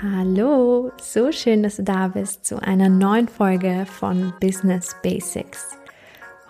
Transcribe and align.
Hallo, 0.00 0.92
so 1.02 1.32
schön, 1.32 1.64
dass 1.64 1.74
du 1.74 1.82
da 1.82 2.06
bist 2.06 2.46
zu 2.46 2.62
einer 2.62 2.88
neuen 2.88 3.26
Folge 3.26 3.84
von 3.84 4.32
Business 4.40 4.94
Basics. 5.02 5.70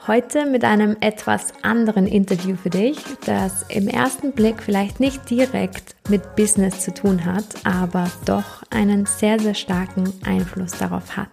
Heute 0.07 0.45
mit 0.45 0.65
einem 0.65 0.99
etwas 1.01 1.55
anderen 1.63 2.07
Interview 2.07 2.57
für 2.57 2.69
dich, 2.69 2.99
das 3.25 3.63
im 3.71 3.89
ersten 3.89 4.33
Blick 4.33 4.63
vielleicht 4.63 5.01
nicht 5.01 5.31
direkt 5.31 5.97
mit 6.11 6.37
Business 6.37 6.81
zu 6.81 6.93
tun 6.93 7.25
hat, 7.25 7.47
aber 7.65 8.11
doch 8.27 8.65
einen 8.69 9.07
sehr, 9.07 9.41
sehr 9.41 9.55
starken 9.55 10.13
Einfluss 10.27 10.73
darauf 10.73 11.17
hat. 11.17 11.31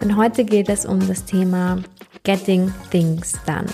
Denn 0.00 0.16
heute 0.16 0.44
geht 0.44 0.68
es 0.68 0.86
um 0.86 1.00
das 1.08 1.24
Thema 1.24 1.78
Getting 2.22 2.72
Things 2.92 3.32
Done. 3.46 3.66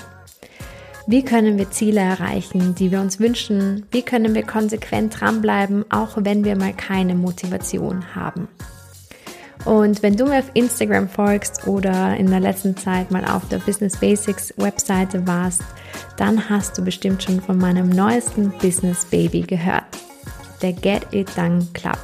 Wie 1.09 1.25
können 1.25 1.57
wir 1.57 1.71
Ziele 1.71 2.01
erreichen, 2.01 2.75
die 2.75 2.91
wir 2.91 3.01
uns 3.01 3.21
wünschen? 3.21 3.87
Wie 3.93 4.03
können 4.03 4.35
wir 4.35 4.43
konsequent 4.43 5.21
dranbleiben, 5.21 5.85
auch 5.89 6.17
wenn 6.17 6.45
wir 6.45 6.57
mal 6.57 6.73
keine 6.73 7.15
Motivation 7.15 8.17
haben? 8.17 8.49
Und 9.65 10.03
wenn 10.03 10.17
du 10.17 10.25
mir 10.27 10.41
auf 10.41 10.51
Instagram 10.55 11.09
folgst 11.09 11.69
oder 11.69 12.17
in 12.17 12.29
der 12.29 12.41
letzten 12.41 12.77
Zeit 12.77 13.13
mal 13.13 13.25
auf 13.25 13.49
der 13.49 13.59
Business 13.59 13.97
Basics 13.97 14.53
Webseite 14.57 15.25
warst, 15.29 15.63
dann 16.17 16.51
hast 16.51 16.77
du 16.77 16.83
bestimmt 16.83 17.23
schon 17.23 17.41
von 17.41 17.57
meinem 17.57 17.89
neuesten 17.89 18.51
Business 18.61 19.05
Baby 19.05 19.43
gehört, 19.43 19.85
der 20.61 20.73
Get 20.73 21.07
It 21.13 21.31
Done 21.37 21.69
Club. 21.73 21.99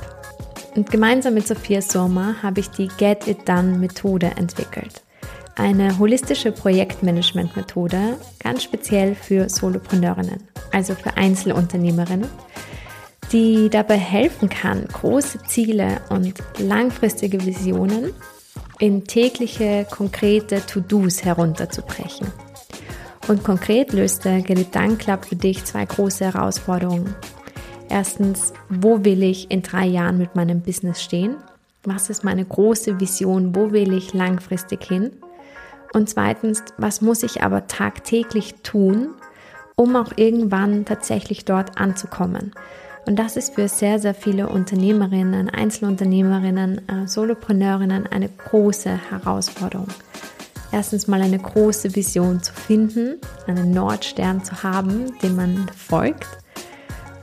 Und 0.76 0.92
gemeinsam 0.92 1.34
mit 1.34 1.48
Sophia 1.48 1.82
Sommer 1.82 2.40
habe 2.40 2.60
ich 2.60 2.70
die 2.70 2.88
Get 2.98 3.26
It 3.26 3.48
Done 3.48 3.78
Methode 3.78 4.30
entwickelt 4.36 5.02
eine 5.56 5.98
holistische 5.98 6.52
Projektmanagement-Methode, 6.52 8.16
ganz 8.38 8.62
speziell 8.62 9.14
für 9.14 9.48
Solopreneurinnen, 9.48 10.42
also 10.72 10.94
für 10.94 11.16
Einzelunternehmerinnen, 11.16 12.28
die 13.32 13.68
dabei 13.70 13.96
helfen 13.96 14.48
kann, 14.48 14.86
große 14.88 15.42
Ziele 15.44 16.00
und 16.10 16.34
langfristige 16.58 17.44
Visionen 17.44 18.12
in 18.78 19.04
tägliche, 19.04 19.86
konkrete 19.90 20.64
To-Dos 20.66 21.24
herunterzubrechen. 21.24 22.26
Und 23.28 23.44
konkret 23.44 23.92
löst 23.92 24.24
der 24.24 24.42
Gedanken 24.42 24.98
Club 24.98 25.24
für 25.24 25.36
dich 25.36 25.64
zwei 25.64 25.84
große 25.84 26.24
Herausforderungen. 26.24 27.14
Erstens, 27.88 28.52
wo 28.68 29.04
will 29.04 29.22
ich 29.22 29.50
in 29.50 29.62
drei 29.62 29.86
Jahren 29.86 30.18
mit 30.18 30.34
meinem 30.34 30.60
Business 30.60 31.02
stehen? 31.02 31.36
Was 31.84 32.10
ist 32.10 32.24
meine 32.24 32.44
große 32.44 32.98
Vision? 32.98 33.54
Wo 33.54 33.70
will 33.70 33.92
ich 33.92 34.14
langfristig 34.14 34.84
hin? 34.84 35.12
Und 35.92 36.08
zweitens, 36.08 36.62
was 36.78 37.00
muss 37.00 37.22
ich 37.22 37.42
aber 37.42 37.66
tagtäglich 37.66 38.54
tun, 38.62 39.10
um 39.76 39.96
auch 39.96 40.12
irgendwann 40.16 40.84
tatsächlich 40.84 41.44
dort 41.44 41.78
anzukommen? 41.78 42.52
Und 43.04 43.18
das 43.18 43.36
ist 43.36 43.54
für 43.54 43.68
sehr, 43.68 43.98
sehr 43.98 44.14
viele 44.14 44.48
Unternehmerinnen, 44.48 45.50
Einzelunternehmerinnen, 45.50 46.88
äh, 46.88 47.08
Solopreneurinnen 47.08 48.06
eine 48.06 48.28
große 48.28 48.90
Herausforderung. 49.10 49.88
Erstens 50.70 51.08
mal 51.08 51.20
eine 51.20 51.38
große 51.38 51.94
Vision 51.94 52.42
zu 52.42 52.54
finden, 52.54 53.18
einen 53.46 53.72
Nordstern 53.72 54.42
zu 54.42 54.62
haben, 54.62 55.18
dem 55.20 55.36
man 55.36 55.66
folgt. 55.76 56.26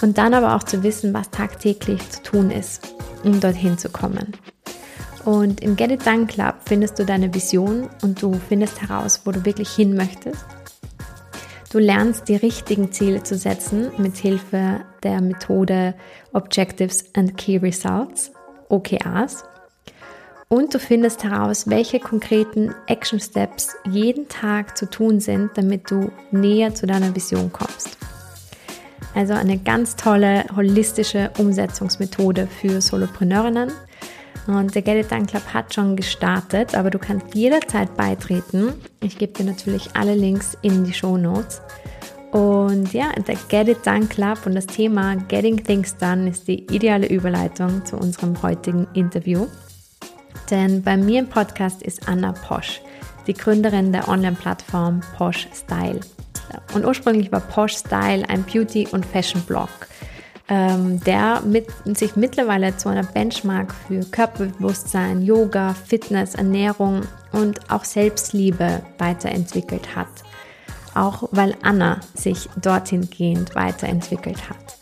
Und 0.01 0.17
dann 0.17 0.33
aber 0.33 0.55
auch 0.55 0.63
zu 0.63 0.83
wissen, 0.83 1.13
was 1.13 1.31
tagtäglich 1.31 2.07
zu 2.09 2.23
tun 2.23 2.51
ist, 2.51 2.93
um 3.23 3.39
dorthin 3.39 3.77
zu 3.77 3.89
kommen. 3.89 4.33
Und 5.25 5.61
im 5.61 5.75
Get 5.75 5.91
It 5.91 6.05
Done 6.05 6.25
Club 6.25 6.55
findest 6.65 6.97
du 6.99 7.05
deine 7.05 7.33
Vision 7.33 7.89
und 8.01 8.21
du 8.21 8.39
findest 8.47 8.81
heraus, 8.81 9.21
wo 9.25 9.31
du 9.31 9.45
wirklich 9.45 9.69
hin 9.69 9.95
möchtest. 9.95 10.45
Du 11.71 11.77
lernst 11.77 12.27
die 12.27 12.35
richtigen 12.35 12.91
Ziele 12.91 13.21
zu 13.21 13.37
setzen 13.37 13.91
mit 13.97 14.17
Hilfe 14.17 14.81
der 15.03 15.21
Methode 15.21 15.93
Objectives 16.33 17.05
and 17.15 17.37
Key 17.37 17.57
Results, 17.57 18.31
OKRs. 18.69 19.43
Und 20.47 20.73
du 20.73 20.79
findest 20.79 21.23
heraus, 21.23 21.69
welche 21.69 21.99
konkreten 21.99 22.73
Action 22.87 23.19
Steps 23.19 23.75
jeden 23.87 24.27
Tag 24.29 24.75
zu 24.77 24.89
tun 24.89 25.19
sind, 25.19 25.51
damit 25.55 25.91
du 25.91 26.11
näher 26.31 26.73
zu 26.73 26.87
deiner 26.87 27.15
Vision 27.15 27.53
kommst. 27.53 27.99
Also 29.13 29.33
eine 29.33 29.59
ganz 29.59 29.95
tolle 29.95 30.45
holistische 30.55 31.29
Umsetzungsmethode 31.37 32.47
für 32.47 32.81
Solopreneurinnen 32.81 33.71
und 34.49 34.73
der 34.73 34.81
Get 34.81 35.05
It 35.05 35.11
Done 35.11 35.27
Club 35.27 35.43
hat 35.53 35.75
schon 35.75 35.95
gestartet, 35.95 36.73
aber 36.73 36.89
du 36.89 36.97
kannst 36.97 37.35
jederzeit 37.35 37.95
beitreten. 37.95 38.73
Ich 38.99 39.19
gebe 39.19 39.31
dir 39.31 39.43
natürlich 39.43 39.89
alle 39.93 40.15
Links 40.15 40.57
in 40.63 40.83
die 40.83 40.93
Show 40.93 41.17
Notes. 41.17 41.61
Und 42.31 42.91
ja, 42.91 43.11
der 43.11 43.35
Get 43.47 43.67
It 43.67 43.85
Done 43.85 44.07
Club 44.07 44.39
und 44.45 44.55
das 44.55 44.65
Thema 44.65 45.15
Getting 45.27 45.63
Things 45.63 45.95
Done 45.97 46.29
ist 46.29 46.47
die 46.47 46.65
ideale 46.73 47.07
Überleitung 47.07 47.85
zu 47.85 47.97
unserem 47.97 48.41
heutigen 48.41 48.87
Interview. 48.95 49.45
Denn 50.49 50.81
bei 50.81 50.97
mir 50.97 51.19
im 51.19 51.27
Podcast 51.27 51.83
ist 51.83 52.07
Anna 52.07 52.31
Posch, 52.31 52.81
die 53.27 53.35
Gründerin 53.35 53.91
der 53.91 54.07
Online-Plattform 54.07 55.01
Posh 55.15 55.47
Style. 55.53 55.99
Und 56.73 56.85
ursprünglich 56.85 57.31
war 57.31 57.41
Posh 57.41 57.77
Style 57.77 58.27
ein 58.27 58.43
Beauty- 58.43 58.87
und 58.87 59.05
Fashion-Blog 59.05 59.69
der 60.49 61.41
mit, 61.45 61.67
sich 61.85 62.15
mittlerweile 62.15 62.75
zu 62.75 62.89
einer 62.89 63.03
Benchmark 63.03 63.73
für 63.87 63.99
Körperbewusstsein, 63.99 65.21
Yoga, 65.21 65.75
Fitness, 65.75 66.33
Ernährung 66.33 67.03
und 67.31 67.69
auch 67.69 67.83
Selbstliebe 67.83 68.81
weiterentwickelt 68.97 69.95
hat. 69.95 70.07
Auch 70.95 71.29
weil 71.31 71.55
Anna 71.61 71.99
sich 72.15 72.49
dorthin 72.59 73.09
gehend 73.11 73.53
weiterentwickelt 73.53 74.49
hat. 74.49 74.79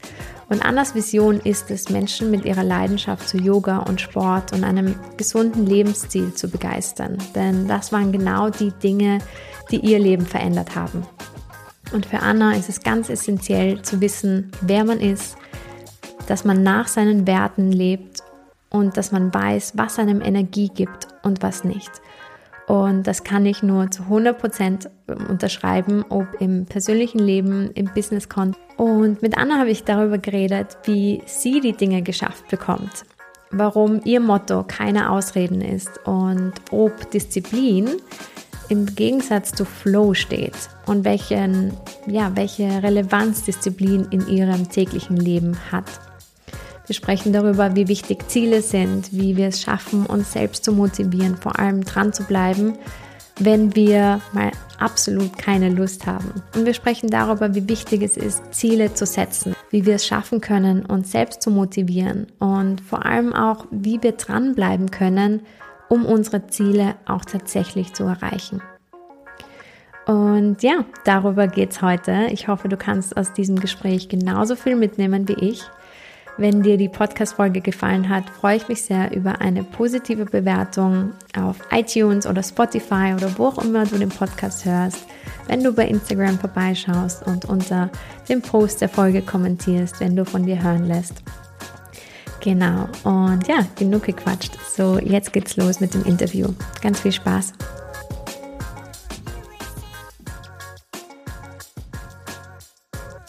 Und 0.49 0.65
Annas 0.65 0.95
Vision 0.95 1.41
ist 1.41 1.69
es, 1.71 1.89
Menschen 1.89 2.31
mit 2.31 2.45
ihrer 2.45 2.63
Leidenschaft 2.63 3.27
zu 3.27 3.37
Yoga 3.37 3.79
und 3.79 3.99
Sport 3.99 4.53
und 4.53 4.63
einem 4.63 4.95
gesunden 5.17 5.65
Lebensstil 5.65 6.33
zu 6.33 6.47
begeistern. 6.47 7.17
Denn 7.35 7.67
das 7.67 7.91
waren 7.91 8.13
genau 8.13 8.49
die 8.49 8.71
Dinge, 8.71 9.19
die 9.69 9.79
ihr 9.79 9.99
Leben 9.99 10.25
verändert 10.25 10.75
haben. 10.75 11.05
Und 11.91 12.05
für 12.05 12.19
Anna 12.19 12.55
ist 12.55 12.69
es 12.69 12.81
ganz 12.81 13.09
essentiell 13.09 13.81
zu 13.81 14.01
wissen, 14.01 14.51
wer 14.61 14.83
man 14.83 14.99
ist, 14.99 15.37
dass 16.27 16.43
man 16.43 16.63
nach 16.63 16.87
seinen 16.87 17.25
Werten 17.25 17.71
lebt 17.71 18.21
und 18.69 18.97
dass 18.97 19.11
man 19.11 19.33
weiß, 19.33 19.73
was 19.75 19.99
einem 19.99 20.21
Energie 20.21 20.69
gibt 20.69 21.07
und 21.23 21.41
was 21.41 21.63
nicht. 21.63 21.91
Und 22.67 23.07
das 23.07 23.23
kann 23.23 23.45
ich 23.45 23.63
nur 23.63 23.89
zu 23.91 24.03
100% 24.03 24.89
unterschreiben, 25.29 26.03
ob 26.09 26.27
im 26.39 26.65
persönlichen 26.65 27.19
Leben, 27.19 27.71
im 27.75 27.85
Business-Konto. 27.93 28.59
Und 28.75 29.21
mit 29.21 29.37
Anna 29.37 29.57
habe 29.57 29.69
ich 29.69 29.85
darüber 29.85 30.17
geredet, 30.17 30.77
wie 30.83 31.21
sie 31.25 31.61
die 31.61 31.71
Dinge 31.71 32.01
geschafft 32.01 32.49
bekommt, 32.49 33.05
warum 33.51 34.01
ihr 34.03 34.19
Motto 34.19 34.65
keine 34.67 35.11
Ausreden 35.11 35.61
ist 35.61 36.05
und 36.05 36.51
ob 36.71 37.09
Disziplin 37.11 37.89
im 38.69 38.85
Gegensatz 38.95 39.51
zu 39.51 39.65
Flow 39.65 40.13
steht 40.13 40.55
und 40.85 41.05
welchen, 41.05 41.73
ja, 42.05 42.31
welche 42.35 42.83
Relevanz 42.83 43.43
Disziplin 43.43 44.07
in 44.11 44.27
ihrem 44.27 44.69
täglichen 44.69 45.17
Leben 45.17 45.57
hat. 45.71 45.85
Wir 46.85 46.95
sprechen 46.95 47.33
darüber, 47.33 47.75
wie 47.75 47.89
wichtig 47.89 48.29
Ziele 48.29 48.61
sind, 48.61 49.11
wie 49.11 49.35
wir 49.35 49.47
es 49.47 49.61
schaffen, 49.61 50.05
uns 50.05 50.31
selbst 50.31 50.63
zu 50.63 50.71
motivieren, 50.71 51.35
vor 51.35 51.59
allem 51.59 51.83
dran 51.83 52.13
zu 52.13 52.23
bleiben, 52.23 52.77
wenn 53.39 53.75
wir 53.75 54.21
mal 54.31 54.51
absolut 54.79 55.37
keine 55.37 55.69
Lust 55.69 56.05
haben. 56.05 56.41
Und 56.55 56.65
wir 56.65 56.73
sprechen 56.73 57.09
darüber, 57.09 57.53
wie 57.53 57.67
wichtig 57.67 58.01
es 58.01 58.15
ist, 58.15 58.41
Ziele 58.53 58.93
zu 58.93 59.05
setzen, 59.05 59.55
wie 59.69 59.85
wir 59.85 59.95
es 59.95 60.07
schaffen 60.07 60.41
können, 60.41 60.85
uns 60.85 61.11
selbst 61.11 61.41
zu 61.41 61.51
motivieren 61.51 62.27
und 62.39 62.81
vor 62.81 63.05
allem 63.05 63.33
auch, 63.33 63.65
wie 63.69 64.01
wir 64.01 64.13
dranbleiben 64.13 64.89
können, 64.89 65.41
um 65.89 66.05
unsere 66.05 66.47
Ziele 66.47 66.95
auch 67.05 67.25
tatsächlich 67.25 67.93
zu 67.93 68.03
erreichen. 68.03 68.61
Und 70.05 70.63
ja, 70.63 70.85
darüber 71.03 71.47
geht 71.47 71.71
es 71.71 71.81
heute. 71.81 72.27
Ich 72.31 72.47
hoffe, 72.47 72.69
du 72.69 72.77
kannst 72.77 73.17
aus 73.17 73.33
diesem 73.33 73.59
Gespräch 73.59 74.07
genauso 74.07 74.55
viel 74.55 74.77
mitnehmen 74.77 75.27
wie 75.27 75.33
ich. 75.33 75.63
Wenn 76.37 76.61
dir 76.61 76.77
die 76.77 76.87
Podcast-Folge 76.87 77.61
gefallen 77.61 78.09
hat, 78.09 78.29
freue 78.29 78.57
ich 78.57 78.67
mich 78.69 78.83
sehr 78.83 79.13
über 79.13 79.41
eine 79.41 79.63
positive 79.63 80.25
Bewertung 80.25 81.13
auf 81.35 81.57
iTunes 81.71 82.27
oder 82.27 82.43
Spotify 82.43 83.13
oder 83.15 83.37
wo 83.37 83.47
auch 83.47 83.57
immer 83.57 83.85
du 83.85 83.97
den 83.97 84.09
Podcast 84.09 84.63
hörst. 84.63 85.07
Wenn 85.47 85.63
du 85.63 85.73
bei 85.73 85.87
Instagram 85.87 86.37
vorbeischaust 86.37 87.25
und 87.25 87.45
unter 87.45 87.89
dem 88.29 88.43
Post 88.43 88.81
der 88.81 88.89
Folge 88.89 89.23
kommentierst, 89.23 89.99
wenn 89.99 90.15
du 90.15 90.25
von 90.25 90.45
dir 90.45 90.61
hören 90.61 90.85
lässt. 90.85 91.23
Genau. 92.47 92.87
Und 93.03 93.45
ja, 93.49 93.67
genug 93.77 94.03
gequatscht. 94.03 94.53
So, 94.69 94.99
jetzt 94.99 95.33
geht's 95.33 95.57
los 95.57 95.81
mit 95.81 95.93
dem 95.93 96.05
Interview. 96.05 96.47
Ganz 96.81 97.01
viel 97.01 97.11
Spaß. 97.11 97.51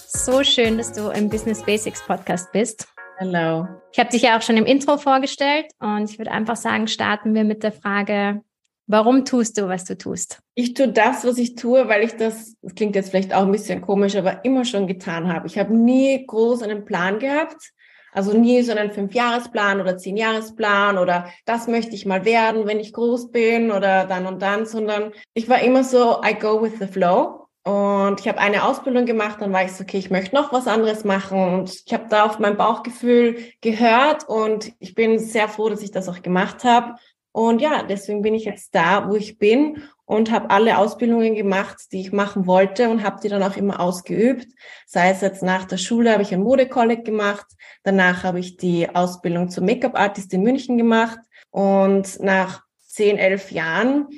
So 0.07 0.45
schön, 0.45 0.79
dass 0.79 0.93
du 0.93 1.09
im 1.09 1.29
Business 1.29 1.65
Basics 1.65 2.01
Podcast 2.07 2.53
bist. 2.53 2.87
Hallo. 3.19 3.67
Ich 3.91 3.99
habe 3.99 4.09
dich 4.09 4.23
ja 4.23 4.39
auch 4.39 4.43
schon 4.43 4.57
im 4.57 4.67
Intro 4.67 4.99
vorgestellt 4.99 5.67
und 5.81 6.09
ich 6.09 6.19
würde 6.21 6.31
einfach 6.31 6.55
sagen, 6.55 6.87
starten 6.87 7.35
wir 7.35 7.43
mit 7.43 7.65
der 7.65 7.73
Frage, 7.73 8.43
warum 8.87 9.25
tust 9.25 9.59
du, 9.59 9.67
was 9.67 9.85
du 9.85 9.99
tust? 9.99 10.39
Ich 10.55 10.75
tue 10.75 10.93
das, 10.93 11.25
was 11.25 11.39
ich 11.39 11.57
tue, 11.57 11.89
weil 11.89 12.05
ich 12.05 12.13
das, 12.13 12.55
das 12.63 12.77
klingt 12.77 12.95
jetzt 12.95 13.11
vielleicht 13.11 13.35
auch 13.35 13.43
ein 13.43 13.51
bisschen 13.51 13.81
komisch, 13.81 14.15
aber 14.15 14.45
immer 14.45 14.65
schon 14.65 14.87
getan 14.87 15.27
habe. 15.27 15.49
Ich 15.49 15.59
habe 15.59 15.75
nie 15.75 16.25
groß 16.25 16.63
einen 16.63 16.85
Plan 16.85 17.19
gehabt 17.19 17.73
Also 18.13 18.37
nie 18.37 18.63
so 18.63 18.73
einen 18.73 18.91
Fünfjahresplan 18.91 19.81
oder 19.81 19.99
Zehnjahresplan 19.99 20.99
oder 20.99 21.29
das 21.45 21.69
möchte 21.69 21.95
ich 21.95 22.07
mal 22.07 22.25
werden, 22.25 22.67
wenn 22.67 22.81
ich 22.81 22.93
groß 22.93 23.31
bin 23.31 23.71
oder 23.71 24.07
dann 24.07 24.27
und 24.27 24.41
dann, 24.41 24.67
sondern 24.67 25.13
ich 25.35 25.49
war 25.49 25.61
immer 25.61 25.85
so, 25.85 26.21
I 26.25 26.35
go 26.35 26.63
with 26.63 26.79
the 26.79 26.87
flow. 26.87 27.49
Und 27.65 28.21
ich 28.21 28.29
habe 28.29 28.39
eine 28.39 28.65
Ausbildung 28.65 29.05
gemacht, 29.05 29.43
dann 29.43 29.53
war 29.53 29.63
ich 29.63 29.73
so, 29.73 29.83
okay, 29.83 29.99
ich 29.99 30.11
möchte 30.11 30.35
noch 30.35 30.55
was 30.55 30.67
anderes 30.67 31.05
machen. 31.05 31.39
Und 31.39 31.83
ich 31.85 31.93
habe 31.93 32.07
da 32.09 32.25
auf 32.25 32.39
mein 32.39 32.57
Bauchgefühl 32.57 33.37
gehört 33.61 34.27
und 34.27 34.73
ich 34.79 34.95
bin 34.95 35.19
sehr 35.19 35.49
froh, 35.49 35.69
dass 35.69 35.83
ich 35.83 35.91
das 35.91 36.09
auch 36.09 36.23
gemacht 36.23 36.65
habe. 36.65 36.95
Und 37.31 37.61
ja, 37.61 37.83
deswegen 37.83 38.23
bin 38.23 38.35
ich 38.35 38.47
jetzt 38.47 38.75
da, 38.75 39.11
wo 39.11 39.17
ich 39.17 39.39
bin 39.39 39.83
und 40.09 40.31
habe 40.31 40.49
alle 40.49 40.79
Ausbildungen 40.79 41.35
gemacht, 41.35 41.93
die 41.93 42.01
ich 42.01 42.13
machen 42.13 42.47
wollte 42.47 42.89
und 42.89 43.03
habe 43.03 43.21
die 43.23 43.29
dann 43.29 43.43
auch 43.43 43.59
immer 43.59 43.79
ausgeübt. 43.79 44.49
Sei 44.87 45.11
es 45.11 45.21
jetzt 45.21 45.43
nach 45.43 45.67
der 45.67 45.77
Schule 45.77 46.11
habe 46.11 46.23
ich 46.23 46.33
ein 46.33 46.43
Modekolleg 46.43 47.05
gemacht, 47.05 47.45
danach 47.83 48.25
habe 48.25 48.41
ich 48.41 48.57
die 48.57 48.89
Ausbildung 48.89 49.51
zum 49.51 49.67
Make-up-Artist 49.67 50.33
in 50.33 50.43
München 50.43 50.79
gemacht 50.79 51.19
und 51.51 52.21
nach 52.21 52.63
zehn, 52.87 53.19
elf 53.19 53.53
Jahren 53.53 54.09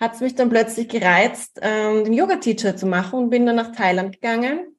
hat 0.00 0.14
es 0.14 0.20
mich 0.20 0.34
dann 0.34 0.48
plötzlich 0.48 0.88
gereizt, 0.88 1.58
ähm, 1.60 2.04
den 2.04 2.14
Yoga-Teacher 2.14 2.74
zu 2.74 2.86
machen 2.86 3.18
und 3.18 3.30
bin 3.30 3.44
dann 3.44 3.56
nach 3.56 3.72
Thailand 3.72 4.12
gegangen 4.12 4.74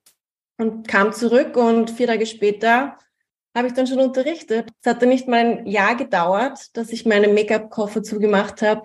und 0.58 0.88
kam 0.88 1.14
zurück 1.14 1.58
und 1.58 1.92
vier 1.92 2.08
Tage 2.08 2.26
später 2.26 2.98
habe 3.56 3.68
ich 3.68 3.74
dann 3.74 3.86
schon 3.86 4.00
unterrichtet. 4.00 4.72
Es 4.82 4.90
hat 4.90 5.04
dann 5.04 5.10
nicht 5.10 5.28
mal 5.28 5.40
ein 5.40 5.68
Jahr 5.68 5.96
gedauert, 5.96 6.76
dass 6.76 6.90
ich 6.90 7.06
meinen 7.06 7.36
Make-up-Koffer 7.36 8.02
zugemacht 8.02 8.64
habe 8.64 8.82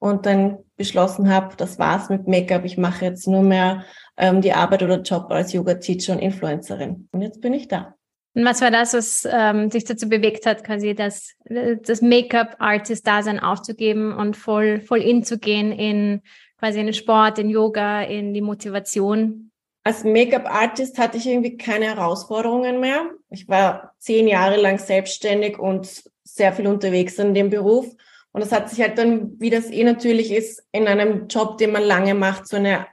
und 0.00 0.26
dann 0.26 0.58
beschlossen 0.76 1.32
habe, 1.32 1.54
das 1.56 1.78
war's 1.78 2.08
mit 2.08 2.26
Make-up. 2.26 2.64
Ich 2.64 2.76
mache 2.76 3.04
jetzt 3.04 3.28
nur 3.28 3.42
mehr 3.42 3.84
ähm, 4.16 4.40
die 4.40 4.52
Arbeit 4.52 4.82
oder 4.82 5.00
Job 5.00 5.30
als 5.30 5.52
Yoga-Teacher 5.52 6.14
und 6.14 6.18
Influencerin. 6.18 7.08
Und 7.12 7.22
jetzt 7.22 7.40
bin 7.40 7.54
ich 7.54 7.68
da. 7.68 7.94
Und 8.34 8.44
was 8.44 8.60
war 8.60 8.70
das, 8.70 8.94
was 8.94 9.28
ähm, 9.30 9.70
dich 9.70 9.84
dazu 9.84 10.08
bewegt 10.08 10.46
hat, 10.46 10.64
quasi 10.64 10.94
das, 10.94 11.34
das 11.44 12.00
Make-up-Artist-Dasein 12.00 13.40
aufzugeben 13.40 14.12
und 14.12 14.36
voll, 14.36 14.80
voll 14.80 15.02
in 15.02 15.22
zu 15.22 15.38
gehen 15.38 15.72
in 15.72 16.22
quasi 16.58 16.78
in 16.78 16.86
den 16.86 16.94
Sport, 16.94 17.38
in 17.38 17.50
Yoga, 17.50 18.02
in 18.02 18.32
die 18.32 18.42
Motivation? 18.42 19.50
Als 19.82 20.04
Make-up-Artist 20.04 20.98
hatte 20.98 21.16
ich 21.16 21.26
irgendwie 21.26 21.56
keine 21.56 21.86
Herausforderungen 21.86 22.80
mehr. 22.80 23.10
Ich 23.30 23.48
war 23.48 23.94
zehn 23.98 24.28
Jahre 24.28 24.60
lang 24.60 24.78
selbstständig 24.78 25.58
und 25.58 26.04
sehr 26.22 26.52
viel 26.52 26.66
unterwegs 26.66 27.18
in 27.18 27.34
dem 27.34 27.50
Beruf. 27.50 27.86
Und 28.32 28.40
das 28.42 28.52
hat 28.52 28.70
sich 28.70 28.80
halt 28.80 28.98
dann, 28.98 29.40
wie 29.40 29.50
das 29.50 29.70
eh 29.70 29.84
natürlich 29.84 30.32
ist, 30.32 30.62
in 30.72 30.86
einem 30.86 31.26
Job, 31.28 31.58
den 31.58 31.72
man 31.72 31.82
lange 31.82 32.14
macht, 32.14 32.46
so 32.46 32.56
eine 32.56 32.86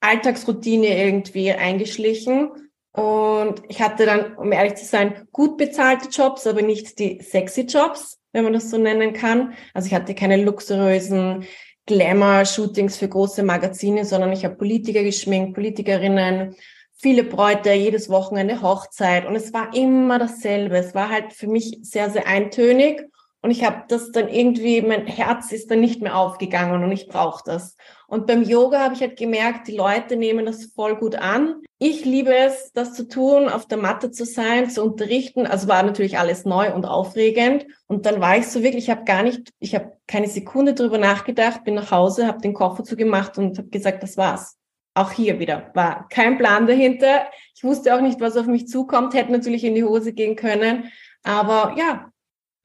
Alltagsroutine 0.00 1.02
irgendwie 1.02 1.52
eingeschlichen. 1.52 2.50
Und 2.92 3.62
ich 3.68 3.82
hatte 3.82 4.06
dann, 4.06 4.36
um 4.36 4.52
ehrlich 4.52 4.76
zu 4.76 4.84
sein, 4.84 5.26
gut 5.32 5.56
bezahlte 5.56 6.08
Jobs, 6.10 6.46
aber 6.46 6.62
nicht 6.62 6.98
die 7.00 7.20
sexy 7.20 7.62
Jobs, 7.62 8.20
wenn 8.32 8.44
man 8.44 8.52
das 8.52 8.70
so 8.70 8.78
nennen 8.78 9.12
kann. 9.12 9.54
Also 9.72 9.86
ich 9.86 9.94
hatte 9.94 10.14
keine 10.14 10.36
luxuriösen 10.36 11.44
Glamour-Shootings 11.86 12.96
für 12.96 13.08
große 13.08 13.42
Magazine, 13.42 14.04
sondern 14.04 14.32
ich 14.32 14.44
habe 14.44 14.54
Politiker 14.54 15.02
geschminkt, 15.02 15.54
Politikerinnen, 15.54 16.54
viele 16.96 17.24
Bräute, 17.24 17.72
jedes 17.72 18.08
Wochenende 18.08 18.62
Hochzeit. 18.62 19.26
Und 19.26 19.34
es 19.34 19.52
war 19.52 19.74
immer 19.74 20.18
dasselbe. 20.18 20.76
Es 20.76 20.94
war 20.94 21.10
halt 21.10 21.32
für 21.32 21.48
mich 21.48 21.78
sehr, 21.82 22.10
sehr 22.10 22.26
eintönig. 22.26 23.10
Und 23.44 23.50
ich 23.50 23.62
habe 23.62 23.84
das 23.88 24.10
dann 24.10 24.30
irgendwie, 24.30 24.80
mein 24.80 25.06
Herz 25.06 25.52
ist 25.52 25.70
dann 25.70 25.80
nicht 25.80 26.00
mehr 26.00 26.16
aufgegangen 26.16 26.82
und 26.82 26.90
ich 26.92 27.08
brauche 27.08 27.42
das. 27.44 27.76
Und 28.06 28.26
beim 28.26 28.42
Yoga 28.42 28.80
habe 28.80 28.94
ich 28.94 29.02
halt 29.02 29.18
gemerkt, 29.18 29.68
die 29.68 29.76
Leute 29.76 30.16
nehmen 30.16 30.46
das 30.46 30.72
voll 30.74 30.96
gut 30.96 31.16
an. 31.16 31.56
Ich 31.76 32.06
liebe 32.06 32.34
es, 32.34 32.72
das 32.72 32.94
zu 32.94 33.06
tun, 33.06 33.50
auf 33.50 33.66
der 33.66 33.76
Matte 33.76 34.10
zu 34.10 34.24
sein, 34.24 34.70
zu 34.70 34.82
unterrichten. 34.82 35.46
Also 35.46 35.68
war 35.68 35.82
natürlich 35.82 36.18
alles 36.18 36.46
neu 36.46 36.72
und 36.72 36.86
aufregend. 36.86 37.66
Und 37.86 38.06
dann 38.06 38.22
war 38.22 38.38
ich 38.38 38.46
so 38.46 38.62
wirklich, 38.62 38.84
ich 38.84 38.90
habe 38.90 39.04
gar 39.04 39.22
nicht, 39.22 39.52
ich 39.58 39.74
habe 39.74 39.92
keine 40.06 40.28
Sekunde 40.28 40.72
drüber 40.72 40.96
nachgedacht, 40.96 41.64
bin 41.64 41.74
nach 41.74 41.90
Hause, 41.90 42.26
habe 42.26 42.40
den 42.40 42.54
Koffer 42.54 42.82
zugemacht 42.82 43.36
und 43.36 43.58
habe 43.58 43.68
gesagt, 43.68 44.02
das 44.02 44.16
war's. 44.16 44.56
Auch 44.94 45.10
hier 45.10 45.38
wieder 45.38 45.70
war 45.74 46.08
kein 46.08 46.38
Plan 46.38 46.66
dahinter. 46.66 47.26
Ich 47.54 47.62
wusste 47.62 47.94
auch 47.94 48.00
nicht, 48.00 48.20
was 48.20 48.38
auf 48.38 48.46
mich 48.46 48.68
zukommt, 48.68 49.12
hätte 49.12 49.32
natürlich 49.32 49.64
in 49.64 49.74
die 49.74 49.84
Hose 49.84 50.14
gehen 50.14 50.34
können. 50.34 50.90
Aber 51.24 51.74
ja, 51.76 52.10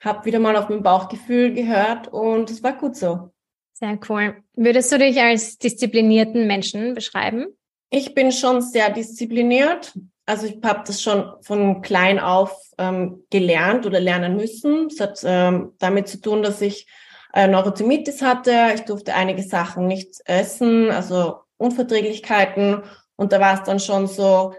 habe 0.05 0.25
wieder 0.25 0.39
mal 0.39 0.55
auf 0.55 0.69
mein 0.69 0.83
Bauchgefühl 0.83 1.53
gehört 1.53 2.07
und 2.07 2.49
es 2.49 2.63
war 2.63 2.73
gut 2.73 2.95
so. 2.95 3.31
Sehr 3.73 3.97
cool. 4.09 4.43
Würdest 4.55 4.91
du 4.91 4.97
dich 4.97 5.19
als 5.21 5.57
disziplinierten 5.57 6.47
Menschen 6.47 6.93
beschreiben? 6.93 7.47
Ich 7.89 8.13
bin 8.13 8.31
schon 8.31 8.61
sehr 8.61 8.89
diszipliniert. 8.89 9.93
Also 10.25 10.45
ich 10.45 10.59
habe 10.63 10.83
das 10.85 11.01
schon 11.01 11.31
von 11.41 11.81
klein 11.81 12.19
auf 12.19 12.55
ähm, 12.77 13.23
gelernt 13.29 13.85
oder 13.85 13.99
lernen 13.99 14.35
müssen. 14.35 14.87
Es 14.87 14.99
hat 14.99 15.21
ähm, 15.23 15.73
damit 15.79 16.07
zu 16.07 16.21
tun, 16.21 16.43
dass 16.43 16.61
ich 16.61 16.87
äh, 17.33 17.47
Neurotimitis 17.47 18.21
hatte. 18.21 18.71
Ich 18.75 18.81
durfte 18.81 19.15
einige 19.15 19.43
Sachen 19.43 19.87
nicht 19.87 20.21
essen, 20.25 20.91
also 20.91 21.39
Unverträglichkeiten. 21.57 22.83
Und 23.15 23.31
da 23.31 23.39
war 23.39 23.55
es 23.55 23.63
dann 23.63 23.79
schon 23.79 24.07
so, 24.07 24.53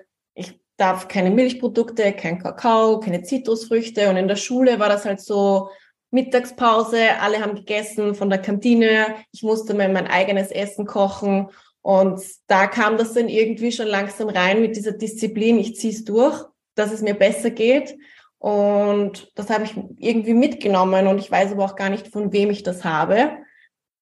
darf 0.81 1.09
keine 1.09 1.31
Milchprodukte, 1.31 2.12
kein 2.12 2.38
Kakao, 2.38 3.00
keine 3.00 3.23
Zitrusfrüchte. 3.23 4.09
Und 4.09 4.17
in 4.17 4.29
der 4.29 4.37
Schule 4.37 4.79
war 4.79 4.88
das 4.88 5.05
halt 5.05 5.21
so 5.21 5.69
Mittagspause, 6.11 7.21
alle 7.21 7.41
haben 7.41 7.55
gegessen 7.55 8.15
von 8.15 8.31
der 8.31 8.41
Kantine. 8.41 9.15
Ich 9.32 9.43
musste 9.43 9.75
mir 9.75 9.88
mein 9.88 10.06
eigenes 10.06 10.50
Essen 10.50 10.87
kochen. 10.87 11.49
Und 11.82 12.21
da 12.47 12.67
kam 12.67 12.97
das 12.97 13.12
dann 13.12 13.29
irgendwie 13.29 13.73
schon 13.73 13.87
langsam 13.87 14.29
rein 14.29 14.61
mit 14.61 14.77
dieser 14.77 14.93
Disziplin, 14.93 15.59
ich 15.59 15.77
ziehe 15.77 15.93
es 15.93 16.05
durch, 16.05 16.44
dass 16.75 16.93
es 16.93 17.03
mir 17.03 17.15
besser 17.15 17.50
geht. 17.50 17.97
Und 18.38 19.31
das 19.35 19.50
habe 19.50 19.65
ich 19.65 19.75
irgendwie 19.99 20.35
mitgenommen 20.35 21.06
und 21.06 21.19
ich 21.19 21.31
weiß 21.31 21.53
aber 21.53 21.65
auch 21.65 21.77
gar 21.77 21.91
nicht, 21.91 22.09
von 22.09 22.32
wem 22.32 22.50
ich 22.50 22.62
das 22.62 22.85
habe 22.85 23.32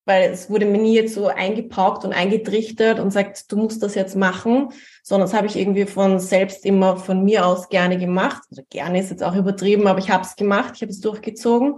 weil 0.08 0.30
es 0.30 0.48
wurde 0.48 0.64
mir 0.64 0.78
nie 0.78 0.94
jetzt 0.94 1.14
so 1.14 1.26
eingepaukt 1.26 2.04
und 2.04 2.14
eingetrichtert 2.14 2.98
und 2.98 3.12
sagt, 3.12 3.52
du 3.52 3.58
musst 3.58 3.82
das 3.82 3.94
jetzt 3.94 4.16
machen, 4.16 4.70
sondern 5.02 5.28
das 5.28 5.36
habe 5.36 5.46
ich 5.46 5.54
irgendwie 5.54 5.84
von 5.84 6.18
selbst 6.18 6.64
immer 6.64 6.96
von 6.96 7.22
mir 7.24 7.46
aus 7.46 7.68
gerne 7.68 7.98
gemacht. 7.98 8.42
Also 8.50 8.62
gerne 8.70 8.98
ist 8.98 9.10
jetzt 9.10 9.22
auch 9.22 9.36
übertrieben, 9.36 9.86
aber 9.86 9.98
ich 9.98 10.08
habe 10.08 10.24
es 10.24 10.34
gemacht, 10.34 10.72
ich 10.76 10.82
habe 10.82 10.90
es 10.90 11.00
durchgezogen 11.00 11.74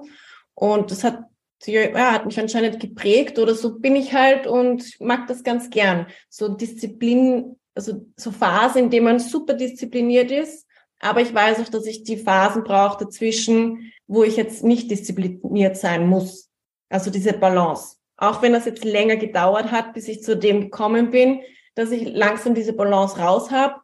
und 0.55 0.93
das 0.93 1.03
hat 1.05 1.25
ja, 1.67 2.12
hat 2.12 2.25
mich 2.25 2.41
anscheinend 2.41 2.81
geprägt 2.81 3.38
oder 3.38 3.55
so 3.55 3.79
bin 3.79 3.94
ich 3.94 4.15
halt 4.15 4.47
und 4.47 4.99
mag 5.00 5.26
das 5.26 5.43
ganz 5.43 5.69
gern. 5.69 6.06
So 6.31 6.49
Disziplin, 6.49 7.56
also 7.75 8.06
so 8.17 8.31
Phasen, 8.31 8.85
in 8.85 8.91
denen 8.91 9.05
man 9.05 9.19
super 9.19 9.55
diszipliniert 9.55 10.31
ist, 10.31 10.67
aber 11.00 11.21
ich 11.21 11.35
weiß 11.35 11.61
auch, 11.61 11.69
dass 11.69 11.85
ich 11.85 12.05
die 12.05 12.17
Phasen 12.17 12.62
brauche 12.62 13.05
dazwischen, 13.05 13.93
wo 14.06 14.23
ich 14.23 14.37
jetzt 14.37 14.62
nicht 14.62 14.91
diszipliniert 14.91 15.76
sein 15.76 16.07
muss. 16.07 16.49
Also 16.88 17.11
diese 17.11 17.33
Balance. 17.33 18.00
Auch 18.21 18.43
wenn 18.43 18.53
das 18.53 18.67
jetzt 18.67 18.85
länger 18.85 19.17
gedauert 19.17 19.73
hat, 19.73 19.95
bis 19.95 20.07
ich 20.07 20.23
zu 20.23 20.37
dem 20.37 20.61
gekommen 20.61 21.11
bin, 21.11 21.41
dass 21.75 21.91
ich 21.91 22.07
langsam 22.07 22.55
diese 22.55 22.75
Balance 22.75 23.19
raus 23.19 23.50
habe. 23.50 23.77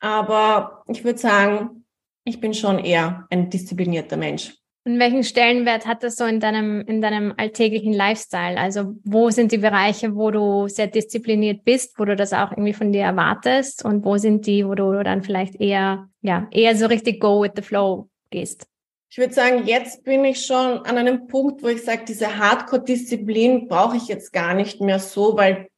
Aber 0.00 0.82
ich 0.88 1.04
würde 1.04 1.18
sagen, 1.18 1.84
ich 2.24 2.40
bin 2.40 2.54
schon 2.54 2.78
eher 2.78 3.26
ein 3.30 3.50
disziplinierter 3.50 4.16
Mensch. 4.16 4.52
Und 4.86 4.98
welchen 4.98 5.24
Stellenwert 5.24 5.86
hat 5.86 6.02
das 6.02 6.16
so 6.16 6.24
in 6.24 6.40
deinem, 6.40 6.82
in 6.82 7.00
deinem 7.00 7.32
alltäglichen 7.36 7.92
Lifestyle? 7.92 8.58
Also 8.58 8.96
wo 9.04 9.30
sind 9.30 9.52
die 9.52 9.58
Bereiche, 9.58 10.14
wo 10.14 10.30
du 10.30 10.68
sehr 10.68 10.88
diszipliniert 10.88 11.64
bist, 11.64 11.98
wo 11.98 12.04
du 12.04 12.16
das 12.16 12.34
auch 12.34 12.50
irgendwie 12.50 12.74
von 12.74 12.92
dir 12.92 13.02
erwartest? 13.02 13.84
Und 13.84 14.04
wo 14.04 14.18
sind 14.18 14.46
die, 14.46 14.66
wo 14.66 14.74
du 14.74 15.02
dann 15.02 15.22
vielleicht 15.22 15.58
eher, 15.58 16.08
ja, 16.20 16.48
eher 16.50 16.76
so 16.76 16.86
richtig 16.86 17.20
go 17.20 17.42
with 17.42 17.52
the 17.56 17.62
flow 17.62 18.10
gehst? 18.30 18.66
Ich 19.14 19.18
würde 19.18 19.32
sagen, 19.32 19.64
jetzt 19.64 20.02
bin 20.02 20.24
ich 20.24 20.44
schon 20.44 20.78
an 20.78 20.98
einem 20.98 21.28
Punkt, 21.28 21.62
wo 21.62 21.68
ich 21.68 21.84
sage, 21.84 22.02
diese 22.04 22.36
Hardcore-Disziplin 22.36 23.68
brauche 23.68 23.96
ich 23.96 24.08
jetzt 24.08 24.32
gar 24.32 24.54
nicht 24.54 24.80
mehr 24.80 24.98
so, 24.98 25.36
weil 25.36 25.68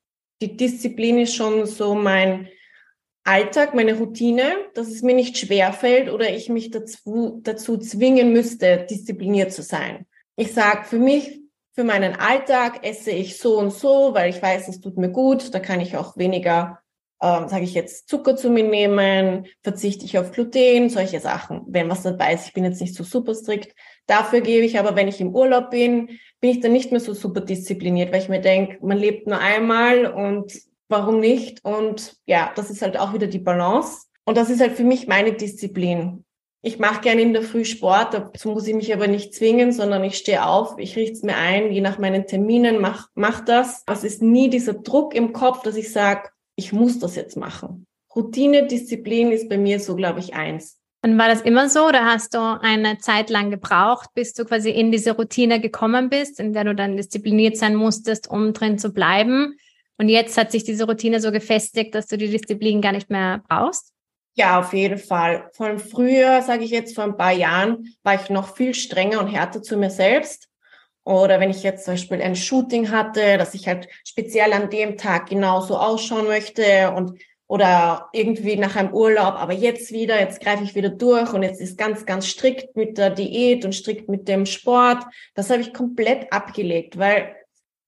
die 0.40 0.57
Disziplin 0.57 1.19
ist 1.19 1.35
schon 1.35 1.66
so 1.66 1.95
mein 1.95 2.49
Alltag, 3.25 3.75
meine 3.75 3.99
Routine, 3.99 4.55
dass 4.73 4.88
es 4.88 5.02
mir 5.02 5.14
nicht 5.14 5.37
schwerfällt 5.37 6.09
oder 6.11 6.35
ich 6.35 6.49
mich 6.49 6.71
dazu, 6.71 7.40
dazu 7.43 7.76
zwingen 7.76 8.33
müsste, 8.33 8.87
diszipliniert 8.88 9.52
zu 9.52 9.61
sein. 9.61 10.07
Ich 10.37 10.55
sage, 10.55 10.85
für 10.85 10.99
mich, 10.99 11.43
für 11.75 11.85
meinen 11.85 12.14
Alltag 12.14 12.87
esse 12.87 13.11
ich 13.11 13.37
so 13.37 13.59
und 13.59 13.71
so, 13.71 14.14
weil 14.14 14.31
ich 14.31 14.40
weiß, 14.40 14.66
es 14.69 14.81
tut 14.81 14.97
mir 14.97 15.11
gut, 15.11 15.55
da 15.55 15.61
kann 15.61 15.83
ich 15.83 15.99
auch 15.99 16.16
weniger 16.16 16.81
ähm, 17.23 17.49
sage 17.49 17.65
ich 17.65 17.75
jetzt 17.75 18.09
Zucker 18.09 18.37
zu 18.37 18.51
mir 18.51 18.65
nehmen, 18.65 19.47
verzichte 19.63 20.05
ich 20.05 20.19
auf 20.19 20.33
Gluten, 20.33 20.91
solche 20.91 21.21
Sachen. 21.21 21.63
Wenn 21.67 21.89
was 21.89 22.03
dabei 22.03 22.35
ist, 22.35 22.47
ich 22.47 22.53
bin 22.53 22.65
jetzt 22.65 22.81
nicht 22.81 22.95
so 22.95 23.05
super 23.05 23.35
strikt. 23.35 23.75
Dafür 24.07 24.41
gebe 24.41 24.65
ich 24.65 24.79
aber, 24.79 24.97
wenn 24.97 25.09
ich 25.09 25.21
im 25.21 25.35
Urlaub 25.35 25.71
bin, 25.71 26.19
bin 26.41 26.51
ich 26.51 26.61
dann 26.61 26.73
nicht 26.73 26.91
mehr 26.91 27.01
so 27.01 27.15
super 27.15 27.41
diszipliniert, 27.41 28.13
weil 28.13 28.23
ich 28.23 28.29
mir 28.29 28.41
denke, 28.41 28.79
man 28.85 28.99
lebt 28.99 29.27
nur 29.27 29.39
einmal 29.39 30.07
und 30.07 30.53
warum 30.89 31.21
nicht? 31.21 31.65
Und 31.65 32.17
ja, 32.27 32.53
das 32.55 32.71
ist 32.71 32.83
halt 32.83 32.99
auch 32.99 33.15
wieder 33.15 33.27
die 33.27 33.39
Balance. 33.39 34.07
Und 34.25 34.37
das 34.37 34.51
ist 34.51 34.61
halt 34.61 34.73
für 34.73 34.85
mich 34.85 35.07
meine 35.07 35.33
Disziplin. 35.33 36.25
Ich 36.63 36.79
mache 36.81 37.01
gerne 37.01 37.23
in 37.23 37.33
der 37.33 37.43
Früh 37.43 37.65
Sport, 37.65 38.13
dazu 38.13 38.49
muss 38.49 38.67
ich 38.67 38.75
mich 38.75 38.93
aber 38.93 39.07
nicht 39.07 39.33
zwingen, 39.35 39.71
sondern 39.71 40.03
ich 40.03 40.19
stehe 40.19 40.45
auf, 40.45 40.75
ich 40.79 40.97
richte 40.97 41.13
es 41.13 41.23
mir 41.23 41.37
ein, 41.37 41.71
je 41.71 41.81
nach 41.81 41.99
meinen 41.99 42.27
Terminen, 42.27 42.81
mach, 42.81 43.09
mach 43.15 43.45
das. 43.45 43.85
Es 43.87 44.03
ist 44.03 44.21
nie 44.21 44.51
dieser 44.51 44.75
Druck 44.75 45.15
im 45.15 45.33
Kopf, 45.33 45.63
dass 45.63 45.77
ich 45.77 45.93
sage, 45.93 46.29
ich 46.57 46.73
muss 46.73 46.99
das 46.99 47.15
jetzt 47.17 47.37
machen. 47.37 47.87
Routine, 48.15 48.67
Disziplin 48.67 49.31
ist 49.31 49.49
bei 49.49 49.59
mir 49.59 49.79
so, 49.79 49.95
glaube 49.95 50.21
ich, 50.21 50.35
eins. 50.35 50.79
Und 51.03 51.19
war 51.19 51.29
das 51.29 51.43
immer 51.43 51.69
so 51.69 51.87
oder 51.87 52.05
hast 52.05 52.35
du 52.35 52.41
eine 52.41 52.99
Zeit 52.99 53.31
lang 53.31 53.51
gebraucht, 53.51 54.11
bis 54.15 54.33
du 54.33 54.45
quasi 54.45 54.71
in 54.71 54.91
diese 54.91 55.13
Routine 55.13 55.61
gekommen 55.61 56.09
bist, 56.09 56.41
in 56.41 56.53
der 56.53 56.65
du 56.65 56.75
dann 56.75 56.97
diszipliniert 56.97 57.57
sein 57.57 57.77
musstest, 57.77 58.29
um 58.29 58.53
drin 58.53 58.79
zu 58.79 58.93
bleiben? 58.93 59.57
Und 59.99 60.09
jetzt 60.09 60.37
hat 60.37 60.51
sich 60.51 60.65
diese 60.65 60.85
Routine 60.85 61.21
so 61.21 61.31
gefestigt, 61.31 61.95
dass 61.95 62.07
du 62.07 62.19
die 62.19 62.29
Disziplin 62.29 62.81
gar 62.81 62.93
nicht 62.93 63.11
mehr 63.11 63.43
brauchst? 63.49 63.93
Ja, 64.35 64.59
auf 64.59 64.73
jeden 64.75 64.99
Fall. 64.99 65.49
Von 65.55 65.79
früher, 65.79 66.43
sage 66.43 66.65
ich 66.65 66.71
jetzt, 66.71 66.95
vor 66.95 67.05
ein 67.05 67.17
paar 67.17 67.33
Jahren, 67.33 67.95
war 68.03 68.15
ich 68.15 68.29
noch 68.29 68.55
viel 68.55 68.75
strenger 68.75 69.21
und 69.21 69.29
härter 69.29 69.63
zu 69.63 69.77
mir 69.77 69.91
selbst. 69.91 70.49
Oder 71.07 71.39
wenn 71.39 71.51
ich 71.51 71.63
jetzt 71.63 71.85
zum 71.85 71.95
Beispiel 71.95 72.21
ein 72.21 72.35
Shooting 72.35 72.91
hatte, 72.91 73.39
dass 73.39 73.55
ich 73.55 73.69
halt 73.69 73.89
speziell 74.05 74.53
an 74.53 74.71
dem 74.71 74.97
Tag 74.97 75.29
genauso 75.29 75.79
ausschauen 75.79 76.27
möchte 76.27 76.93
und 76.97 77.21
oder 77.47 78.09
irgendwie 78.13 78.57
nach 78.57 78.75
einem 78.75 78.93
Urlaub, 78.93 79.35
aber 79.35 79.53
jetzt 79.53 79.93
wieder, 79.93 80.19
jetzt 80.19 80.41
greife 80.41 80.65
ich 80.65 80.75
wieder 80.75 80.89
durch 80.89 81.33
und 81.33 81.45
jetzt 81.45 81.61
ist 81.61 81.79
ganz, 81.79 82.07
ganz 82.07 82.27
strikt 82.27 82.75
mit 82.75 82.99
der 82.99 83.11
Diät 83.11 83.65
und 83.65 83.73
strikt 83.73 84.09
mit 84.09 84.27
dem 84.27 84.47
Sport. 84.47 85.05
Das 85.35 85.49
habe 85.49 85.61
ich 85.61 85.73
komplett 85.73 86.33
abgelegt, 86.33 86.99
weil, 86.99 87.37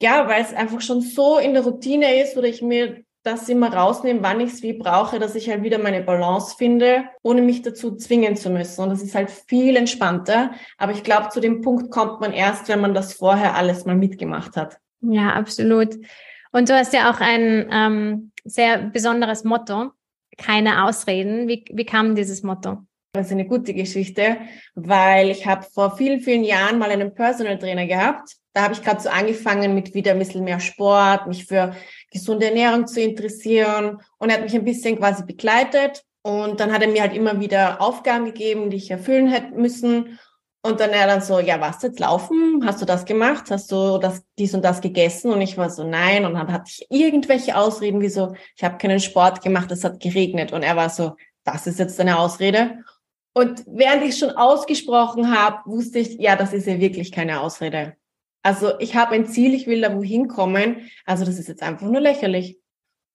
ja, 0.01 0.29
weil 0.29 0.41
es 0.41 0.55
einfach 0.55 0.81
schon 0.81 1.01
so 1.01 1.39
in 1.39 1.55
der 1.55 1.65
Routine 1.65 2.23
ist 2.23 2.37
oder 2.37 2.47
ich 2.47 2.63
mir 2.63 3.03
das 3.29 3.49
immer 3.49 3.73
rausnehme, 3.73 4.23
wann 4.23 4.41
ich 4.41 4.53
es 4.53 4.63
wie 4.63 4.73
brauche, 4.73 5.19
dass 5.19 5.35
ich 5.35 5.49
halt 5.51 5.63
wieder 5.63 5.79
meine 5.79 6.03
Balance 6.03 6.57
finde, 6.57 7.05
ohne 7.23 7.43
mich 7.43 7.63
dazu 7.63 7.95
zwingen 7.95 8.37
zu 8.37 8.51
müssen. 8.51 8.83
Und 8.83 8.91
das 8.91 9.03
ist 9.03 9.15
halt 9.15 9.31
viel 9.31 9.77
entspannter. 9.77 10.53
Aber 10.79 10.93
ich 10.93 11.05
glaube, 11.05 11.29
zu 11.29 11.41
dem 11.41 11.61
Punkt 11.61 11.91
kommt 11.91 12.21
man 12.21 12.33
erst, 12.33 12.69
wenn 12.69 12.81
man 12.81 12.95
das 12.95 13.13
vorher 13.13 13.55
alles 13.55 13.85
mal 13.85 13.97
mitgemacht 13.97 14.57
hat. 14.57 14.79
Ja, 15.03 15.35
absolut. 15.35 15.95
Und 16.51 16.69
du 16.69 16.75
hast 16.75 16.93
ja 16.95 17.11
auch 17.11 17.21
ein 17.21 17.69
ähm, 17.71 18.33
sehr 18.45 18.79
besonderes 18.79 19.45
Motto, 19.45 19.91
keine 20.39 20.85
Ausreden. 20.85 21.47
Wie, 21.47 21.65
wie 21.71 21.85
kam 21.85 22.15
dieses 22.15 22.43
Motto? 22.43 22.79
Ist 23.19 23.33
eine 23.33 23.47
gute 23.47 23.75
Geschichte, 23.75 24.39
weil 24.75 25.31
ich 25.31 25.47
habe 25.47 25.67
vor 25.73 25.97
vielen, 25.97 26.21
vielen 26.21 26.45
Jahren 26.45 26.79
mal 26.79 26.91
einen 26.91 27.15
Personal 27.15 27.59
Trainer 27.59 27.87
gehabt. 27.87 28.37
Da 28.53 28.63
habe 28.63 28.75
ich 28.75 28.83
gerade 28.83 29.01
so 29.01 29.09
angefangen 29.09 29.75
mit 29.75 29.95
wieder 29.95 30.13
ein 30.13 30.19
bisschen 30.19 30.45
mehr 30.45 30.61
Sport, 30.61 31.27
mich 31.27 31.47
für 31.47 31.75
gesunde 32.11 32.47
Ernährung 32.47 32.87
zu 32.87 33.01
interessieren 33.01 34.01
und 34.19 34.31
er 34.31 34.37
hat 34.37 34.45
mich 34.45 34.55
ein 34.55 34.65
bisschen 34.65 34.97
quasi 34.99 35.25
begleitet. 35.25 36.03
Und 36.23 36.61
dann 36.61 36.73
hat 36.73 36.83
er 36.83 36.89
mir 36.89 37.03
halt 37.03 37.15
immer 37.15 37.41
wieder 37.41 37.81
Aufgaben 37.81 38.27
gegeben, 38.27 38.71
die 38.71 38.77
ich 38.77 38.91
erfüllen 38.91 39.29
hätte 39.29 39.55
müssen. 39.55 40.19
Und 40.63 40.81
dann 40.81 40.91
er 40.91 41.07
dann 41.07 41.21
so, 41.21 41.39
ja, 41.39 41.61
was 41.61 41.83
jetzt 41.83 42.01
laufen? 42.01 42.63
Hast 42.67 42.83
du 42.83 42.85
das 42.85 43.05
gemacht? 43.05 43.51
Hast 43.51 43.71
du 43.71 43.99
das, 43.99 44.23
dies 44.39 44.55
und 44.55 44.65
das 44.65 44.81
gegessen? 44.81 45.33
Und 45.33 45.41
ich 45.41 45.57
war 45.57 45.71
so, 45.71 45.85
nein. 45.85 46.27
Und 46.27 46.35
dann 46.35 46.53
hatte 46.53 46.65
ich 46.67 46.87
irgendwelche 46.91 47.57
Ausreden, 47.57 48.01
wie 48.01 48.09
so, 48.09 48.35
ich 48.57 48.65
habe 48.65 48.77
keinen 48.77 49.01
Sport 49.01 49.41
gemacht, 49.41 49.71
es 49.71 49.85
hat 49.85 50.01
geregnet. 50.01 50.53
Und 50.53 50.65
er 50.65 50.77
war 50.77 50.91
so, 50.91 51.13
das 51.45 51.67
ist 51.67 51.79
jetzt 51.79 51.99
deine 51.99 52.19
Ausrede. 52.19 52.85
Und 53.39 53.63
während 53.69 54.03
ich 54.03 54.19
schon 54.19 54.33
ausgesprochen 54.33 55.33
habe, 55.33 55.59
wusste 55.71 56.01
ich, 56.01 56.19
ja, 56.19 56.35
das 56.35 56.53
ist 56.53 56.67
ja 56.67 56.81
wirklich 56.81 57.13
keine 57.13 57.41
Ausrede. 57.41 57.95
Also 58.43 58.77
ich 58.81 58.97
habe 58.97 59.15
ein 59.15 59.27
Ziel, 59.27 59.55
ich 59.55 59.69
will 59.69 59.81
da 59.81 59.97
wohin 59.97 60.27
kommen. 60.27 60.91
Also 61.07 61.25
das 61.25 61.39
ist 61.39 61.47
jetzt 61.47 61.63
einfach 61.63 61.87
nur 61.87 62.01
lächerlich. 62.01 62.59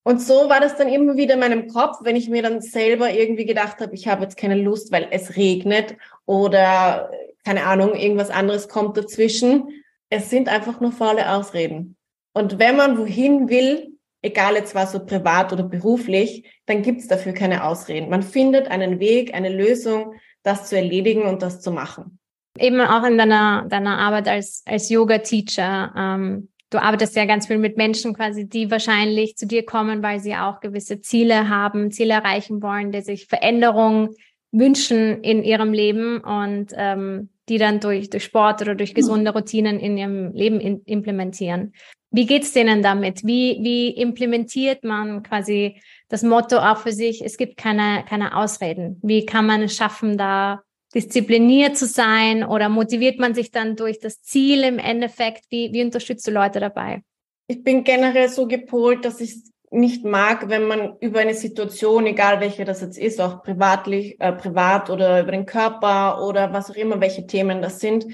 Und 0.04 0.22
so 0.22 0.48
war 0.48 0.62
das 0.62 0.78
dann 0.78 0.88
immer 0.88 1.18
wieder 1.18 1.34
in 1.34 1.42
meinem 1.42 1.68
Kopf, 1.68 1.98
wenn 2.04 2.16
ich 2.16 2.30
mir 2.30 2.42
dann 2.42 2.62
selber 2.62 3.12
irgendwie 3.12 3.44
gedacht 3.44 3.82
habe, 3.82 3.94
ich 3.96 4.08
habe 4.08 4.24
jetzt 4.24 4.38
keine 4.38 4.56
Lust, 4.56 4.94
weil 4.94 5.10
es 5.12 5.36
regnet 5.36 5.98
oder 6.26 7.12
keine 7.44 7.66
Ahnung, 7.66 7.94
irgendwas 7.94 8.30
anderes 8.30 8.70
kommt 8.70 8.96
dazwischen. 8.96 9.84
Es 10.10 10.30
sind 10.30 10.48
einfach 10.48 10.80
nur 10.80 10.94
faule 10.94 11.34
Ausreden. 11.34 11.98
Und 12.32 12.60
wenn 12.60 12.78
man 12.78 12.98
wohin 12.98 13.50
will, 13.50 13.93
egal 14.24 14.56
jetzt 14.56 14.74
was 14.74 14.94
so 14.94 15.06
privat 15.06 15.54
oder 15.54 15.64
beruflich, 15.64 16.50
dann 16.66 16.82
gibt's 16.82 17.08
dafür 17.08 17.34
keine 17.34 17.66
Ausreden. 17.66 18.10
Man 18.10 18.24
findet 18.24 18.70
einen 18.70 19.00
Weg, 19.00 19.36
eine 19.36 19.50
Lösung, 19.50 20.16
das 20.42 20.68
zu 20.68 20.76
erledigen 20.76 21.24
und 21.24 21.44
das 21.44 21.62
zu 21.62 21.72
machen. 21.72 22.18
Eben 22.58 22.82
auch 22.82 23.04
in 23.04 23.18
deiner, 23.18 23.66
deiner 23.68 24.00
Arbeit 24.00 24.28
als, 24.28 24.64
als 24.66 24.90
Yoga-Teacher. 24.90 25.94
Ähm, 25.96 26.50
du 26.70 26.82
arbeitest 26.82 27.16
ja 27.16 27.26
ganz 27.26 27.48
viel 27.48 27.58
mit 27.58 27.78
Menschen 27.78 28.14
quasi, 28.14 28.48
die 28.48 28.72
wahrscheinlich 28.72 29.36
zu 29.36 29.46
dir 29.46 29.66
kommen, 29.66 30.02
weil 30.02 30.20
sie 30.20 30.36
auch 30.36 30.60
gewisse 30.60 31.02
Ziele 31.02 31.50
haben, 31.50 31.92
Ziele 31.92 32.14
erreichen 32.14 32.62
wollen, 32.62 32.92
die 32.92 33.02
sich 33.02 33.28
Veränderungen 33.28 34.10
wünschen 34.52 35.22
in 35.24 35.44
ihrem 35.44 35.74
Leben 35.74 36.20
und 36.20 36.68
ähm, 36.76 37.30
die 37.50 37.58
dann 37.58 37.80
durch, 37.80 38.10
durch 38.10 38.24
Sport 38.24 38.62
oder 38.62 38.76
durch 38.76 38.90
hm. 38.90 38.96
gesunde 38.96 39.32
Routinen 39.32 39.80
in 39.80 39.98
ihrem 39.98 40.32
Leben 40.34 40.60
in, 40.60 40.82
implementieren. 40.86 41.74
Wie 42.12 42.28
geht's 42.28 42.54
denen 42.54 42.84
damit? 42.84 43.26
Wie, 43.26 43.58
wie 43.62 43.90
implementiert 43.90 44.84
man 44.84 45.24
quasi 45.24 45.82
das 46.10 46.22
Motto 46.22 46.58
auch 46.58 46.78
für 46.78 46.92
sich? 46.92 47.26
Es 47.26 47.38
gibt 47.38 47.58
keine, 47.58 48.06
keine 48.08 48.38
Ausreden. 48.38 49.00
Wie 49.02 49.26
kann 49.26 49.48
man 49.48 49.64
es 49.64 49.76
schaffen, 49.76 50.18
da 50.18 50.62
diszipliniert 50.94 51.76
zu 51.76 51.88
sein 51.88 52.44
oder 52.44 52.70
motiviert 52.70 53.18
man 53.20 53.34
sich 53.34 53.50
dann 53.50 53.76
durch 53.76 54.00
das 54.00 54.22
Ziel 54.22 54.64
im 54.64 54.78
Endeffekt? 54.78 55.46
Wie, 55.50 55.74
wie 55.74 55.84
unterstützt 55.84 56.28
du 56.28 56.32
Leute 56.32 56.60
dabei? 56.60 57.02
Ich 57.48 57.64
bin 57.64 57.84
generell 57.84 58.30
so 58.30 58.48
gepolt, 58.48 59.06
dass 59.06 59.20
ich 59.20 59.36
nicht 59.74 60.06
mag, 60.06 60.50
wenn 60.50 60.68
man 60.68 60.98
über 61.00 61.20
eine 61.20 61.34
Situation, 61.34 62.06
egal 62.06 62.40
welche 62.40 62.66
das 62.66 62.82
jetzt 62.82 62.98
ist, 62.98 63.20
auch 63.20 63.44
privatlich, 63.44 64.20
äh, 64.20 64.32
privat 64.32 64.90
oder 64.90 65.22
über 65.22 65.32
den 65.32 65.46
Körper 65.46 66.26
oder 66.26 66.54
was 66.54 66.70
auch 66.70 66.76
immer, 66.76 67.02
welche 67.02 67.28
Themen 67.28 67.62
das 67.62 67.80
sind. 67.80 68.06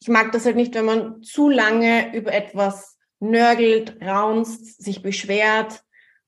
Ich 0.00 0.08
mag 0.08 0.32
das 0.32 0.46
halt 0.46 0.56
nicht, 0.56 0.74
wenn 0.74 0.84
man 0.84 1.22
zu 1.22 1.48
lange 1.48 2.14
über 2.14 2.32
etwas 2.32 2.98
nörgelt, 3.20 3.96
raunzt, 4.02 4.82
sich 4.82 5.02
beschwert. 5.02 5.82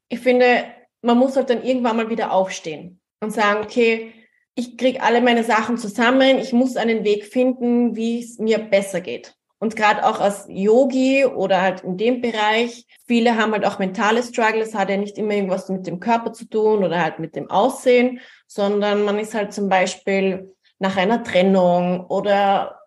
Ich 0.08 0.20
finde, 0.20 0.64
man 1.02 1.18
muss 1.18 1.36
halt 1.36 1.50
dann 1.50 1.64
irgendwann 1.64 1.96
mal 1.96 2.10
wieder 2.10 2.32
aufstehen 2.32 3.00
und 3.20 3.32
sagen, 3.32 3.64
okay, 3.64 4.12
ich 4.54 4.76
kriege 4.76 5.02
alle 5.02 5.20
meine 5.20 5.42
Sachen 5.42 5.78
zusammen, 5.78 6.38
ich 6.38 6.52
muss 6.52 6.76
einen 6.76 7.04
Weg 7.04 7.24
finden, 7.24 7.96
wie 7.96 8.20
es 8.20 8.38
mir 8.38 8.58
besser 8.58 9.00
geht. 9.00 9.34
Und 9.64 9.76
gerade 9.76 10.04
auch 10.04 10.20
als 10.20 10.44
Yogi 10.46 11.24
oder 11.24 11.62
halt 11.62 11.80
in 11.84 11.96
dem 11.96 12.20
Bereich, 12.20 12.86
viele 13.06 13.38
haben 13.38 13.52
halt 13.52 13.64
auch 13.64 13.78
mentale 13.78 14.22
Struggles, 14.22 14.74
hat 14.74 14.90
ja 14.90 14.98
nicht 14.98 15.16
immer 15.16 15.32
irgendwas 15.32 15.70
mit 15.70 15.86
dem 15.86 16.00
Körper 16.00 16.34
zu 16.34 16.44
tun 16.44 16.84
oder 16.84 17.02
halt 17.02 17.18
mit 17.18 17.34
dem 17.34 17.48
Aussehen, 17.48 18.20
sondern 18.46 19.06
man 19.06 19.18
ist 19.18 19.32
halt 19.32 19.54
zum 19.54 19.70
Beispiel 19.70 20.54
nach 20.78 20.98
einer 20.98 21.24
Trennung 21.24 22.04
oder 22.08 22.78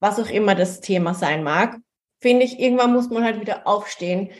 was 0.00 0.18
auch 0.18 0.30
immer 0.30 0.54
das 0.54 0.80
Thema 0.80 1.12
sein 1.12 1.42
mag, 1.42 1.76
finde 2.22 2.46
ich, 2.46 2.58
irgendwann 2.58 2.94
muss 2.94 3.10
man 3.10 3.22
halt 3.22 3.42
wieder 3.42 3.66
aufstehen. 3.66 4.30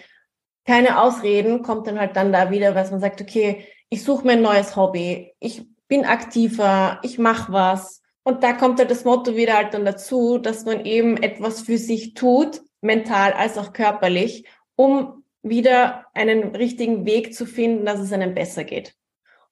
Keine 0.64 1.02
Ausreden, 1.02 1.62
kommt 1.62 1.86
dann 1.86 2.00
halt 2.00 2.16
dann 2.16 2.32
da 2.32 2.50
wieder, 2.50 2.74
was 2.74 2.92
man 2.92 3.00
sagt, 3.00 3.20
okay, 3.20 3.66
ich 3.90 4.04
suche 4.04 4.26
mir 4.26 4.32
ein 4.32 4.40
neues 4.40 4.74
Hobby, 4.74 5.34
ich 5.38 5.66
bin 5.86 6.06
aktiver, 6.06 6.98
ich 7.02 7.18
mache 7.18 7.52
was 7.52 8.00
und 8.24 8.42
da 8.42 8.54
kommt 8.54 8.78
halt 8.78 8.90
das 8.90 9.04
Motto 9.04 9.36
wieder 9.36 9.54
halt 9.54 9.74
dann 9.74 9.84
dazu, 9.84 10.38
dass 10.38 10.64
man 10.64 10.84
eben 10.84 11.22
etwas 11.22 11.60
für 11.60 11.78
sich 11.78 12.14
tut, 12.14 12.62
mental 12.80 13.32
als 13.34 13.58
auch 13.58 13.72
körperlich, 13.72 14.46
um 14.76 15.24
wieder 15.42 16.06
einen 16.14 16.56
richtigen 16.56 17.04
Weg 17.04 17.34
zu 17.34 17.44
finden, 17.44 17.84
dass 17.84 18.00
es 18.00 18.12
einem 18.12 18.34
besser 18.34 18.64
geht. 18.64 18.94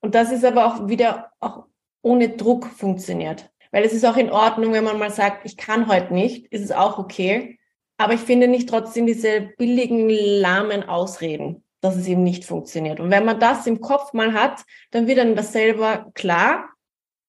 Und 0.01 0.15
das 0.15 0.33
ist 0.33 0.45
aber 0.45 0.67
auch 0.67 0.89
wieder 0.89 1.31
auch 1.39 1.67
ohne 2.01 2.31
Druck 2.31 2.67
funktioniert. 2.67 3.51
Weil 3.71 3.85
es 3.85 3.93
ist 3.93 4.05
auch 4.05 4.17
in 4.17 4.31
Ordnung, 4.31 4.73
wenn 4.73 4.85
man 4.85 4.99
mal 4.99 5.11
sagt, 5.11 5.45
ich 5.45 5.57
kann 5.57 5.89
heute 5.89 6.13
nicht, 6.13 6.47
ist 6.47 6.65
es 6.65 6.73
auch 6.73 6.99
okay. 6.99 7.59
Aber 7.99 8.15
ich 8.15 8.21
finde 8.21 8.49
nicht 8.49 8.69
trotzdem 8.69 9.07
diese 9.07 9.53
billigen, 9.59 10.09
lahmen 10.09 10.83
Ausreden, 10.83 11.63
dass 11.83 11.97
es 11.97 12.09
eben 12.09 12.23
nicht 12.23 12.45
funktioniert. 12.45 13.01
Und 13.01 13.11
wenn 13.11 13.25
man 13.25 13.39
das 13.39 13.67
im 13.67 13.81
Kopf 13.81 14.13
mal 14.15 14.33
hat, 14.33 14.65
dann 14.91 15.07
wird 15.07 15.19
dann 15.19 15.37
das 15.37 15.53
selber 15.53 16.11
klar 16.15 16.72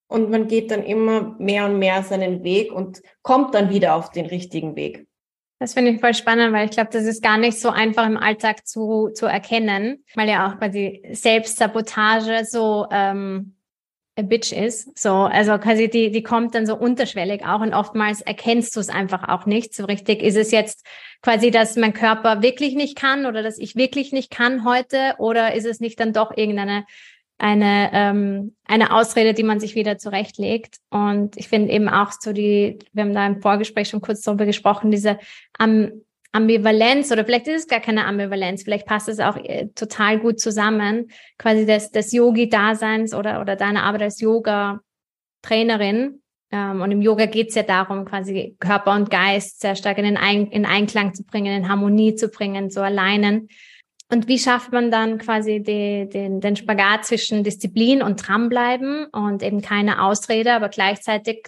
und 0.08 0.30
man 0.30 0.48
geht 0.48 0.72
dann 0.72 0.84
immer 0.84 1.36
mehr 1.40 1.66
und 1.66 1.80
mehr 1.80 2.04
seinen 2.04 2.44
Weg 2.44 2.72
und 2.72 3.02
kommt 3.22 3.56
dann 3.56 3.70
wieder 3.70 3.96
auf 3.96 4.12
den 4.12 4.26
richtigen 4.26 4.76
Weg. 4.76 5.08
Das 5.60 5.74
finde 5.74 5.92
ich 5.92 6.02
voll 6.02 6.14
spannend, 6.14 6.52
weil 6.54 6.66
ich 6.66 6.72
glaube, 6.72 6.90
das 6.92 7.06
ist 7.06 7.24
gar 7.24 7.38
nicht 7.38 7.58
so 7.58 7.70
einfach 7.70 8.06
im 8.06 8.18
Alltag 8.18 8.68
zu, 8.68 9.12
zu 9.14 9.28
erkennen, 9.28 10.04
weil 10.14 10.28
ja 10.28 10.48
auch 10.48 10.58
quasi 10.60 11.02
Selbstsabotage 11.14 12.44
so 12.44 12.86
ähm, 12.92 13.56
a 14.16 14.22
bitch 14.22 14.52
ist. 14.52 14.98
So, 14.98 15.12
also 15.14 15.58
quasi 15.58 15.90
die, 15.90 16.12
die 16.12 16.22
kommt 16.22 16.54
dann 16.54 16.68
so 16.68 16.76
unterschwellig 16.76 17.46
auch 17.46 17.62
und 17.62 17.74
oftmals 17.74 18.22
erkennst 18.22 18.76
du 18.76 18.80
es 18.80 18.90
einfach 18.90 19.28
auch 19.30 19.46
nicht 19.46 19.74
so 19.74 19.86
richtig. 19.86 20.22
Ist 20.22 20.36
es 20.36 20.52
jetzt 20.52 20.86
quasi, 21.22 21.50
dass 21.50 21.78
mein 21.78 21.94
Körper 21.94 22.42
wirklich 22.42 22.76
nicht 22.76 22.98
kann 22.98 23.26
oder 23.26 23.42
dass 23.42 23.58
ich 23.58 23.76
wirklich 23.76 24.12
nicht 24.12 24.30
kann 24.30 24.66
heute 24.66 25.16
oder 25.18 25.56
ist 25.56 25.66
es 25.66 25.80
nicht 25.80 26.00
dann 26.00 26.14
doch 26.14 26.36
irgendeine 26.36 26.86
eine, 27.38 27.90
ähm, 27.94 28.56
eine 28.66 28.94
Ausrede, 28.94 29.34
die 29.34 29.44
man 29.44 29.60
sich 29.60 29.76
wieder 29.76 29.98
zurechtlegt. 29.98 30.78
Und 30.90 31.38
ich 31.38 31.50
finde 31.50 31.72
eben 31.72 31.90
auch 31.90 32.12
so 32.12 32.34
die, 32.34 32.80
wir 32.94 33.04
haben 33.04 33.14
da 33.14 33.26
im 33.26 33.42
Vorgespräch 33.42 33.90
schon 33.90 34.02
kurz 34.02 34.22
darüber 34.22 34.46
gesprochen, 34.46 34.92
diese 34.92 35.18
Am 35.58 35.92
Ambivalenz 36.36 37.12
oder 37.12 37.26
vielleicht 37.26 37.48
ist 37.48 37.66
es 37.66 37.68
gar 37.68 37.80
keine 37.80 38.06
Ambivalenz, 38.06 38.64
vielleicht 38.64 38.88
passt 38.88 39.08
es 39.08 39.20
auch 39.20 39.38
äh, 39.38 39.68
total 39.76 40.20
gut 40.20 40.40
zusammen, 40.40 41.12
quasi 41.38 41.68
des, 41.68 41.92
des 41.92 42.12
Yogi-Daseins 42.12 43.14
oder, 43.14 43.40
oder 43.40 43.56
deine 43.56 43.84
Arbeit 43.84 44.02
als 44.02 44.20
Yoga-Trainerin. 44.20 46.24
Ähm, 46.52 46.82
und 46.82 46.90
im 46.90 47.04
Yoga 47.04 47.28
geht 47.28 47.50
es 47.50 47.56
ja 47.56 47.62
darum, 47.62 48.06
quasi 48.06 48.56
Körper 48.60 48.96
und 48.96 49.12
Geist 49.12 49.62
sehr 49.62 49.76
stark 49.76 50.00
in, 50.00 50.06
den 50.06 50.18
Ein 50.18 50.48
in 50.48 50.66
Einklang 50.66 51.14
zu 51.14 51.24
bringen, 51.24 51.56
in 51.56 51.70
Harmonie 51.70 52.16
zu 52.16 52.30
bringen, 52.30 52.72
zu 52.72 52.82
alleinen. 52.82 53.48
Und 54.14 54.28
wie 54.28 54.38
schafft 54.38 54.72
man 54.72 54.92
dann 54.92 55.18
quasi 55.18 55.64
die, 55.64 56.08
den, 56.08 56.40
den 56.40 56.56
Spagat 56.56 57.04
zwischen 57.04 57.44
Disziplin 57.44 58.04
und 58.04 58.18
dranbleiben 58.18 59.08
und 59.08 59.42
eben 59.42 59.64
keine 59.64 60.04
Ausrede, 60.04 60.54
aber 60.54 60.70
gleichzeitig 60.70 61.48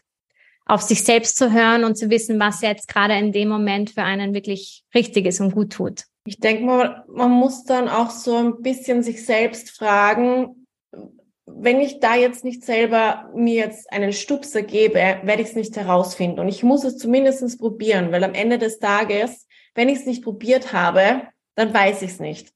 auf 0.65 0.81
sich 0.81 1.03
selbst 1.03 1.37
zu 1.37 1.53
hören 1.53 1.83
und 1.83 1.95
zu 1.95 2.09
wissen, 2.09 2.39
was 2.39 2.61
jetzt 2.61 2.87
gerade 2.87 3.13
in 3.19 3.31
dem 3.31 3.49
Moment 3.49 3.91
für 3.91 4.01
einen 4.01 4.33
wirklich 4.33 4.83
richtig 4.95 5.27
ist 5.27 5.41
und 5.41 5.53
gut 5.53 5.73
tut? 5.73 6.05
Ich 6.25 6.39
denke 6.39 6.63
mal, 6.63 7.05
man 7.07 7.29
muss 7.29 7.65
dann 7.65 7.87
auch 7.87 8.09
so 8.09 8.35
ein 8.35 8.63
bisschen 8.63 9.03
sich 9.03 9.23
selbst 9.23 9.69
fragen, 9.69 10.65
wenn 11.45 11.79
ich 11.79 11.99
da 11.99 12.15
jetzt 12.15 12.43
nicht 12.43 12.65
selber 12.65 13.29
mir 13.35 13.53
jetzt 13.53 13.93
einen 13.93 14.11
Stupser 14.11 14.63
gebe, 14.63 14.95
werde 14.95 15.43
ich 15.43 15.49
es 15.49 15.55
nicht 15.55 15.77
herausfinden. 15.77 16.39
Und 16.39 16.47
ich 16.47 16.63
muss 16.63 16.83
es 16.83 16.97
zumindest 16.97 17.59
probieren, 17.59 18.11
weil 18.11 18.23
am 18.23 18.33
Ende 18.33 18.57
des 18.57 18.79
Tages, 18.79 19.45
wenn 19.75 19.87
ich 19.87 19.99
es 19.99 20.05
nicht 20.07 20.23
probiert 20.23 20.73
habe, 20.73 21.27
dann 21.53 21.71
weiß 21.71 22.01
ich 22.01 22.09
es 22.09 22.19
nicht. 22.19 22.54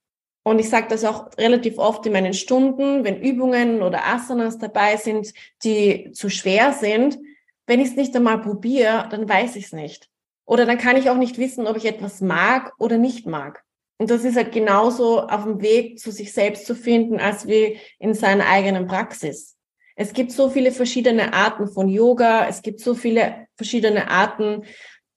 Und 0.50 0.58
ich 0.58 0.68
sage 0.68 0.88
das 0.89 1.06
auch 1.06 1.29
relativ 1.38 1.77
oft 1.77 2.08
in 2.08 2.13
meinen 2.13 2.34
Stunden, 2.34 3.03
wenn 3.03 3.22
Übungen 3.22 3.84
oder 3.84 4.08
Asanas 4.08 4.58
dabei 4.58 4.98
sind, 4.98 5.32
die 5.63 6.10
zu 6.13 6.32
schwer 6.32 6.74
sind. 6.74 7.20
Wenn 7.68 7.79
ich 7.79 7.89
es 7.89 7.96
nicht 7.96 8.15
einmal 8.15 8.41
probiere, 8.41 9.08
dann 9.12 9.29
weiß 9.29 9.58
ich 9.58 9.65
es 9.65 9.74
nicht. 9.74 10.10
Oder 10.46 10.65
dann 10.65 10.79
kann 10.79 10.98
ich 10.98 11.12
auch 11.12 11.18
nicht 11.18 11.38
wissen, 11.38 11.68
ob 11.68 11.77
ich 11.77 11.86
etwas 11.86 12.20
mag 12.20 12.74
oder 12.79 12.98
nicht 12.98 13.27
mag. 13.27 13.63
Und 14.00 14.10
das 14.10 14.25
ist 14.25 14.38
halt 14.38 14.51
genauso 14.51 15.22
auf 15.22 15.44
dem 15.44 15.62
Weg 15.62 16.00
zu 16.00 16.10
sich 16.10 16.34
selbst 16.34 16.65
zu 16.65 16.74
finden, 16.74 17.20
als 17.20 17.46
wie 17.46 17.77
in 18.00 18.15
seiner 18.15 18.48
eigenen 18.48 18.88
Praxis. 18.88 19.56
Es 19.96 20.13
gibt 20.13 20.32
so 20.32 20.50
viele 20.50 20.72
verschiedene 20.72 21.32
Arten 21.32 21.68
von 21.68 21.89
Yoga. 21.89 22.48
Es 22.48 22.63
gibt 22.63 22.79
so 22.79 22.96
viele 22.96 23.46
verschiedene 23.53 24.10
Arten, 24.10 24.63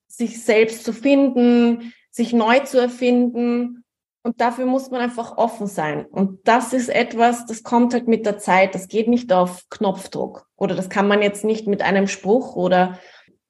sich 0.09 0.45
selbst 0.45 0.85
zu 0.85 0.93
finden, 0.93 1.95
sich 2.11 2.35
neu 2.35 2.59
zu 2.59 2.79
erfinden. 2.79 3.82
Und 4.25 4.41
dafür 4.41 4.67
muss 4.67 4.91
man 4.91 5.00
einfach 5.00 5.37
offen 5.37 5.67
sein. 5.67 6.07
Und 6.07 6.47
das 6.47 6.73
ist 6.73 6.88
etwas, 6.88 7.45
das 7.47 7.64
kommt 7.64 7.93
halt 7.93 8.07
mit 8.07 8.25
der 8.25 8.38
Zeit. 8.38 8.75
Das 8.75 8.87
geht 8.87 9.09
nicht 9.09 9.33
auf 9.33 9.64
Knopfdruck. 9.69 10.47
Oder 10.57 10.76
das 10.76 10.88
kann 10.88 11.09
man 11.09 11.23
jetzt 11.23 11.45
nicht 11.45 11.67
mit 11.67 11.83
einem 11.83 12.07
Spruch 12.07 12.55
oder 12.55 12.99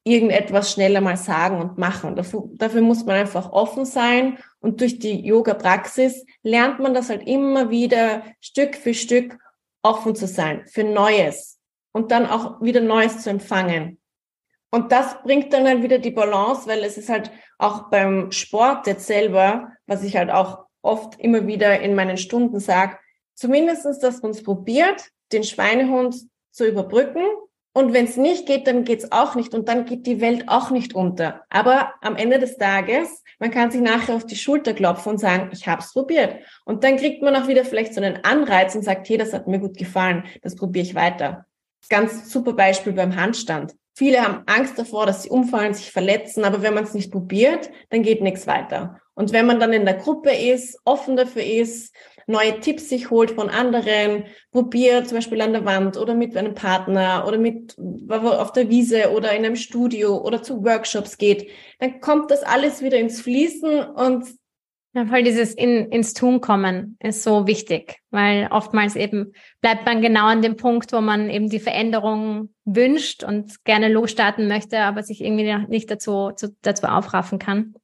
irgendetwas 0.04 0.72
schneller 0.72 1.00
mal 1.00 1.16
sagen 1.16 1.60
und 1.60 1.78
machen. 1.78 2.16
Dafür, 2.16 2.44
dafür 2.54 2.80
muss 2.80 3.04
man 3.04 3.16
einfach 3.16 3.52
offen 3.52 3.84
sein 3.84 4.38
und 4.60 4.80
durch 4.80 4.98
die 4.98 5.24
Yoga-Praxis 5.24 6.24
lernt 6.42 6.80
man 6.80 6.94
das 6.94 7.08
halt 7.08 7.26
immer 7.26 7.70
wieder 7.70 8.22
Stück 8.40 8.74
für 8.74 8.94
Stück 8.94 9.38
offen 9.82 10.14
zu 10.14 10.26
sein 10.26 10.64
für 10.66 10.84
Neues 10.84 11.58
und 11.92 12.10
dann 12.10 12.26
auch 12.26 12.60
wieder 12.60 12.80
Neues 12.80 13.22
zu 13.22 13.30
empfangen. 13.30 14.00
Und 14.70 14.90
das 14.90 15.22
bringt 15.22 15.52
dann 15.52 15.66
halt 15.66 15.82
wieder 15.82 15.98
die 15.98 16.10
Balance, 16.10 16.66
weil 16.66 16.82
es 16.82 16.96
ist 16.96 17.10
halt 17.10 17.30
auch 17.58 17.90
beim 17.90 18.32
Sport 18.32 18.86
jetzt 18.86 19.06
selber, 19.06 19.68
was 19.86 20.02
ich 20.02 20.16
halt 20.16 20.30
auch 20.30 20.61
oft 20.82 21.18
immer 21.18 21.46
wieder 21.46 21.80
in 21.80 21.94
meinen 21.94 22.16
Stunden 22.16 22.60
sage, 22.60 22.98
zumindestens, 23.34 23.98
dass 23.98 24.22
man 24.22 24.32
es 24.32 24.42
probiert, 24.42 25.10
den 25.32 25.44
Schweinehund 25.44 26.16
zu 26.50 26.66
überbrücken 26.66 27.22
und 27.74 27.94
wenn 27.94 28.04
es 28.04 28.18
nicht 28.18 28.46
geht, 28.46 28.66
dann 28.66 28.84
geht 28.84 29.02
es 29.02 29.12
auch 29.12 29.34
nicht 29.34 29.54
und 29.54 29.68
dann 29.68 29.86
geht 29.86 30.06
die 30.06 30.20
Welt 30.20 30.44
auch 30.48 30.70
nicht 30.70 30.94
unter. 30.94 31.42
Aber 31.48 31.94
am 32.02 32.16
Ende 32.16 32.38
des 32.38 32.58
Tages, 32.58 33.22
man 33.38 33.50
kann 33.50 33.70
sich 33.70 33.80
nachher 33.80 34.14
auf 34.14 34.26
die 34.26 34.36
Schulter 34.36 34.74
klopfen 34.74 35.12
und 35.12 35.18
sagen, 35.18 35.48
ich 35.52 35.66
habe 35.66 35.80
es 35.80 35.92
probiert. 35.92 36.36
Und 36.66 36.84
dann 36.84 36.98
kriegt 36.98 37.22
man 37.22 37.34
auch 37.34 37.48
wieder 37.48 37.64
vielleicht 37.64 37.94
so 37.94 38.02
einen 38.02 38.24
Anreiz 38.24 38.74
und 38.74 38.82
sagt, 38.82 39.08
hey, 39.08 39.16
das 39.16 39.32
hat 39.32 39.48
mir 39.48 39.58
gut 39.58 39.78
gefallen, 39.78 40.24
das 40.42 40.54
probiere 40.54 40.84
ich 40.84 40.94
weiter. 40.94 41.46
Ganz 41.88 42.30
super 42.30 42.52
Beispiel 42.52 42.92
beim 42.92 43.16
Handstand. 43.16 43.74
Viele 43.94 44.22
haben 44.22 44.42
Angst 44.46 44.78
davor, 44.78 45.06
dass 45.06 45.22
sie 45.22 45.30
umfallen, 45.30 45.74
sich 45.74 45.90
verletzen, 45.90 46.44
aber 46.44 46.62
wenn 46.62 46.74
man 46.74 46.84
es 46.84 46.94
nicht 46.94 47.10
probiert, 47.10 47.70
dann 47.90 48.02
geht 48.02 48.22
nichts 48.22 48.46
weiter. 48.46 49.00
Und 49.22 49.32
wenn 49.32 49.46
man 49.46 49.60
dann 49.60 49.72
in 49.72 49.84
der 49.84 49.94
Gruppe 49.94 50.32
ist, 50.32 50.80
offen 50.84 51.14
dafür 51.14 51.44
ist, 51.44 51.94
neue 52.26 52.58
Tipps 52.58 52.88
sich 52.88 53.08
holt 53.08 53.30
von 53.30 53.50
anderen, 53.50 54.24
probiert 54.50 55.06
zum 55.06 55.18
Beispiel 55.18 55.40
an 55.40 55.52
der 55.52 55.64
Wand 55.64 55.96
oder 55.96 56.16
mit 56.16 56.36
einem 56.36 56.54
Partner 56.54 57.24
oder 57.28 57.38
mit 57.38 57.76
auf 58.08 58.50
der 58.50 58.68
Wiese 58.68 59.12
oder 59.12 59.30
in 59.30 59.44
einem 59.44 59.54
Studio 59.54 60.20
oder 60.20 60.42
zu 60.42 60.64
Workshops 60.64 61.18
geht, 61.18 61.48
dann 61.78 62.00
kommt 62.00 62.32
das 62.32 62.42
alles 62.42 62.82
wieder 62.82 62.98
ins 62.98 63.20
Fließen 63.20 63.84
und 63.90 64.26
ja, 64.92 65.06
voll 65.06 65.22
dieses 65.22 65.54
in, 65.54 65.92
ins 65.92 66.14
Tun 66.14 66.40
kommen 66.40 66.98
ist 66.98 67.22
so 67.22 67.46
wichtig, 67.46 67.98
weil 68.10 68.48
oftmals 68.50 68.96
eben 68.96 69.34
bleibt 69.60 69.86
man 69.86 70.02
genau 70.02 70.26
an 70.26 70.42
dem 70.42 70.56
Punkt, 70.56 70.92
wo 70.92 71.00
man 71.00 71.30
eben 71.30 71.48
die 71.48 71.60
Veränderung 71.60 72.52
wünscht 72.64 73.22
und 73.22 73.62
gerne 73.62 73.86
losstarten 73.86 74.48
möchte, 74.48 74.80
aber 74.80 75.04
sich 75.04 75.20
irgendwie 75.20 75.54
nicht 75.68 75.88
dazu, 75.92 76.32
zu, 76.34 76.56
dazu 76.62 76.88
aufraffen 76.88 77.38
kann. 77.38 77.74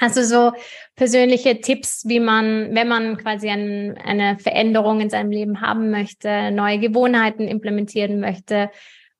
Hast 0.00 0.16
du 0.16 0.24
so 0.24 0.52
persönliche 0.96 1.60
Tipps, 1.60 2.08
wie 2.08 2.20
man, 2.20 2.74
wenn 2.74 2.88
man 2.88 3.18
quasi 3.18 3.50
ein, 3.50 3.98
eine 4.02 4.38
Veränderung 4.38 5.02
in 5.02 5.10
seinem 5.10 5.30
Leben 5.30 5.60
haben 5.60 5.90
möchte, 5.90 6.50
neue 6.52 6.78
Gewohnheiten 6.78 7.46
implementieren 7.46 8.18
möchte? 8.18 8.70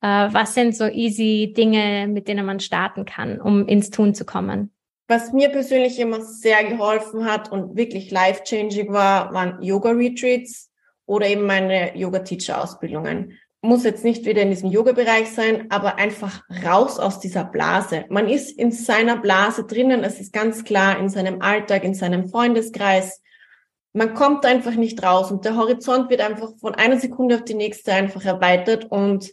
Äh, 0.01 0.29
was 0.33 0.55
sind 0.55 0.75
so 0.75 0.87
easy 0.87 1.53
Dinge, 1.55 2.09
mit 2.09 2.29
denen 2.29 2.47
man 2.47 2.61
starten 2.61 3.05
kann, 3.05 3.43
um 3.43 3.69
ins 3.69 3.91
Tun 3.91 4.15
zu 4.15 4.25
kommen? 4.25 4.73
Was 5.07 5.35
mir 5.35 5.51
persönlich 5.51 5.99
immer 5.99 6.23
sehr 6.23 6.65
geholfen 6.65 7.27
hat 7.27 7.53
und 7.53 7.77
wirklich 7.77 8.11
life-changing 8.11 8.91
war, 8.91 9.35
waren 9.35 9.61
Yoga-Retreats 9.61 10.71
oder 11.05 11.27
eben 11.27 11.45
meine 11.45 11.95
Yoga-Teacher-Ausbildungen 11.95 13.37
muss 13.63 13.85
jetzt 13.85 14.05
nicht 14.05 14.25
wieder 14.25 14.43
in 14.43 14.51
diesem 14.51 14.71
Yoga-Bereich 14.71 15.31
sein, 15.33 15.67
aber 15.71 15.97
einfach 15.97 16.43
raus 16.65 16.99
aus 16.99 17.21
dieser 17.21 17.45
Blase. 17.45 18.07
Man 18.09 18.29
ist 18.29 18.59
in 18.59 18.73
seiner 18.73 19.19
Blase 19.19 19.65
drinnen, 19.65 20.03
es 20.03 20.19
ist 20.19 20.33
ganz 20.33 20.65
klar 20.65 20.99
in 20.99 21.11
seinem 21.11 21.43
Alltag, 21.43 21.85
in 21.85 21.95
seinem 21.95 22.29
Freundeskreis. 22.29 23.21
Man 23.93 24.15
kommt 24.15 24.47
einfach 24.47 24.75
nicht 24.75 25.03
raus 25.03 25.31
und 25.31 25.45
der 25.45 25.57
Horizont 25.57 26.09
wird 26.11 26.21
einfach 26.21 26.53
von 26.59 26.75
einer 26.75 26.99
Sekunde 26.99 27.35
auf 27.35 27.45
die 27.45 27.55
nächste 27.55 27.93
einfach 27.93 28.25
erweitert 28.25 28.91
und 28.91 29.31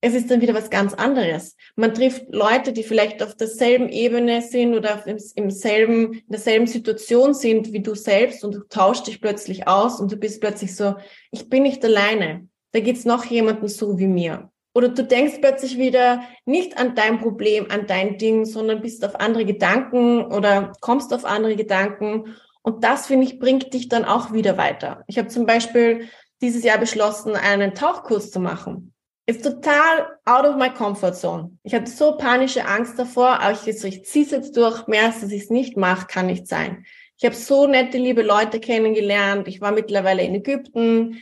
es 0.00 0.14
ist 0.14 0.30
dann 0.30 0.40
wieder 0.40 0.54
was 0.54 0.70
ganz 0.70 0.94
anderes. 0.94 1.56
Man 1.76 1.92
trifft 1.92 2.26
Leute, 2.30 2.72
die 2.72 2.84
vielleicht 2.84 3.22
auf 3.22 3.34
derselben 3.34 3.88
Ebene 3.88 4.42
sind 4.42 4.74
oder 4.74 5.04
im 5.06 5.50
selben, 5.50 6.14
in 6.14 6.28
derselben 6.28 6.66
Situation 6.66 7.34
sind 7.34 7.72
wie 7.72 7.82
du 7.82 7.94
selbst 7.94 8.44
und 8.44 8.54
du 8.54 8.60
tauschst 8.68 9.08
dich 9.08 9.20
plötzlich 9.20 9.68
aus 9.68 10.00
und 10.00 10.10
du 10.10 10.16
bist 10.16 10.40
plötzlich 10.40 10.74
so, 10.74 10.94
ich 11.30 11.48
bin 11.48 11.64
nicht 11.64 11.84
alleine 11.84 12.48
da 12.72 12.80
geht's 12.80 13.04
noch 13.04 13.24
jemanden 13.24 13.68
so 13.68 13.98
wie 13.98 14.06
mir. 14.06 14.50
Oder 14.74 14.90
du 14.90 15.02
denkst 15.02 15.38
plötzlich 15.40 15.78
wieder 15.78 16.22
nicht 16.44 16.78
an 16.78 16.94
dein 16.94 17.18
Problem, 17.18 17.66
an 17.70 17.86
dein 17.86 18.18
Ding, 18.18 18.44
sondern 18.44 18.80
bist 18.80 19.04
auf 19.04 19.18
andere 19.18 19.44
Gedanken 19.44 20.24
oder 20.26 20.72
kommst 20.80 21.12
auf 21.12 21.24
andere 21.24 21.56
Gedanken. 21.56 22.36
Und 22.62 22.84
das, 22.84 23.06
finde 23.06 23.26
ich, 23.26 23.38
bringt 23.38 23.72
dich 23.74 23.88
dann 23.88 24.04
auch 24.04 24.32
wieder 24.32 24.56
weiter. 24.56 25.02
Ich 25.06 25.18
habe 25.18 25.28
zum 25.28 25.46
Beispiel 25.46 26.08
dieses 26.40 26.62
Jahr 26.62 26.78
beschlossen, 26.78 27.34
einen 27.34 27.74
Tauchkurs 27.74 28.30
zu 28.30 28.40
machen. 28.40 28.92
Ist 29.26 29.42
total 29.42 30.18
out 30.24 30.46
of 30.46 30.56
my 30.56 30.70
comfort 30.70 31.14
zone. 31.14 31.58
Ich 31.62 31.74
hatte 31.74 31.90
so 31.90 32.16
panische 32.16 32.66
Angst 32.66 32.98
davor, 32.98 33.40
aber 33.40 33.52
ich, 33.52 33.66
ich 33.66 34.04
ziehe 34.04 34.24
es 34.24 34.30
jetzt 34.30 34.56
durch. 34.56 34.86
Mehr 34.86 35.06
als 35.06 35.20
dass 35.20 35.32
ich 35.32 35.42
es 35.42 35.50
nicht 35.50 35.76
mache, 35.76 36.06
kann 36.06 36.26
nicht 36.26 36.46
sein. 36.46 36.84
Ich 37.18 37.24
habe 37.24 37.34
so 37.34 37.66
nette, 37.66 37.98
liebe 37.98 38.22
Leute 38.22 38.60
kennengelernt. 38.60 39.48
Ich 39.48 39.60
war 39.60 39.72
mittlerweile 39.72 40.22
in 40.22 40.36
Ägypten 40.36 41.18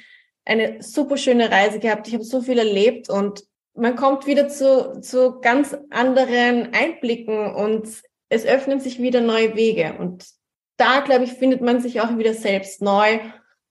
eine 0.47 0.83
super 0.83 1.17
schöne 1.17 1.51
Reise 1.51 1.79
gehabt. 1.79 2.09
Ich 2.09 2.15
habe 2.15 2.25
so 2.25 2.41
viel 2.41 2.59
erlebt 2.59 3.11
und 3.11 3.45
man 3.75 3.97
kommt 3.97 4.27
wieder 4.27 4.49
zu, 4.49 5.01
zu 5.03 5.41
ganz 5.41 5.77
anderen 5.91 6.73
Einblicken 6.73 7.55
und 7.55 7.89
es 8.29 8.47
öffnen 8.47 8.81
sich 8.81 9.01
wieder 9.01 9.21
neue 9.21 9.55
Wege. 9.55 9.97
Und 9.99 10.27
da, 10.79 11.01
glaube 11.01 11.25
ich, 11.25 11.33
findet 11.33 11.61
man 11.61 11.81
sich 11.81 12.01
auch 12.01 12.17
wieder 12.17 12.33
selbst 12.33 12.81
neu 12.81 13.19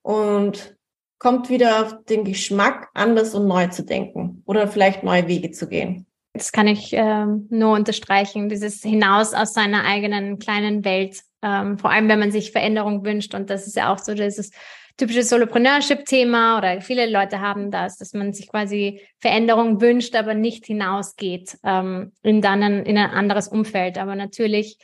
und 0.04 0.76
kommt 1.18 1.50
wieder 1.50 1.82
auf 1.82 2.04
den 2.06 2.24
Geschmack, 2.24 2.90
anders 2.94 3.34
und 3.34 3.48
neu 3.48 3.68
zu 3.68 3.84
denken 3.84 4.44
oder 4.46 4.68
vielleicht 4.68 5.04
neue 5.04 5.28
Wege 5.28 5.52
zu 5.52 5.68
gehen. 5.68 6.06
Das 6.34 6.52
kann 6.52 6.68
ich 6.68 6.92
ähm, 6.92 7.48
nur 7.50 7.74
unterstreichen, 7.74 8.50
dieses 8.50 8.82
hinaus 8.82 9.34
aus 9.34 9.54
seiner 9.54 9.86
eigenen 9.86 10.38
kleinen 10.38 10.84
Welt, 10.84 11.22
ähm, 11.42 11.80
vor 11.80 11.92
allem 11.92 12.10
wenn 12.10 12.20
man 12.20 12.32
sich 12.32 12.52
Veränderung 12.52 13.06
wünscht. 13.06 13.34
Und 13.34 13.50
das 13.50 13.68
ist 13.68 13.78
ja 13.78 13.94
auch 13.94 14.00
so 14.00 14.14
dieses 14.14 14.52
typisches 14.98 15.30
Solopreneurship-Thema 15.30 16.58
oder 16.58 16.82
viele 16.82 17.10
Leute 17.10 17.42
haben 17.42 17.72
das, 17.72 17.98
dass 17.98 18.14
man 18.14 18.34
sich 18.34 18.48
quasi 18.48 19.02
Veränderung 19.20 19.82
wünscht, 19.82 20.16
aber 20.16 20.34
nicht 20.34 20.66
hinausgeht 20.66 21.58
ähm, 21.64 22.14
in 22.24 22.42
dann 22.42 22.64
ein, 22.64 22.86
in 22.86 22.98
ein 22.98 23.10
anderes 23.10 23.48
Umfeld. 23.48 23.98
Aber 23.98 24.16
natürlich 24.16 24.78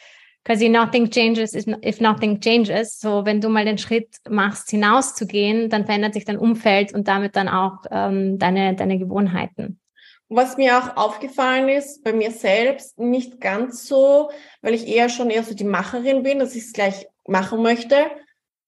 quasi 0.44 0.70
nothing 0.70 1.10
changes 1.10 1.54
if 1.56 2.02
nothing 2.02 2.40
changes. 2.40 3.00
So, 3.00 3.26
wenn 3.26 3.40
du 3.40 3.50
mal 3.50 3.66
den 3.66 3.78
Schritt 3.78 4.18
machst, 4.30 4.70
hinauszugehen, 4.70 5.70
dann 5.70 5.86
verändert 5.86 6.14
sich 6.14 6.26
dein 6.26 6.38
Umfeld 6.38 6.94
und 6.94 7.08
damit 7.08 7.36
dann 7.36 7.48
auch 7.48 7.78
ähm, 7.90 8.38
deine, 8.38 8.76
deine 8.76 9.00
Gewohnheiten. 9.00 9.80
Was 10.28 10.56
mir 10.56 10.78
auch 10.78 10.96
aufgefallen 10.96 11.68
ist, 11.68 12.04
bei 12.04 12.14
mir 12.14 12.32
selbst 12.32 12.98
nicht 12.98 13.42
ganz 13.42 13.86
so, 13.86 14.30
weil 14.62 14.74
ich 14.74 14.88
eher 14.88 15.10
schon 15.10 15.30
eher 15.30 15.44
so 15.44 15.54
die 15.54 15.66
Macherin 15.66 16.24
bin, 16.24 16.40
dass 16.40 16.56
ich 16.56 16.64
es 16.64 16.74
gleich 16.74 17.06
machen 17.28 17.62
möchte 17.62 17.98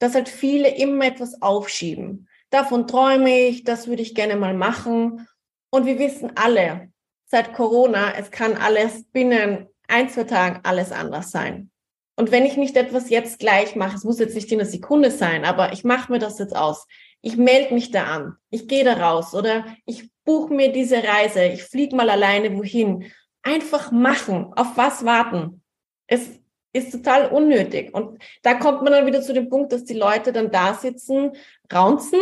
dass 0.04 0.16
halt 0.16 0.28
viele 0.28 0.68
immer 0.76 1.06
etwas 1.06 1.42
aufschieben. 1.42 2.28
Davon 2.50 2.88
träume 2.88 3.48
ich, 3.48 3.64
das 3.64 3.88
würde 3.88 4.02
ich 4.02 4.16
gerne 4.16 4.36
mal 4.36 4.54
machen. 4.54 5.26
Und 5.70 5.86
wir 5.86 5.98
wissen 5.98 6.34
alle, 6.36 6.92
seit 7.26 7.54
Corona, 7.54 8.14
es 8.14 8.30
kann 8.30 8.58
alles 8.58 9.06
binnen 9.06 9.70
ein, 9.88 10.10
zwei 10.10 10.26
Tagen 10.26 10.60
alles 10.64 10.92
anders 10.92 11.32
sein. 11.32 11.72
Und 12.18 12.32
wenn 12.32 12.46
ich 12.46 12.58
nicht 12.58 12.76
etwas 12.76 13.10
jetzt 13.10 13.40
gleich 13.40 13.78
mache, 13.78 13.96
es 13.96 14.04
muss 14.04 14.20
jetzt 14.20 14.36
nicht 14.36 14.52
in 14.52 14.60
einer 14.60 14.70
Sekunde 14.70 15.10
sein, 15.10 15.46
aber 15.46 15.72
ich 15.72 15.86
mache 15.86 16.12
mir 16.12 16.20
das 16.20 16.38
jetzt 16.38 16.56
aus. 16.56 16.86
Ich 17.22 17.38
melde 17.38 17.74
mich 17.74 17.92
da 17.92 18.04
an, 18.04 18.36
ich 18.50 18.68
gehe 18.68 18.84
da 18.84 18.96
raus 18.96 19.34
oder 19.34 19.66
ich 19.86 20.12
buche 20.26 20.54
mir 20.54 20.74
diese 20.74 21.02
Reise, 21.02 21.46
ich 21.46 21.64
fliege 21.64 21.96
mal 21.96 22.10
alleine 22.10 22.58
wohin. 22.58 23.10
Einfach 23.42 23.94
machen, 23.94 24.52
auf 24.54 24.76
was 24.76 25.06
warten. 25.06 25.64
Es 26.08 26.42
ist 26.74 26.92
total 26.92 27.28
unnötig. 27.28 27.94
Und 27.94 28.22
da 28.42 28.56
kommt 28.56 28.82
man 28.82 28.92
dann 28.92 29.06
wieder 29.06 29.22
zu 29.22 29.34
dem 29.34 29.50
Punkt, 29.50 29.72
dass 29.72 29.84
die 29.86 29.94
Leute 29.94 30.34
dann 30.34 30.52
da 30.52 30.74
sitzen, 30.74 31.32
raunzen 31.72 32.20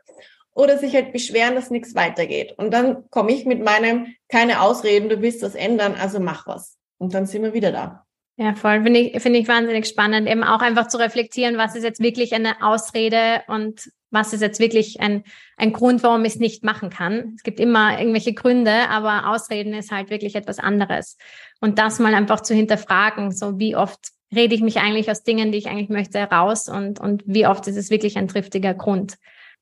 oder 0.54 0.78
sich 0.78 0.94
halt 0.94 1.12
beschweren, 1.12 1.54
dass 1.54 1.70
nichts 1.70 1.94
weitergeht. 1.94 2.54
Und 2.56 2.72
dann 2.72 3.08
komme 3.10 3.32
ich 3.32 3.44
mit 3.44 3.62
meinem, 3.62 4.14
keine 4.28 4.62
Ausreden, 4.62 5.08
du 5.08 5.20
willst 5.20 5.42
das 5.42 5.54
ändern, 5.54 5.94
also 5.94 6.18
mach 6.18 6.46
was. 6.46 6.78
Und 6.98 7.14
dann 7.14 7.26
sind 7.26 7.42
wir 7.42 7.54
wieder 7.54 7.72
da. 7.72 8.06
Ja, 8.40 8.54
voll. 8.54 8.82
Finde 8.84 9.00
ich, 9.00 9.22
finde 9.22 9.38
ich 9.38 9.48
wahnsinnig 9.48 9.86
spannend, 9.86 10.26
eben 10.26 10.42
auch 10.44 10.62
einfach 10.62 10.88
zu 10.88 10.96
reflektieren, 10.96 11.58
was 11.58 11.74
ist 11.74 11.84
jetzt 11.84 12.00
wirklich 12.00 12.32
eine 12.32 12.62
Ausrede 12.62 13.42
und 13.48 13.92
was 14.10 14.32
ist 14.32 14.40
jetzt 14.40 14.60
wirklich 14.60 14.98
ein, 14.98 15.24
ein 15.58 15.74
Grund, 15.74 16.02
warum 16.02 16.24
ich 16.24 16.32
es 16.32 16.38
nicht 16.38 16.64
machen 16.64 16.88
kann. 16.88 17.34
Es 17.36 17.42
gibt 17.42 17.60
immer 17.60 17.98
irgendwelche 17.98 18.32
Gründe, 18.32 18.88
aber 18.88 19.28
Ausreden 19.28 19.74
ist 19.74 19.92
halt 19.92 20.08
wirklich 20.08 20.36
etwas 20.36 20.58
anderes. 20.58 21.18
Und 21.60 21.78
das 21.78 21.98
mal 21.98 22.14
einfach 22.14 22.40
zu 22.40 22.54
hinterfragen, 22.54 23.30
so 23.30 23.58
wie 23.58 23.76
oft 23.76 24.08
rede 24.34 24.54
ich 24.54 24.62
mich 24.62 24.78
eigentlich 24.78 25.10
aus 25.10 25.22
Dingen, 25.22 25.52
die 25.52 25.58
ich 25.58 25.68
eigentlich 25.68 25.90
möchte, 25.90 26.18
raus 26.20 26.66
und, 26.66 26.98
und 26.98 27.22
wie 27.26 27.46
oft 27.46 27.66
ist 27.66 27.76
es 27.76 27.90
wirklich 27.90 28.16
ein 28.16 28.26
triftiger 28.28 28.72
Grund. 28.72 29.18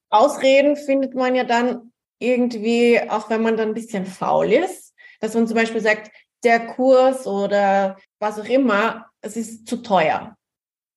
Ausreden 0.08 0.76
findet 0.76 1.16
man 1.16 1.34
ja 1.34 1.42
dann 1.42 1.90
irgendwie, 2.20 3.00
auch 3.10 3.28
wenn 3.28 3.42
man 3.42 3.56
dann 3.56 3.70
ein 3.70 3.74
bisschen 3.74 4.06
faul 4.06 4.52
ist, 4.52 4.94
dass 5.18 5.34
man 5.34 5.48
zum 5.48 5.56
Beispiel 5.56 5.80
sagt, 5.80 6.12
der 6.44 6.66
Kurs 6.66 7.26
oder 7.26 7.96
was 8.18 8.38
auch 8.38 8.48
immer, 8.48 9.06
es 9.20 9.36
ist 9.36 9.66
zu 9.66 9.78
teuer. 9.78 10.36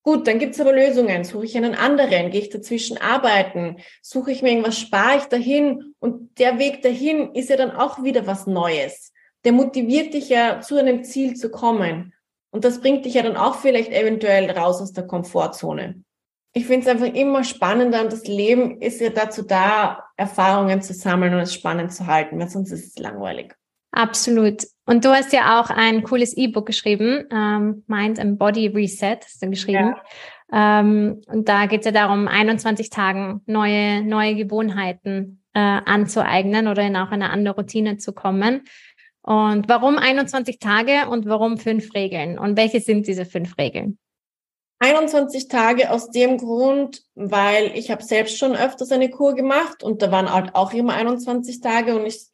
Gut, 0.04 0.28
dann 0.28 0.40
gibt's 0.40 0.60
aber 0.60 0.74
Lösungen. 0.74 1.24
Suche 1.24 1.46
ich 1.46 1.56
einen 1.56 1.76
anderen? 1.76 2.32
Gehe 2.32 2.42
ich 2.42 2.50
dazwischen 2.50 2.98
arbeiten? 2.98 3.78
Suche 4.02 4.32
ich 4.32 4.42
mir 4.42 4.50
irgendwas? 4.50 4.80
Spare 4.80 5.18
ich 5.18 5.26
dahin? 5.26 5.94
Und 6.00 6.40
der 6.40 6.58
Weg 6.58 6.82
dahin 6.82 7.36
ist 7.36 7.50
ja 7.50 7.58
dann 7.58 7.72
auch 7.72 8.04
wieder 8.04 8.26
was 8.26 8.48
Neues. 8.48 9.14
Der 9.44 9.52
motiviert 9.52 10.14
dich 10.16 10.30
ja 10.30 10.62
zu 10.62 10.78
einem 10.78 11.04
Ziel 11.04 11.36
zu 11.36 11.52
kommen. 11.52 12.14
Und 12.50 12.66
das 12.66 12.82
bringt 12.82 13.06
dich 13.06 13.14
ja 13.14 13.24
dann 13.24 13.38
auch 13.38 13.56
vielleicht 13.56 13.92
eventuell 13.92 14.50
raus 14.50 14.82
aus 14.82 14.92
der 14.92 15.06
Komfortzone. 15.06 16.04
Ich 16.54 16.66
finde 16.66 16.82
es 16.82 16.88
einfach 16.88 17.14
immer 17.14 17.44
spannender 17.44 18.02
und 18.02 18.12
das 18.12 18.26
Leben 18.26 18.82
ist 18.82 19.00
ja 19.00 19.10
dazu 19.10 19.42
da, 19.44 20.04
Erfahrungen 20.18 20.82
zu 20.82 20.94
sammeln 20.94 21.34
und 21.34 21.40
es 21.40 21.54
spannend 21.54 21.94
zu 21.94 22.08
halten, 22.08 22.40
weil 22.40 22.50
sonst 22.50 22.72
ist 22.72 22.88
es 22.88 23.02
langweilig. 23.02 23.56
Absolut. 23.92 24.64
Und 24.86 25.06
du 25.06 25.10
hast 25.10 25.32
ja 25.32 25.60
auch 25.60 25.70
ein 25.70 26.04
cooles 26.04 26.36
E-Book 26.36 26.66
geschrieben, 26.66 27.26
ähm, 27.32 27.84
Mind 27.88 28.20
and 28.20 28.40
Body 28.40 28.68
Reset, 28.68 29.20
hast 29.24 29.42
du 29.42 29.50
geschrieben. 29.50 29.96
Ja. 30.52 30.80
Ähm, 30.82 31.22
und 31.28 31.48
da 31.48 31.68
geht 31.68 31.82
es 31.82 31.86
ja 31.86 31.92
darum, 31.92 32.28
21 32.28 32.90
Tagen 32.90 33.42
neue, 33.46 34.04
neue 34.04 34.36
Gewohnheiten 34.36 35.44
äh, 35.54 35.60
anzueignen 35.60 36.68
oder 36.68 36.84
in 36.84 36.96
auch 36.96 37.12
eine 37.12 37.30
andere 37.30 37.56
Routine 37.56 37.98
zu 37.98 38.12
kommen. 38.12 38.64
Und 39.22 39.70
warum 39.70 39.98
21 39.98 40.60
Tage 40.60 41.08
und 41.10 41.28
warum 41.28 41.58
fünf 41.58 41.94
Regeln? 41.94 42.40
Und 42.40 42.58
welche 42.58 42.80
sind 42.80 43.08
diese 43.08 43.26
fünf 43.26 43.58
Regeln? 43.58 44.00
21 44.80 45.48
Tage 45.48 45.92
aus 45.92 46.10
dem 46.10 46.38
Grund, 46.38 47.04
weil 47.14 47.72
ich 47.76 47.92
habe 47.92 48.04
selbst 48.04 48.40
schon 48.40 48.56
öfters 48.56 48.92
eine 48.92 49.12
Kur 49.12 49.36
gemacht 49.36 49.84
und 49.84 50.02
da 50.02 50.12
waren 50.12 50.34
halt 50.34 50.56
auch 50.56 50.74
immer 50.74 50.94
21 50.94 51.62
Tage 51.62 51.96
und 51.96 52.08
ich 52.08 52.31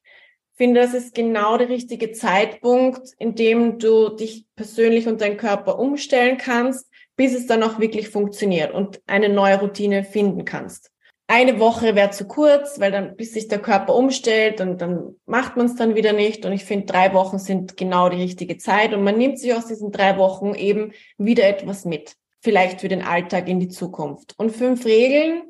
finde, 0.58 0.82
das 0.82 0.94
ist 0.94 1.16
genau 1.16 1.58
der 1.58 1.70
richtige 1.70 2.12
Zeitpunkt, 2.12 3.12
in 3.20 3.36
dem 3.36 3.80
du 3.80 4.10
dich 4.10 4.46
persönlich 4.56 5.08
und 5.08 5.22
deinen 5.22 5.38
Körper 5.38 5.80
umstellen 5.80 6.38
kannst, 6.38 6.90
bis 7.16 7.34
es 7.34 7.48
dann 7.48 7.64
auch 7.64 7.80
wirklich 7.80 8.10
funktioniert 8.10 8.74
und 8.74 9.02
eine 9.08 9.30
neue 9.30 9.60
Routine 9.60 10.04
finden 10.04 10.46
kannst. 10.46 10.92
Eine 11.30 11.60
Woche 11.60 11.96
wäre 11.96 12.12
zu 12.12 12.26
kurz, 12.26 12.80
weil 12.80 12.92
dann, 12.92 13.18
bis 13.18 13.34
sich 13.34 13.50
der 13.50 13.60
Körper 13.60 13.94
umstellt 13.94 14.62
und 14.62 14.82
dann 14.82 15.16
macht 15.26 15.58
man 15.58 15.66
es 15.66 15.76
dann 15.76 15.96
wieder 15.96 16.14
nicht. 16.14 16.46
Und 16.46 16.54
ich 16.54 16.64
finde, 16.64 16.86
drei 16.86 17.14
Wochen 17.14 17.38
sind 17.38 17.76
genau 17.76 18.08
die 18.08 18.22
richtige 18.22 18.58
Zeit 18.58 18.94
und 18.94 19.04
man 19.04 19.18
nimmt 19.18 19.38
sich 19.38 19.54
aus 19.54 19.68
diesen 19.68 19.92
drei 19.92 20.18
Wochen 20.18 20.56
eben 20.56 20.94
wieder 21.18 21.46
etwas 21.46 21.84
mit. 21.84 22.16
Vielleicht 22.42 22.80
für 22.80 22.88
den 22.88 23.02
Alltag 23.02 23.50
in 23.50 23.60
die 23.60 23.68
Zukunft. 23.68 24.36
Und 24.38 24.52
fünf 24.52 24.86
Regeln 24.86 25.44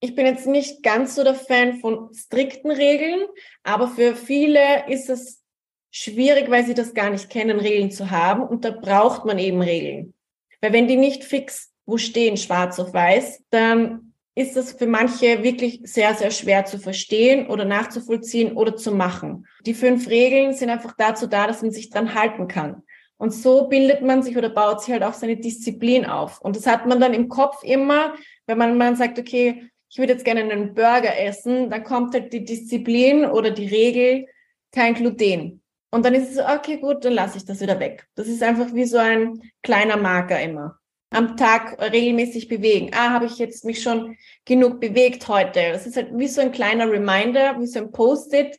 ich 0.00 0.14
bin 0.14 0.26
jetzt 0.26 0.46
nicht 0.46 0.82
ganz 0.82 1.14
so 1.14 1.24
der 1.24 1.34
Fan 1.34 1.80
von 1.80 2.10
strikten 2.14 2.70
Regeln, 2.70 3.26
aber 3.62 3.88
für 3.88 4.14
viele 4.14 4.88
ist 4.88 5.10
es 5.10 5.42
schwierig, 5.90 6.50
weil 6.50 6.64
sie 6.64 6.74
das 6.74 6.94
gar 6.94 7.10
nicht 7.10 7.30
kennen, 7.30 7.58
Regeln 7.58 7.90
zu 7.90 8.10
haben. 8.10 8.42
Und 8.42 8.64
da 8.64 8.70
braucht 8.70 9.24
man 9.24 9.38
eben 9.38 9.60
Regeln. 9.60 10.14
Weil 10.60 10.72
wenn 10.72 10.88
die 10.88 10.96
nicht 10.96 11.24
fix 11.24 11.72
wo 11.88 11.96
stehen, 11.96 12.36
schwarz 12.36 12.78
auf 12.78 12.92
weiß, 12.92 13.44
dann 13.48 14.12
ist 14.34 14.56
das 14.56 14.72
für 14.72 14.86
manche 14.86 15.42
wirklich 15.42 15.80
sehr, 15.84 16.14
sehr 16.14 16.30
schwer 16.30 16.66
zu 16.66 16.78
verstehen 16.78 17.48
oder 17.48 17.64
nachzuvollziehen 17.64 18.52
oder 18.52 18.76
zu 18.76 18.92
machen. 18.92 19.46
Die 19.64 19.72
fünf 19.72 20.06
Regeln 20.08 20.52
sind 20.52 20.68
einfach 20.68 20.94
dazu 20.98 21.26
da, 21.26 21.46
dass 21.46 21.62
man 21.62 21.70
sich 21.70 21.88
dran 21.88 22.14
halten 22.14 22.46
kann. 22.46 22.82
Und 23.16 23.32
so 23.32 23.68
bildet 23.68 24.02
man 24.02 24.22
sich 24.22 24.36
oder 24.36 24.50
baut 24.50 24.82
sich 24.82 24.92
halt 24.92 25.02
auch 25.02 25.14
seine 25.14 25.38
Disziplin 25.38 26.04
auf. 26.04 26.40
Und 26.42 26.56
das 26.56 26.66
hat 26.66 26.86
man 26.86 27.00
dann 27.00 27.14
im 27.14 27.28
Kopf 27.28 27.64
immer, 27.64 28.14
wenn 28.46 28.58
man, 28.58 28.76
man 28.76 28.94
sagt, 28.94 29.18
okay, 29.18 29.70
ich 29.90 29.98
würde 29.98 30.12
jetzt 30.12 30.24
gerne 30.24 30.40
einen 30.40 30.74
Burger 30.74 31.18
essen, 31.18 31.70
dann 31.70 31.84
kommt 31.84 32.14
halt 32.14 32.32
die 32.32 32.44
Disziplin 32.44 33.24
oder 33.24 33.50
die 33.50 33.66
Regel, 33.66 34.26
kein 34.72 34.94
Gluten. 34.94 35.62
Und 35.90 36.04
dann 36.04 36.14
ist 36.14 36.28
es 36.28 36.34
so, 36.34 36.42
okay, 36.42 36.76
gut, 36.76 37.04
dann 37.04 37.14
lasse 37.14 37.38
ich 37.38 37.46
das 37.46 37.60
wieder 37.60 37.80
weg. 37.80 38.06
Das 38.14 38.28
ist 38.28 38.42
einfach 38.42 38.74
wie 38.74 38.84
so 38.84 38.98
ein 38.98 39.40
kleiner 39.62 39.96
Marker 39.96 40.40
immer. 40.40 40.78
Am 41.10 41.38
Tag 41.38 41.80
regelmäßig 41.80 42.48
bewegen. 42.48 42.90
Ah, 42.92 43.10
habe 43.10 43.24
ich 43.24 43.38
jetzt 43.38 43.64
mich 43.64 43.82
schon 43.82 44.16
genug 44.44 44.78
bewegt 44.80 45.26
heute? 45.28 45.72
Das 45.72 45.86
ist 45.86 45.96
halt 45.96 46.10
wie 46.12 46.28
so 46.28 46.42
ein 46.42 46.52
kleiner 46.52 46.90
Reminder, 46.90 47.58
wie 47.58 47.66
so 47.66 47.78
ein 47.78 47.90
Post-it 47.90 48.58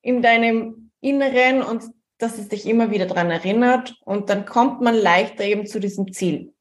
in 0.00 0.22
deinem 0.22 0.90
Inneren 1.02 1.62
und 1.62 1.84
dass 2.16 2.38
es 2.38 2.48
dich 2.48 2.66
immer 2.66 2.90
wieder 2.90 3.04
dran 3.04 3.30
erinnert. 3.30 3.98
Und 4.06 4.30
dann 4.30 4.46
kommt 4.46 4.80
man 4.80 4.94
leichter 4.94 5.44
eben 5.44 5.66
zu 5.66 5.78
diesem 5.78 6.10
Ziel. 6.14 6.54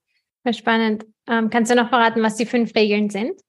Spannend. 0.51 1.05
Ähm, 1.27 1.49
kannst 1.49 1.71
du 1.71 1.75
noch 1.75 1.89
verraten, 1.89 2.21
was 2.21 2.35
die 2.35 2.45
fünf 2.45 2.75
Regeln 2.75 3.09
sind? 3.09 3.39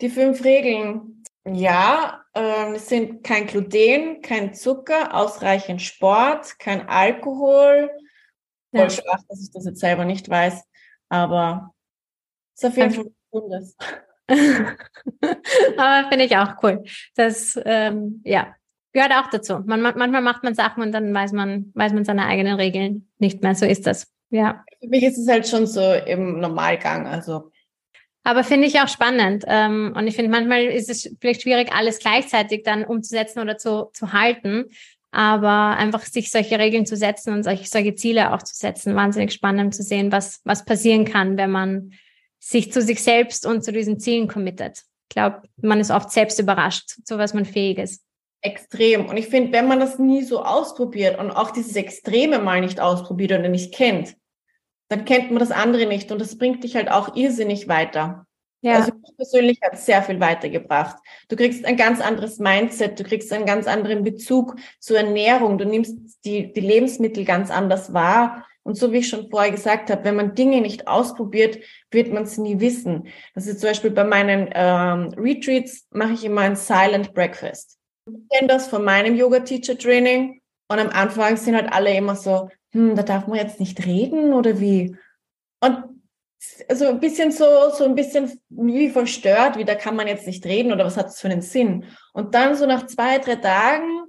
Die 0.00 0.10
fünf 0.10 0.44
Regeln. 0.44 1.24
Ja, 1.44 2.22
äh, 2.34 2.74
es 2.74 2.88
sind 2.88 3.22
kein 3.22 3.46
Gluten, 3.46 4.20
kein 4.20 4.52
Zucker, 4.52 5.14
ausreichend 5.14 5.80
Sport, 5.80 6.58
kein 6.58 6.88
Alkohol. 6.88 7.90
Voll 8.72 8.80
ja. 8.80 8.90
schwach, 8.90 9.20
dass 9.28 9.42
ich 9.42 9.50
das 9.52 9.64
jetzt 9.64 9.80
selber 9.80 10.04
nicht 10.04 10.28
weiß, 10.28 10.64
aber 11.08 11.72
es 12.54 12.62
ist 12.62 12.68
auf 12.70 12.76
jeden 12.76 12.90
Fall 12.90 13.12
Bundes. 13.30 13.76
aber 14.28 16.08
finde 16.08 16.24
ich 16.24 16.36
auch 16.36 16.62
cool. 16.62 16.84
Das, 17.14 17.58
ähm, 17.64 18.22
ja, 18.24 18.54
gehört 18.92 19.12
auch 19.12 19.30
dazu. 19.30 19.60
Man, 19.64 19.82
manchmal 19.82 20.22
macht 20.22 20.42
man 20.42 20.54
Sachen 20.54 20.82
und 20.82 20.92
dann 20.92 21.14
weiß 21.14 21.32
man, 21.32 21.70
weiß 21.74 21.92
man 21.92 22.04
seine 22.04 22.26
eigenen 22.26 22.54
Regeln 22.54 23.08
nicht 23.18 23.42
mehr. 23.42 23.54
So 23.54 23.66
ist 23.66 23.86
das. 23.86 24.12
Ja. 24.30 24.64
Für 24.80 24.88
mich 24.88 25.04
ist 25.04 25.18
es 25.18 25.28
halt 25.28 25.46
schon 25.46 25.66
so 25.66 25.92
im 25.92 26.40
Normalgang. 26.40 27.06
Also 27.06 27.52
aber 28.26 28.42
finde 28.42 28.66
ich 28.66 28.80
auch 28.80 28.88
spannend. 28.88 29.44
Ähm, 29.46 29.94
und 29.96 30.08
ich 30.08 30.16
finde, 30.16 30.32
manchmal 30.32 30.64
ist 30.64 30.90
es 30.90 31.14
vielleicht 31.20 31.42
schwierig, 31.42 31.72
alles 31.72 32.00
gleichzeitig 32.00 32.64
dann 32.64 32.84
umzusetzen 32.84 33.38
oder 33.38 33.56
zu, 33.56 33.90
zu 33.92 34.12
halten. 34.12 34.64
Aber 35.12 35.76
einfach 35.76 36.00
sich 36.00 36.32
solche 36.32 36.58
Regeln 36.58 36.86
zu 36.86 36.96
setzen 36.96 37.32
und 37.32 37.44
solche, 37.44 37.66
solche 37.66 37.94
Ziele 37.94 38.34
auch 38.34 38.42
zu 38.42 38.56
setzen, 38.56 38.96
wahnsinnig 38.96 39.32
spannend 39.32 39.76
zu 39.76 39.84
sehen, 39.84 40.10
was, 40.10 40.40
was 40.42 40.64
passieren 40.64 41.04
kann, 41.04 41.36
wenn 41.36 41.52
man 41.52 41.92
sich 42.40 42.72
zu 42.72 42.82
sich 42.82 43.00
selbst 43.00 43.46
und 43.46 43.62
zu 43.62 43.70
diesen 43.70 44.00
Zielen 44.00 44.26
committet. 44.26 44.82
Ich 45.08 45.14
glaube, 45.14 45.42
man 45.62 45.78
ist 45.78 45.92
oft 45.92 46.10
selbst 46.10 46.40
überrascht, 46.40 46.96
zu 47.04 47.18
was 47.18 47.32
man 47.32 47.44
fähig 47.44 47.78
ist. 47.78 48.02
Extrem. 48.40 49.06
Und 49.06 49.18
ich 49.18 49.28
finde, 49.28 49.52
wenn 49.52 49.68
man 49.68 49.78
das 49.78 50.00
nie 50.00 50.24
so 50.24 50.42
ausprobiert 50.42 51.20
und 51.20 51.30
auch 51.30 51.52
dieses 51.52 51.76
Extreme 51.76 52.40
mal 52.40 52.60
nicht 52.60 52.80
ausprobiert 52.80 53.30
oder 53.30 53.48
nicht 53.48 53.72
kennt, 53.72 54.16
dann 54.88 55.04
kennt 55.04 55.30
man 55.30 55.38
das 55.38 55.50
andere 55.50 55.86
nicht 55.86 56.12
und 56.12 56.20
das 56.20 56.38
bringt 56.38 56.64
dich 56.64 56.76
halt 56.76 56.90
auch 56.90 57.16
irrsinnig 57.16 57.68
weiter. 57.68 58.26
Ja. 58.62 58.76
Also 58.76 58.92
ich 59.06 59.16
persönlich 59.16 59.60
hat 59.62 59.78
sehr 59.78 60.02
viel 60.02 60.18
weitergebracht. 60.18 60.96
Du 61.28 61.36
kriegst 61.36 61.64
ein 61.64 61.76
ganz 61.76 62.00
anderes 62.00 62.38
Mindset, 62.38 62.98
du 62.98 63.04
kriegst 63.04 63.32
einen 63.32 63.46
ganz 63.46 63.66
anderen 63.66 64.02
Bezug 64.02 64.56
zur 64.80 64.98
Ernährung, 64.98 65.58
du 65.58 65.64
nimmst 65.64 65.96
die, 66.24 66.52
die 66.52 66.60
Lebensmittel 66.60 67.24
ganz 67.24 67.50
anders 67.50 67.92
wahr. 67.92 68.44
Und 68.62 68.76
so 68.76 68.90
wie 68.90 68.98
ich 68.98 69.08
schon 69.08 69.30
vorher 69.30 69.52
gesagt 69.52 69.90
habe, 69.90 70.02
wenn 70.02 70.16
man 70.16 70.34
Dinge 70.34 70.60
nicht 70.60 70.88
ausprobiert, 70.88 71.60
wird 71.92 72.12
man 72.12 72.24
es 72.24 72.36
nie 72.36 72.58
wissen. 72.58 73.06
Das 73.36 73.46
ist 73.46 73.60
zum 73.60 73.70
Beispiel 73.70 73.92
bei 73.92 74.02
meinen 74.02 74.48
ähm, 74.52 75.14
Retreats 75.16 75.86
mache 75.92 76.14
ich 76.14 76.24
immer 76.24 76.40
ein 76.40 76.56
Silent 76.56 77.14
Breakfast. 77.14 77.78
Ich 78.08 78.28
kenne 78.30 78.48
das 78.48 78.66
von 78.66 78.82
meinem 78.82 79.14
Yoga-Teacher-Training 79.14 80.40
und 80.68 80.78
am 80.80 80.88
Anfang 80.88 81.36
sind 81.36 81.54
halt 81.54 81.72
alle 81.72 81.94
immer 81.94 82.16
so, 82.16 82.48
hm, 82.76 82.94
da 82.94 83.02
darf 83.02 83.26
man 83.26 83.38
jetzt 83.38 83.58
nicht 83.58 83.86
reden 83.86 84.34
oder 84.34 84.60
wie? 84.60 84.96
Und 85.60 85.84
also 86.68 86.86
ein 86.86 87.00
bisschen 87.00 87.32
so, 87.32 87.44
so 87.72 87.84
ein 87.84 87.94
bisschen 87.94 88.38
wie 88.50 88.90
verstört, 88.90 89.56
wie 89.56 89.64
da 89.64 89.74
kann 89.74 89.96
man 89.96 90.06
jetzt 90.06 90.26
nicht 90.26 90.44
reden 90.44 90.72
oder 90.72 90.84
was 90.84 90.96
hat 90.96 91.06
das 91.06 91.20
für 91.20 91.28
einen 91.28 91.40
Sinn? 91.40 91.86
Und 92.12 92.34
dann 92.34 92.54
so 92.54 92.66
nach 92.66 92.86
zwei, 92.86 93.18
drei 93.18 93.36
Tagen 93.36 94.04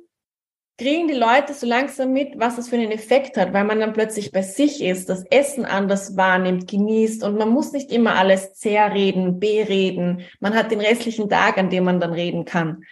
kriegen 0.77 1.07
die 1.07 1.15
Leute 1.15 1.53
so 1.53 1.65
langsam 1.65 2.11
mit, 2.11 2.37
was 2.37 2.57
es 2.57 2.67
für 2.67 2.75
einen 2.75 2.91
Effekt 2.91 3.37
hat, 3.37 3.53
weil 3.53 3.63
man 3.63 3.79
dann 3.79 3.93
plötzlich 3.93 4.31
bei 4.31 4.43
sich 4.43 4.83
ist, 4.83 5.09
das 5.09 5.23
Essen 5.31 5.65
anders 5.65 6.17
wahrnimmt, 6.17 6.67
genießt 6.67 7.23
und 7.23 7.37
man 7.37 7.49
muss 7.49 7.71
nicht 7.71 7.91
immer 7.91 8.15
alles 8.15 8.53
zerreden, 8.53 9.39
bereden. 9.39 10.21
Man 10.39 10.53
hat 10.53 10.71
den 10.71 10.81
restlichen 10.81 11.29
Tag, 11.29 11.57
an 11.57 11.69
dem 11.69 11.85
man 11.85 11.99
dann 11.99 12.13
reden 12.13 12.45
kann. 12.45 12.83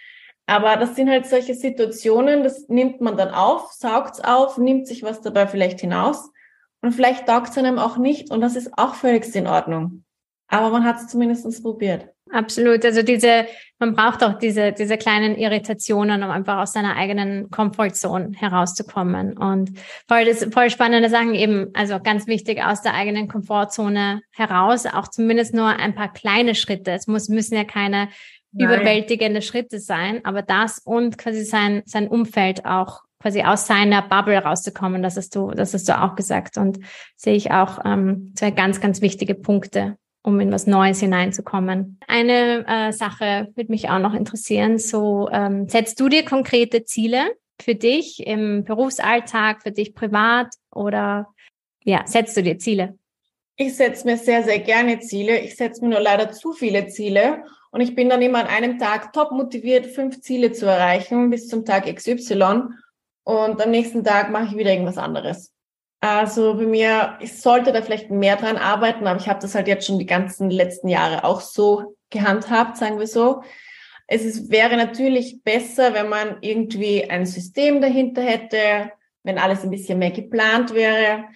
Aber 0.46 0.76
das 0.76 0.94
sind 0.94 1.10
halt 1.10 1.26
solche 1.26 1.54
Situationen, 1.54 2.44
das 2.44 2.68
nimmt 2.68 3.00
man 3.00 3.16
dann 3.16 3.30
auf, 3.30 3.72
saugt's 3.72 4.20
auf, 4.20 4.58
nimmt 4.58 4.86
sich 4.86 5.02
was 5.02 5.20
dabei 5.20 5.48
vielleicht 5.48 5.80
hinaus 5.80 6.30
und 6.82 6.92
vielleicht 6.92 7.26
taugt 7.26 7.50
es 7.50 7.58
einem 7.58 7.78
auch 7.78 7.96
nicht 7.98 8.30
und 8.30 8.40
das 8.40 8.54
ist 8.54 8.78
auch 8.78 8.94
völlig 8.94 9.34
in 9.34 9.48
Ordnung. 9.48 10.04
Aber 10.48 10.70
man 10.70 10.84
hat 10.84 10.96
es 10.96 11.08
zumindest 11.08 11.62
probiert. 11.62 12.08
Absolut. 12.32 12.84
Also 12.84 13.02
diese, 13.02 13.46
man 13.78 13.94
braucht 13.94 14.24
auch 14.24 14.34
diese, 14.38 14.72
diese 14.72 14.96
kleinen 14.98 15.36
Irritationen, 15.36 16.24
um 16.24 16.30
einfach 16.30 16.58
aus 16.58 16.72
seiner 16.72 16.96
eigenen 16.96 17.50
Comfortzone 17.50 18.32
herauszukommen. 18.36 19.36
Und 19.36 19.70
voll, 20.08 20.24
das, 20.24 20.44
voll 20.52 20.70
spannende 20.70 21.08
Sachen 21.08 21.34
eben, 21.34 21.68
also 21.74 22.00
ganz 22.00 22.26
wichtig 22.26 22.64
aus 22.64 22.82
der 22.82 22.94
eigenen 22.94 23.28
Komfortzone 23.28 24.22
heraus, 24.32 24.86
auch 24.86 25.08
zumindest 25.08 25.54
nur 25.54 25.68
ein 25.68 25.94
paar 25.94 26.12
kleine 26.12 26.56
Schritte. 26.56 26.90
Es 26.90 27.06
muss, 27.06 27.28
müssen 27.28 27.54
ja 27.54 27.64
keine 27.64 28.08
Nein. 28.56 28.68
überwältigende 28.68 29.42
Schritte 29.42 29.78
sein, 29.78 30.24
aber 30.24 30.42
das 30.42 30.78
und 30.78 31.18
quasi 31.18 31.44
sein, 31.44 31.82
sein 31.84 32.08
Umfeld 32.08 32.64
auch 32.64 33.02
quasi 33.20 33.42
aus 33.42 33.66
seiner 33.66 34.02
Bubble 34.02 34.38
rauszukommen, 34.38 35.02
das 35.02 35.16
hast 35.16 35.34
du, 35.34 35.50
das 35.50 35.74
hast 35.74 35.88
du 35.88 36.00
auch 36.00 36.14
gesagt 36.14 36.58
und 36.58 36.78
sehe 37.16 37.34
ich 37.34 37.50
auch 37.50 37.84
ähm, 37.84 38.32
zwei 38.34 38.50
ganz, 38.50 38.80
ganz 38.80 39.00
wichtige 39.00 39.34
Punkte 39.34 39.96
um 40.22 40.40
in 40.40 40.50
was 40.50 40.66
Neues 40.66 40.98
hineinzukommen. 40.98 42.00
Eine 42.08 42.66
äh, 42.66 42.92
Sache 42.92 43.48
würde 43.54 43.70
mich 43.70 43.88
auch 43.88 44.00
noch 44.00 44.12
interessieren. 44.12 44.76
So 44.78 45.28
ähm, 45.30 45.68
setzt 45.68 46.00
du 46.00 46.08
dir 46.08 46.24
konkrete 46.24 46.84
Ziele 46.84 47.30
für 47.62 47.76
dich 47.76 48.26
im 48.26 48.64
Berufsalltag, 48.64 49.62
für 49.62 49.70
dich 49.70 49.94
privat 49.94 50.48
oder 50.72 51.28
ja, 51.84 52.02
setzt 52.06 52.36
du 52.36 52.42
dir 52.42 52.58
Ziele? 52.58 52.98
Ich 53.56 53.76
setze 53.76 54.04
mir 54.04 54.16
sehr, 54.16 54.42
sehr 54.42 54.58
gerne 54.58 54.98
Ziele. 54.98 55.38
Ich 55.38 55.54
setze 55.54 55.82
mir 55.82 55.90
nur 55.90 56.00
leider 56.00 56.32
zu 56.32 56.52
viele 56.52 56.88
Ziele 56.88 57.44
und 57.76 57.82
ich 57.82 57.94
bin 57.94 58.08
dann 58.08 58.22
immer 58.22 58.38
an 58.38 58.46
einem 58.46 58.78
Tag 58.78 59.12
top 59.12 59.32
motiviert, 59.32 59.84
fünf 59.84 60.22
Ziele 60.22 60.50
zu 60.50 60.64
erreichen 60.64 61.28
bis 61.28 61.46
zum 61.46 61.66
Tag 61.66 61.94
XY 61.94 62.70
und 63.22 63.60
am 63.60 63.70
nächsten 63.70 64.02
Tag 64.02 64.30
mache 64.30 64.46
ich 64.46 64.56
wieder 64.56 64.70
irgendwas 64.70 64.96
anderes. 64.96 65.52
Also 66.00 66.54
bei 66.54 66.64
mir, 66.64 67.18
ich 67.20 67.38
sollte 67.38 67.74
da 67.74 67.82
vielleicht 67.82 68.10
mehr 68.10 68.36
dran 68.36 68.56
arbeiten, 68.56 69.06
aber 69.06 69.20
ich 69.20 69.28
habe 69.28 69.40
das 69.40 69.54
halt 69.54 69.68
jetzt 69.68 69.86
schon 69.86 69.98
die 69.98 70.06
ganzen 70.06 70.48
letzten 70.48 70.88
Jahre 70.88 71.22
auch 71.24 71.42
so 71.42 71.98
gehandhabt, 72.08 72.78
sagen 72.78 72.98
wir 72.98 73.06
so. 73.06 73.42
Es 74.06 74.24
ist, 74.24 74.50
wäre 74.50 74.78
natürlich 74.78 75.42
besser, 75.44 75.92
wenn 75.92 76.08
man 76.08 76.38
irgendwie 76.40 77.04
ein 77.04 77.26
System 77.26 77.82
dahinter 77.82 78.22
hätte, 78.22 78.90
wenn 79.22 79.36
alles 79.36 79.64
ein 79.64 79.70
bisschen 79.70 79.98
mehr 79.98 80.12
geplant 80.12 80.72
wäre. 80.72 81.26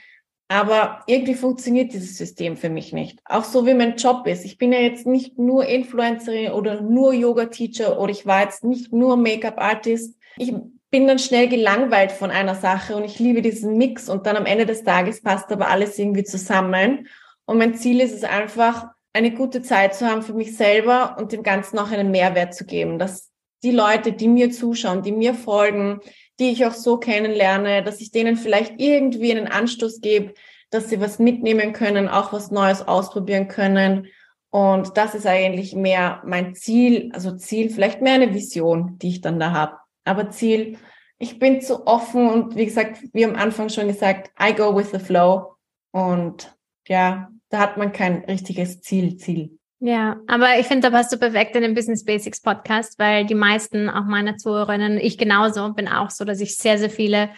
Aber 0.50 1.04
irgendwie 1.06 1.34
funktioniert 1.34 1.92
dieses 1.92 2.18
System 2.18 2.56
für 2.56 2.70
mich 2.70 2.92
nicht. 2.92 3.20
Auch 3.24 3.44
so 3.44 3.66
wie 3.66 3.74
mein 3.74 3.94
Job 3.94 4.26
ist. 4.26 4.44
Ich 4.44 4.58
bin 4.58 4.72
ja 4.72 4.80
jetzt 4.80 5.06
nicht 5.06 5.38
nur 5.38 5.64
Influencerin 5.64 6.50
oder 6.50 6.80
nur 6.80 7.12
Yoga-Teacher 7.14 8.00
oder 8.00 8.10
ich 8.10 8.26
war 8.26 8.42
jetzt 8.42 8.64
nicht 8.64 8.92
nur 8.92 9.16
Make-up-Artist. 9.16 10.18
Ich 10.38 10.52
bin 10.90 11.06
dann 11.06 11.20
schnell 11.20 11.46
gelangweilt 11.46 12.10
von 12.10 12.32
einer 12.32 12.56
Sache 12.56 12.96
und 12.96 13.04
ich 13.04 13.20
liebe 13.20 13.42
diesen 13.42 13.78
Mix 13.78 14.08
und 14.08 14.26
dann 14.26 14.36
am 14.36 14.44
Ende 14.44 14.66
des 14.66 14.82
Tages 14.82 15.22
passt 15.22 15.52
aber 15.52 15.68
alles 15.68 15.96
irgendwie 16.00 16.24
zusammen. 16.24 17.06
Und 17.44 17.58
mein 17.58 17.76
Ziel 17.76 18.00
ist 18.00 18.16
es 18.16 18.24
einfach, 18.24 18.88
eine 19.12 19.30
gute 19.30 19.62
Zeit 19.62 19.94
zu 19.94 20.04
haben 20.04 20.22
für 20.22 20.34
mich 20.34 20.56
selber 20.56 21.14
und 21.16 21.30
dem 21.30 21.44
Ganzen 21.44 21.78
auch 21.78 21.92
einen 21.92 22.10
Mehrwert 22.10 22.54
zu 22.54 22.64
geben, 22.64 22.98
dass 22.98 23.30
die 23.62 23.70
Leute, 23.70 24.12
die 24.12 24.26
mir 24.26 24.50
zuschauen, 24.50 25.02
die 25.02 25.12
mir 25.12 25.34
folgen, 25.34 26.00
die 26.40 26.50
ich 26.50 26.66
auch 26.66 26.74
so 26.74 26.96
kennenlerne, 26.96 27.84
dass 27.84 28.00
ich 28.00 28.10
denen 28.10 28.36
vielleicht 28.36 28.80
irgendwie 28.80 29.30
einen 29.30 29.46
Anstoß 29.46 30.00
gebe, 30.00 30.34
dass 30.70 30.88
sie 30.88 31.00
was 31.00 31.18
mitnehmen 31.18 31.72
können, 31.72 32.08
auch 32.08 32.32
was 32.32 32.50
Neues 32.50 32.86
ausprobieren 32.86 33.48
können. 33.48 34.08
Und 34.50 34.96
das 34.96 35.14
ist 35.14 35.26
eigentlich 35.26 35.74
mehr 35.76 36.22
mein 36.24 36.54
Ziel, 36.54 37.10
also 37.12 37.36
Ziel, 37.36 37.70
vielleicht 37.70 38.02
mehr 38.02 38.14
eine 38.14 38.34
Vision, 38.34 38.98
die 38.98 39.10
ich 39.10 39.20
dann 39.20 39.38
da 39.38 39.52
habe. 39.52 39.76
Aber 40.04 40.30
Ziel, 40.30 40.78
ich 41.18 41.38
bin 41.38 41.60
zu 41.60 41.86
offen 41.86 42.28
und 42.28 42.56
wie 42.56 42.64
gesagt, 42.64 43.02
wie 43.12 43.24
am 43.24 43.36
Anfang 43.36 43.68
schon 43.68 43.88
gesagt, 43.88 44.30
I 44.40 44.54
go 44.54 44.74
with 44.74 44.90
the 44.90 44.98
flow. 44.98 45.56
Und 45.92 46.56
ja, 46.88 47.30
da 47.50 47.58
hat 47.58 47.76
man 47.76 47.92
kein 47.92 48.24
richtiges 48.24 48.80
Ziel, 48.80 49.18
Ziel. 49.18 49.59
Ja, 49.80 50.20
aber 50.26 50.58
ich 50.58 50.66
finde, 50.66 50.90
da 50.90 50.96
passt 50.96 51.12
du 51.12 51.18
perfekt 51.18 51.56
in 51.56 51.62
den 51.62 51.74
Business 51.74 52.04
Basics 52.04 52.40
Podcast, 52.40 52.98
weil 52.98 53.24
die 53.24 53.34
meisten 53.34 53.88
auch 53.88 54.04
meiner 54.04 54.36
Zuhörerinnen, 54.36 54.98
ich 54.98 55.16
genauso, 55.16 55.72
bin 55.72 55.88
auch 55.88 56.10
so, 56.10 56.24
dass 56.24 56.40
ich 56.40 56.56
sehr, 56.56 56.78
sehr 56.78 56.90
viele 56.90 57.30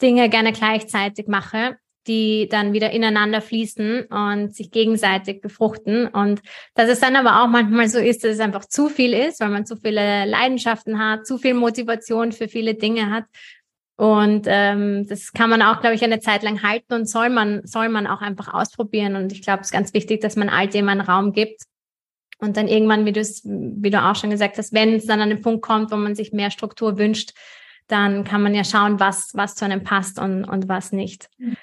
Dinge 0.00 0.30
gerne 0.30 0.52
gleichzeitig 0.52 1.28
mache 1.28 1.76
die 2.06 2.48
dann 2.50 2.72
wieder 2.72 2.90
ineinander 2.90 3.40
fließen 3.40 4.06
und 4.06 4.54
sich 4.54 4.70
gegenseitig 4.70 5.40
befruchten. 5.40 6.08
Und 6.08 6.42
dass 6.74 6.88
es 6.88 7.00
dann 7.00 7.16
aber 7.16 7.42
auch 7.42 7.48
manchmal 7.48 7.88
so 7.88 7.98
ist, 7.98 8.24
dass 8.24 8.32
es 8.32 8.40
einfach 8.40 8.64
zu 8.64 8.88
viel 8.88 9.14
ist, 9.14 9.40
weil 9.40 9.50
man 9.50 9.66
zu 9.66 9.76
viele 9.76 10.24
Leidenschaften 10.24 10.98
hat, 10.98 11.26
zu 11.26 11.38
viel 11.38 11.54
Motivation 11.54 12.32
für 12.32 12.48
viele 12.48 12.74
Dinge 12.74 13.10
hat. 13.10 13.24
Und 13.96 14.46
ähm, 14.48 15.06
das 15.06 15.32
kann 15.32 15.50
man 15.50 15.62
auch, 15.62 15.80
glaube 15.80 15.94
ich, 15.94 16.02
eine 16.02 16.18
Zeit 16.18 16.42
lang 16.42 16.62
halten 16.62 16.92
und 16.94 17.08
soll 17.08 17.30
man, 17.30 17.60
soll 17.64 17.88
man 17.88 18.06
auch 18.06 18.20
einfach 18.20 18.52
ausprobieren. 18.52 19.14
Und 19.14 19.30
ich 19.32 19.42
glaube, 19.42 19.60
es 19.60 19.68
ist 19.68 19.72
ganz 19.72 19.94
wichtig, 19.94 20.20
dass 20.20 20.34
man 20.34 20.48
all 20.48 20.66
dem 20.66 20.88
einen 20.88 21.02
Raum 21.02 21.32
gibt. 21.32 21.62
Und 22.42 22.56
dann 22.56 22.68
irgendwann, 22.68 23.06
wie 23.06 23.12
du 23.12 23.20
es, 23.20 23.42
wie 23.44 23.90
du 23.90 24.02
auch 24.02 24.16
schon 24.16 24.30
gesagt 24.30 24.58
hast, 24.58 24.72
wenn 24.72 24.94
es 24.94 25.06
dann 25.06 25.20
an 25.20 25.30
den 25.30 25.40
Punkt 25.40 25.62
kommt, 25.62 25.92
wo 25.92 25.96
man 25.96 26.14
sich 26.14 26.32
mehr 26.32 26.50
Struktur 26.50 26.98
wünscht, 26.98 27.34
dann 27.86 28.24
kann 28.24 28.42
man 28.42 28.54
ja 28.54 28.64
schauen, 28.64 29.00
was, 29.00 29.30
was 29.34 29.54
zu 29.54 29.64
einem 29.64 29.84
passt 29.84 30.18
und, 30.18 30.44
und 30.44 30.68
was 30.68 30.92
nicht. 30.92 31.30
Mhm. 31.38 31.56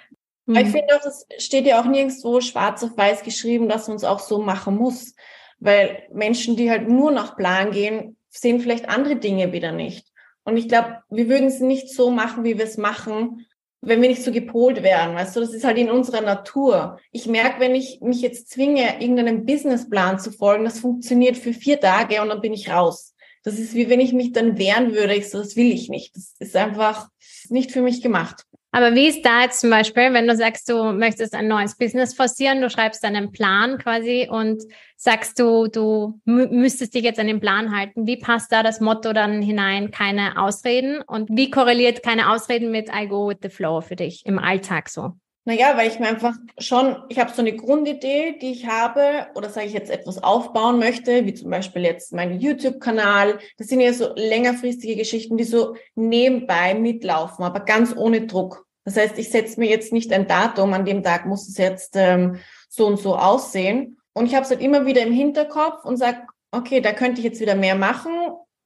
Mhm. 0.49 0.55
Ich 0.55 0.69
finde 0.69 0.95
auch, 0.95 1.05
es 1.05 1.27
steht 1.37 1.67
ja 1.67 1.79
auch 1.79 1.85
nirgendwo 1.85 2.41
schwarz 2.41 2.83
auf 2.83 2.97
weiß 2.97 3.21
geschrieben, 3.23 3.69
dass 3.69 3.87
man 3.87 3.97
es 3.97 4.03
auch 4.03 4.19
so 4.19 4.41
machen 4.41 4.75
muss. 4.75 5.13
Weil 5.59 6.03
Menschen, 6.11 6.55
die 6.55 6.71
halt 6.71 6.87
nur 6.87 7.11
nach 7.11 7.35
Plan 7.35 7.71
gehen, 7.71 8.17
sehen 8.29 8.59
vielleicht 8.59 8.89
andere 8.89 9.17
Dinge 9.17 9.51
wieder 9.51 9.71
nicht. 9.71 10.07
Und 10.43 10.57
ich 10.57 10.67
glaube, 10.67 11.03
wir 11.09 11.29
würden 11.29 11.47
es 11.47 11.59
nicht 11.59 11.93
so 11.93 12.09
machen, 12.09 12.43
wie 12.43 12.57
wir 12.57 12.65
es 12.65 12.77
machen, 12.77 13.45
wenn 13.81 14.01
wir 14.01 14.09
nicht 14.09 14.23
so 14.23 14.31
gepolt 14.31 14.83
wären. 14.83 15.15
Weißt 15.15 15.35
du, 15.35 15.39
das 15.39 15.53
ist 15.53 15.63
halt 15.63 15.77
in 15.77 15.89
unserer 15.89 16.21
Natur. 16.21 16.99
Ich 17.11 17.27
merke, 17.27 17.59
wenn 17.59 17.75
ich 17.75 17.99
mich 18.01 18.21
jetzt 18.21 18.49
zwinge, 18.49 19.01
irgendeinem 19.01 19.45
Businessplan 19.45 20.19
zu 20.19 20.31
folgen, 20.31 20.65
das 20.65 20.79
funktioniert 20.79 21.37
für 21.37 21.53
vier 21.53 21.79
Tage 21.79 22.21
und 22.21 22.29
dann 22.29 22.41
bin 22.41 22.53
ich 22.53 22.69
raus. 22.69 23.15
Das 23.43 23.57
ist 23.57 23.73
wie 23.73 23.89
wenn 23.89 24.01
ich 24.01 24.11
mich 24.11 24.33
dann 24.33 24.57
wehren 24.57 24.93
würde. 24.93 25.15
Ich 25.15 25.29
so, 25.29 25.39
das 25.39 25.55
will 25.55 25.71
ich 25.71 25.89
nicht. 25.89 26.15
Das 26.15 26.35
ist 26.39 26.55
einfach 26.55 27.09
nicht 27.49 27.71
für 27.71 27.81
mich 27.81 28.01
gemacht. 28.01 28.45
Aber 28.71 28.93
wie 28.93 29.08
ist 29.08 29.25
da 29.25 29.41
jetzt 29.41 29.62
zum 29.62 29.71
Beispiel, 29.71 30.13
wenn 30.13 30.27
du 30.27 30.36
sagst, 30.36 30.69
du 30.69 30.91
möchtest 30.93 31.34
ein 31.34 31.47
neues 31.47 31.75
Business 31.75 32.13
forcieren, 32.13 32.62
du 32.62 32.69
schreibst 32.69 33.03
einen 33.03 33.32
Plan 33.32 33.79
quasi 33.79 34.27
und 34.29 34.62
sagst 34.95 35.39
du, 35.39 35.67
du 35.67 36.19
müsstest 36.25 36.93
dich 36.93 37.03
jetzt 37.03 37.19
an 37.19 37.27
den 37.27 37.39
Plan 37.39 37.75
halten. 37.75 38.05
Wie 38.05 38.17
passt 38.17 38.51
da 38.51 38.62
das 38.62 38.79
Motto 38.79 39.12
dann 39.12 39.41
hinein? 39.41 39.89
Keine 39.89 40.39
Ausreden. 40.39 41.01
Und 41.01 41.29
wie 41.32 41.49
korreliert 41.49 42.03
keine 42.03 42.32
Ausreden 42.32 42.69
mit 42.69 42.89
I 42.89 43.08
go 43.08 43.29
with 43.29 43.38
the 43.41 43.49
flow 43.49 43.82
für 43.82 43.95
dich 43.95 44.23
im 44.25 44.38
Alltag 44.38 44.89
so? 44.89 45.13
Naja, 45.45 45.75
weil 45.75 45.88
ich 45.88 45.99
mir 45.99 46.08
einfach 46.08 46.36
schon, 46.58 46.97
ich 47.10 47.17
habe 47.17 47.32
so 47.34 47.41
eine 47.41 47.56
Grundidee, 47.56 48.38
die 48.39 48.52
ich 48.52 48.67
habe, 48.67 49.28
oder 49.36 49.49
sage 49.49 49.67
ich 49.67 49.73
jetzt 49.73 49.89
etwas 49.89 50.21
aufbauen 50.21 50.80
möchte, 50.80 51.25
wie 51.25 51.34
zum 51.34 51.49
Beispiel 51.49 51.84
jetzt 51.84 52.13
mein 52.13 52.39
YouTube-Kanal. 52.39 53.39
Das 53.58 53.67
sind 53.67 53.80
ja 53.80 53.93
so 53.93 54.13
längerfristige 54.15 54.95
Geschichten, 54.95 55.38
die 55.38 55.45
so 55.45 55.75
nebenbei 55.95 56.75
mitlaufen, 56.75 57.43
aber 57.43 57.62
ganz 57.62 57.95
ohne 57.95 58.28
Druck. 58.28 58.65
Das 58.86 58.97
heißt, 58.97 59.17
ich 59.17 59.30
setze 59.30 59.60
mir 59.60 59.69
jetzt 59.69 59.93
nicht 59.93 60.12
ein 60.12 60.28
Datum, 60.28 60.73
an 60.73 60.86
dem 60.86 61.04
Tag 61.04 61.25
muss 61.25 61.47
es 61.47 61.58
jetzt 61.58 61.95
ähm, 61.95 62.38
so 62.67 62.86
und 62.86 62.99
so 62.99 63.15
aussehen. 63.15 63.97
Und 64.13 64.25
ich 64.25 64.36
habe 64.36 64.43
es 64.43 64.49
halt 64.49 64.62
immer 64.62 64.86
wieder 64.86 65.02
im 65.02 65.13
Hinterkopf 65.13 65.86
und 65.86 65.97
sage, 65.97 66.19
okay, 66.52 66.82
da 66.82 66.91
könnte 66.91 67.19
ich 67.19 67.25
jetzt 67.25 67.39
wieder 67.39 67.56
mehr 67.56 67.75
machen. 67.75 68.12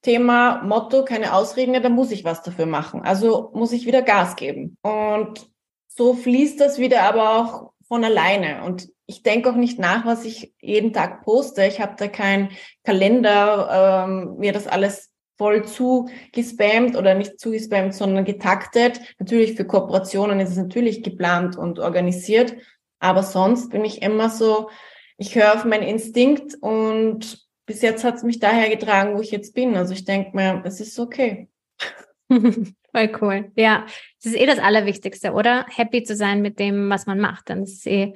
Thema, 0.02 0.62
Motto, 0.64 1.06
keine 1.06 1.34
Ausreden, 1.34 1.74
ja, 1.74 1.80
da 1.80 1.90
muss 1.90 2.12
ich 2.12 2.26
was 2.26 2.42
dafür 2.44 2.66
machen. 2.66 3.02
Also 3.04 3.52
muss 3.54 3.72
ich 3.72 3.86
wieder 3.86 4.02
Gas 4.02 4.36
geben. 4.36 4.78
Und 4.82 5.53
so 5.96 6.14
fließt 6.14 6.60
das 6.60 6.80
wieder 6.80 7.04
aber 7.04 7.38
auch 7.38 7.74
von 7.88 8.04
alleine. 8.04 8.64
Und 8.64 8.90
ich 9.06 9.24
denke 9.24 9.50
auch 9.50 9.56
nicht 9.56 9.80
nach, 9.80 10.06
was 10.06 10.26
ich 10.26 10.54
jeden 10.60 10.94
Tag 10.94 11.24
poste. 11.24 11.66
Ich 11.66 11.80
habe 11.80 11.96
da 11.98 12.08
keinen 12.08 12.50
Kalender, 12.84 14.06
ähm, 14.08 14.38
mir 14.38 14.54
das 14.54 14.68
alles 14.68 15.12
voll 15.38 15.66
zu 15.66 16.10
gespammt 16.32 16.96
oder 16.96 17.16
nicht 17.16 17.40
zu 17.40 17.52
gespammt, 17.52 17.94
sondern 17.94 18.26
getaktet. 18.26 19.00
Natürlich 19.20 19.56
für 19.56 19.66
Kooperationen 19.66 20.40
ist 20.40 20.52
es 20.52 20.58
natürlich 20.58 21.04
geplant 21.04 21.58
und 21.58 21.80
organisiert. 21.80 22.56
Aber 23.00 23.24
sonst 23.24 23.70
bin 23.70 23.84
ich 23.84 24.02
immer 24.02 24.30
so, 24.30 24.70
ich 25.18 25.36
höre 25.36 25.54
auf 25.54 25.66
meinen 25.66 25.84
Instinkt 25.84 26.56
und 26.62 27.46
bis 27.66 27.82
jetzt 27.82 28.04
hat 28.04 28.16
es 28.16 28.24
mich 28.24 28.40
daher 28.40 28.70
getragen, 28.70 29.18
wo 29.18 29.22
ich 29.22 29.32
jetzt 29.32 29.54
bin. 29.54 29.76
Also 29.76 29.94
ich 29.94 30.06
denke 30.06 30.36
mir, 30.36 30.62
es 30.66 30.80
ist 30.80 31.00
okay. 31.00 31.50
Voll 32.96 33.12
cool. 33.22 33.52
Ja, 33.56 33.86
das 34.22 34.34
ist 34.34 34.40
eh 34.40 34.46
das 34.46 34.60
Allerwichtigste, 34.60 35.34
oder? 35.34 35.66
Happy 35.70 36.04
zu 36.04 36.16
sein 36.16 36.42
mit 36.42 36.60
dem, 36.60 36.90
was 36.90 37.08
man 37.08 37.20
macht. 37.20 37.50
Dann 37.50 37.64
ist 37.64 37.88
eh 37.88 38.14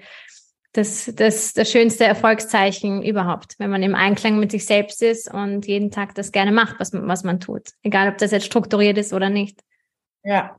das, 0.74 1.12
das, 1.16 1.54
das 1.54 1.72
schönste 1.72 2.06
Erfolgszeichen 2.06 3.02
überhaupt, 3.02 3.56
wenn 3.58 3.72
man 3.72 3.82
im 3.82 3.96
Einklang 3.96 4.40
mit 4.40 4.52
sich 4.52 4.66
selbst 4.66 5.02
ist 5.02 5.34
und 5.34 5.66
jeden 5.66 5.90
Tag 5.90 6.14
das 6.14 6.32
gerne 6.32 6.52
macht, 6.52 6.80
was, 6.80 6.92
was 6.94 7.24
man 7.24 7.40
tut. 7.40 7.70
Egal, 7.82 8.10
ob 8.10 8.20
das 8.20 8.32
jetzt 8.32 8.46
strukturiert 8.46 9.00
ist 9.00 9.14
oder 9.14 9.32
nicht. 9.32 9.62
Ja. 10.24 10.58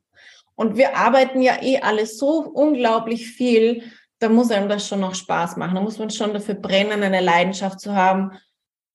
Und 0.56 0.76
wir 0.76 0.96
arbeiten 0.96 1.40
ja 1.40 1.62
eh 1.62 1.78
alles 1.78 2.18
so 2.18 2.40
unglaublich 2.40 3.28
viel, 3.30 3.84
da 4.18 4.28
muss 4.28 4.50
einem 4.50 4.68
das 4.68 4.88
schon 4.88 4.98
noch 4.98 5.14
Spaß 5.14 5.56
machen. 5.56 5.76
Da 5.76 5.80
muss 5.80 5.98
man 5.98 6.10
schon 6.10 6.32
dafür 6.32 6.56
brennen, 6.56 7.04
eine 7.04 7.20
Leidenschaft 7.20 7.78
zu 7.78 7.94
haben. 7.94 8.32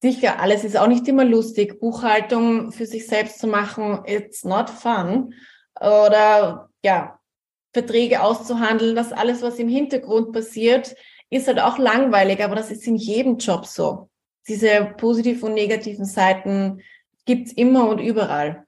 Sicher, 0.03 0.41
alles 0.41 0.65
ist 0.65 0.75
auch 0.75 0.87
nicht 0.87 1.07
immer 1.07 1.23
lustig. 1.23 1.79
Buchhaltung 1.79 2.73
für 2.73 2.85
sich 2.85 3.07
selbst 3.07 3.39
zu 3.39 3.47
machen, 3.47 4.01
it's 4.05 4.43
not 4.43 4.69
fun. 4.69 5.33
Oder 5.79 6.69
ja, 6.83 7.21
Verträge 7.71 8.21
auszuhandeln, 8.21 8.97
das 8.97 9.13
alles, 9.13 9.41
was 9.41 9.59
im 9.59 9.69
Hintergrund 9.69 10.33
passiert, 10.33 10.93
ist 11.29 11.47
halt 11.47 11.61
auch 11.61 11.77
langweilig, 11.77 12.43
aber 12.43 12.53
das 12.53 12.69
ist 12.69 12.85
in 12.85 12.97
jedem 12.97 13.37
Job 13.37 13.65
so. 13.65 14.09
Diese 14.45 14.93
positiven 14.97 15.43
und 15.47 15.53
negativen 15.53 16.03
Seiten 16.03 16.81
gibt's 17.23 17.53
immer 17.53 17.87
und 17.87 17.99
überall. 17.99 18.65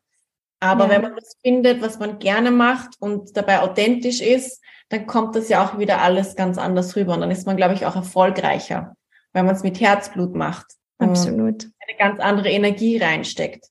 Aber 0.62 0.86
ja. 0.86 0.91
wenn 0.91 1.02
man 1.02 1.15
das 1.15 1.36
findet, 1.43 1.82
was 1.82 2.00
man 2.00 2.17
gerne 2.19 2.50
macht 2.50 2.95
und 3.00 3.36
dabei 3.36 3.60
authentisch 3.60 4.21
ist, 4.21 4.63
dann 4.88 5.06
kommt 5.06 5.36
das 5.36 5.50
ja 5.50 5.65
auch 5.65 5.78
wieder 5.80 6.02
alles 6.02 6.38
ganz 6.38 6.58
anders 6.58 6.95
rüber. 6.95 7.13
Und 7.13 7.19
dann 7.19 7.32
ist 7.32 7.45
man, 7.45 7.58
glaube 7.58 7.74
ich, 7.74 7.86
auch 7.86 7.98
erfolgreicher, 7.98 8.95
weil 9.34 9.43
man 9.43 9.54
es 9.54 9.63
mit 9.63 9.82
Herzblut 9.82 10.34
macht. 10.34 10.67
Absolut. 10.97 11.67
Eine 11.79 11.97
ganz 11.97 12.19
andere 12.19 12.49
Energie 12.49 12.97
reinsteckt. 12.97 13.69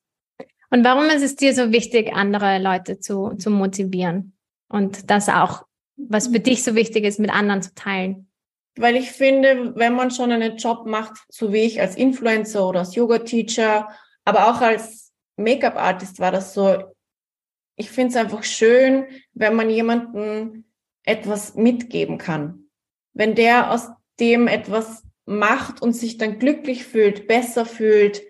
Und 0.70 0.84
warum 0.84 1.04
ist 1.06 1.22
es 1.22 1.36
dir 1.36 1.54
so 1.54 1.72
wichtig, 1.72 2.12
andere 2.14 2.58
Leute 2.58 2.98
zu, 2.98 3.34
zu 3.34 3.50
motivieren? 3.50 4.36
Und 4.68 5.10
das 5.10 5.28
auch, 5.28 5.64
was 5.96 6.28
für 6.28 6.40
dich 6.40 6.64
so 6.64 6.74
wichtig 6.74 7.04
ist, 7.04 7.20
mit 7.20 7.30
anderen 7.30 7.62
zu 7.62 7.74
teilen? 7.74 8.28
Weil 8.76 8.96
ich 8.96 9.12
finde, 9.12 9.76
wenn 9.76 9.94
man 9.94 10.10
schon 10.10 10.32
einen 10.32 10.56
Job 10.56 10.84
macht, 10.86 11.24
so 11.28 11.52
wie 11.52 11.62
ich 11.62 11.80
als 11.80 11.94
Influencer 11.94 12.68
oder 12.68 12.80
als 12.80 12.96
Yoga-Teacher, 12.96 13.88
aber 14.24 14.50
auch 14.50 14.60
als 14.60 15.12
Make-up-Artist 15.36 16.18
war 16.18 16.32
das 16.32 16.54
so, 16.54 16.82
ich 17.76 17.90
finde 17.90 18.10
es 18.10 18.16
einfach 18.16 18.42
schön, 18.42 19.06
wenn 19.32 19.54
man 19.54 19.70
jemanden 19.70 20.64
etwas 21.04 21.54
mitgeben 21.54 22.18
kann. 22.18 22.70
Wenn 23.12 23.36
der 23.36 23.70
aus 23.70 23.90
dem 24.18 24.48
etwas 24.48 25.03
macht 25.26 25.82
und 25.82 25.92
sich 25.94 26.18
dann 26.18 26.38
glücklich 26.38 26.84
fühlt, 26.84 27.26
besser 27.26 27.66
fühlt, 27.66 28.22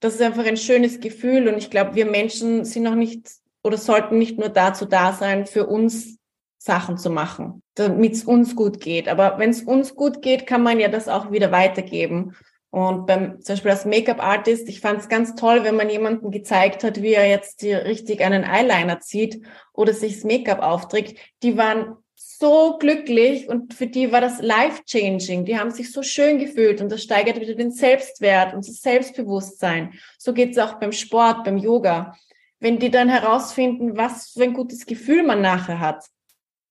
das 0.00 0.14
ist 0.14 0.22
einfach 0.22 0.44
ein 0.44 0.56
schönes 0.56 1.00
Gefühl. 1.00 1.48
Und 1.48 1.56
ich 1.56 1.70
glaube, 1.70 1.94
wir 1.94 2.06
Menschen 2.06 2.64
sind 2.64 2.82
noch 2.82 2.94
nicht 2.94 3.30
oder 3.62 3.78
sollten 3.78 4.18
nicht 4.18 4.38
nur 4.38 4.50
dazu 4.50 4.84
da 4.84 5.12
sein, 5.12 5.46
für 5.46 5.66
uns 5.66 6.18
Sachen 6.58 6.98
zu 6.98 7.10
machen, 7.10 7.62
damit 7.74 8.12
es 8.12 8.24
uns 8.24 8.54
gut 8.54 8.80
geht. 8.80 9.08
Aber 9.08 9.38
wenn 9.38 9.50
es 9.50 9.62
uns 9.62 9.94
gut 9.94 10.22
geht, 10.22 10.46
kann 10.46 10.62
man 10.62 10.78
ja 10.80 10.88
das 10.88 11.08
auch 11.08 11.30
wieder 11.30 11.52
weitergeben. 11.52 12.34
Und 12.70 13.06
beim, 13.06 13.40
zum 13.40 13.54
Beispiel 13.54 13.70
als 13.70 13.84
Make-up-Artist, 13.84 14.68
ich 14.68 14.80
fand 14.80 15.00
es 15.00 15.08
ganz 15.08 15.36
toll, 15.36 15.62
wenn 15.62 15.76
man 15.76 15.88
jemanden 15.88 16.30
gezeigt 16.30 16.82
hat, 16.82 17.00
wie 17.02 17.12
er 17.14 17.28
jetzt 17.28 17.60
hier 17.60 17.84
richtig 17.84 18.20
einen 18.20 18.44
Eyeliner 18.44 19.00
zieht 19.00 19.42
oder 19.72 19.92
sich 19.92 20.14
das 20.16 20.24
Make-up 20.24 20.60
aufträgt. 20.60 21.18
Die 21.42 21.56
waren 21.56 21.96
so 22.26 22.78
glücklich 22.78 23.48
und 23.48 23.74
für 23.74 23.86
die 23.86 24.10
war 24.10 24.20
das 24.20 24.40
life-changing. 24.40 25.44
Die 25.44 25.58
haben 25.58 25.70
sich 25.70 25.92
so 25.92 26.02
schön 26.02 26.38
gefühlt 26.38 26.80
und 26.80 26.90
das 26.90 27.02
steigert 27.02 27.40
wieder 27.40 27.54
den 27.54 27.70
Selbstwert 27.70 28.54
und 28.54 28.66
das 28.66 28.80
Selbstbewusstsein. 28.80 29.92
So 30.18 30.32
geht 30.32 30.52
es 30.52 30.58
auch 30.58 30.74
beim 30.74 30.92
Sport, 30.92 31.44
beim 31.44 31.58
Yoga. 31.58 32.16
Wenn 32.60 32.78
die 32.78 32.90
dann 32.90 33.08
herausfinden, 33.08 33.96
was 33.96 34.30
für 34.30 34.44
ein 34.44 34.54
gutes 34.54 34.86
Gefühl 34.86 35.22
man 35.22 35.42
nachher 35.42 35.80
hat, 35.80 36.04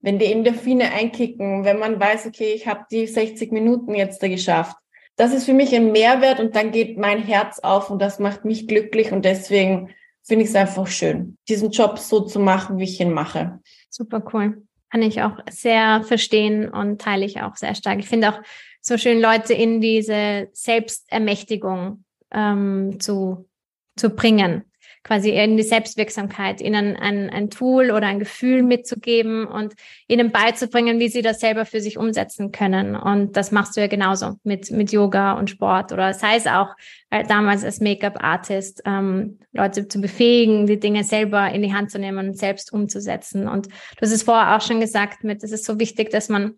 wenn 0.02 0.20
die 0.20 0.32
Endorphine 0.32 0.92
einkicken, 0.92 1.64
wenn 1.64 1.80
man 1.80 2.00
weiß, 2.00 2.26
okay, 2.26 2.54
ich 2.54 2.68
habe 2.68 2.86
die 2.92 3.08
60 3.08 3.52
Minuten 3.52 3.94
jetzt 3.96 4.22
da 4.24 4.28
geschafft. 4.28 4.76
Das 5.16 5.34
ist 5.34 5.46
für 5.46 5.54
mich 5.54 5.74
ein 5.76 5.92
Mehrwert 5.92 6.40
und 6.40 6.56
dann 6.56 6.72
geht 6.72 6.98
mein 6.98 7.22
Herz 7.22 7.60
auf 7.60 7.90
und 7.92 8.02
das 8.02 8.20
macht 8.20 8.44
mich 8.44 8.68
glücklich 8.68 9.12
und 9.12 9.24
deswegen 9.24 9.94
finde 10.24 10.44
ich 10.44 10.50
es 10.50 10.56
einfach 10.56 10.88
schön, 10.88 11.38
diesen 11.48 11.70
Job 11.70 12.00
so 12.00 12.22
zu 12.22 12.40
machen, 12.40 12.80
wie 12.80 12.86
ich 12.86 13.00
ihn 13.00 13.14
mache. 13.14 13.60
Super 13.90 14.24
cool 14.34 14.64
kann 14.94 15.02
ich 15.02 15.24
auch 15.24 15.40
sehr 15.50 16.04
verstehen 16.04 16.70
und 16.70 17.02
teile 17.02 17.26
ich 17.26 17.42
auch 17.42 17.56
sehr 17.56 17.74
stark. 17.74 17.98
Ich 17.98 18.08
finde 18.08 18.30
auch 18.30 18.40
so 18.80 18.96
schön, 19.00 19.20
Leute 19.20 19.56
in 19.56 19.82
diese 19.82 20.50
Selbstermächtigung 20.54 22.06
ähm, 22.32 23.00
zu, 23.00 23.50
zu 23.96 24.12
bringen 24.12 24.66
quasi 25.04 25.32
in 25.32 25.58
die 25.58 25.64
Selbstwirksamkeit, 25.64 26.62
ihnen 26.62 26.96
ein, 26.96 27.30
ein 27.30 27.50
Tool 27.50 27.92
oder 27.92 28.08
ein 28.08 28.20
Gefühl 28.20 28.64
mitzugeben 28.64 29.46
und 29.46 29.74
ihnen 30.08 30.32
beizubringen, 30.32 31.00
wie 31.00 31.10
sie 31.10 31.22
das 31.22 31.40
selber 31.40 31.66
für 31.66 31.82
sich 31.82 31.98
umsetzen 31.98 32.52
können. 32.52 32.96
Und 32.96 33.36
das 33.36 33.52
machst 33.52 33.76
du 33.76 33.82
ja 33.82 33.88
genauso 33.88 34.36
mit, 34.44 34.72
mit 34.72 34.92
Yoga 34.92 35.34
und 35.34 35.50
Sport 35.50 35.92
oder 35.92 36.14
sei 36.14 36.38
es 36.38 36.48
auch 36.48 36.70
äh, 37.10 37.24
damals 37.26 37.64
als 37.64 37.82
Make-up-Artist, 37.82 38.84
ähm, 38.86 39.40
Leute 39.52 39.88
zu 39.88 40.00
befähigen, 40.00 40.68
die 40.68 40.80
Dinge 40.80 41.04
selber 41.04 41.52
in 41.52 41.62
die 41.62 41.74
Hand 41.74 41.92
zu 41.92 42.00
nehmen 42.00 42.30
und 42.30 42.38
selbst 42.38 42.72
umzusetzen. 42.72 43.48
Und 43.48 43.68
du 43.68 44.02
hast 44.02 44.12
es 44.12 44.24
vorher 44.24 44.56
auch 44.56 44.62
schon 44.62 44.80
gesagt, 44.80 45.24
mit, 45.24 45.44
es 45.44 45.52
ist 45.52 45.66
so 45.66 45.80
wichtig, 45.80 46.12
dass 46.12 46.30
man 46.30 46.56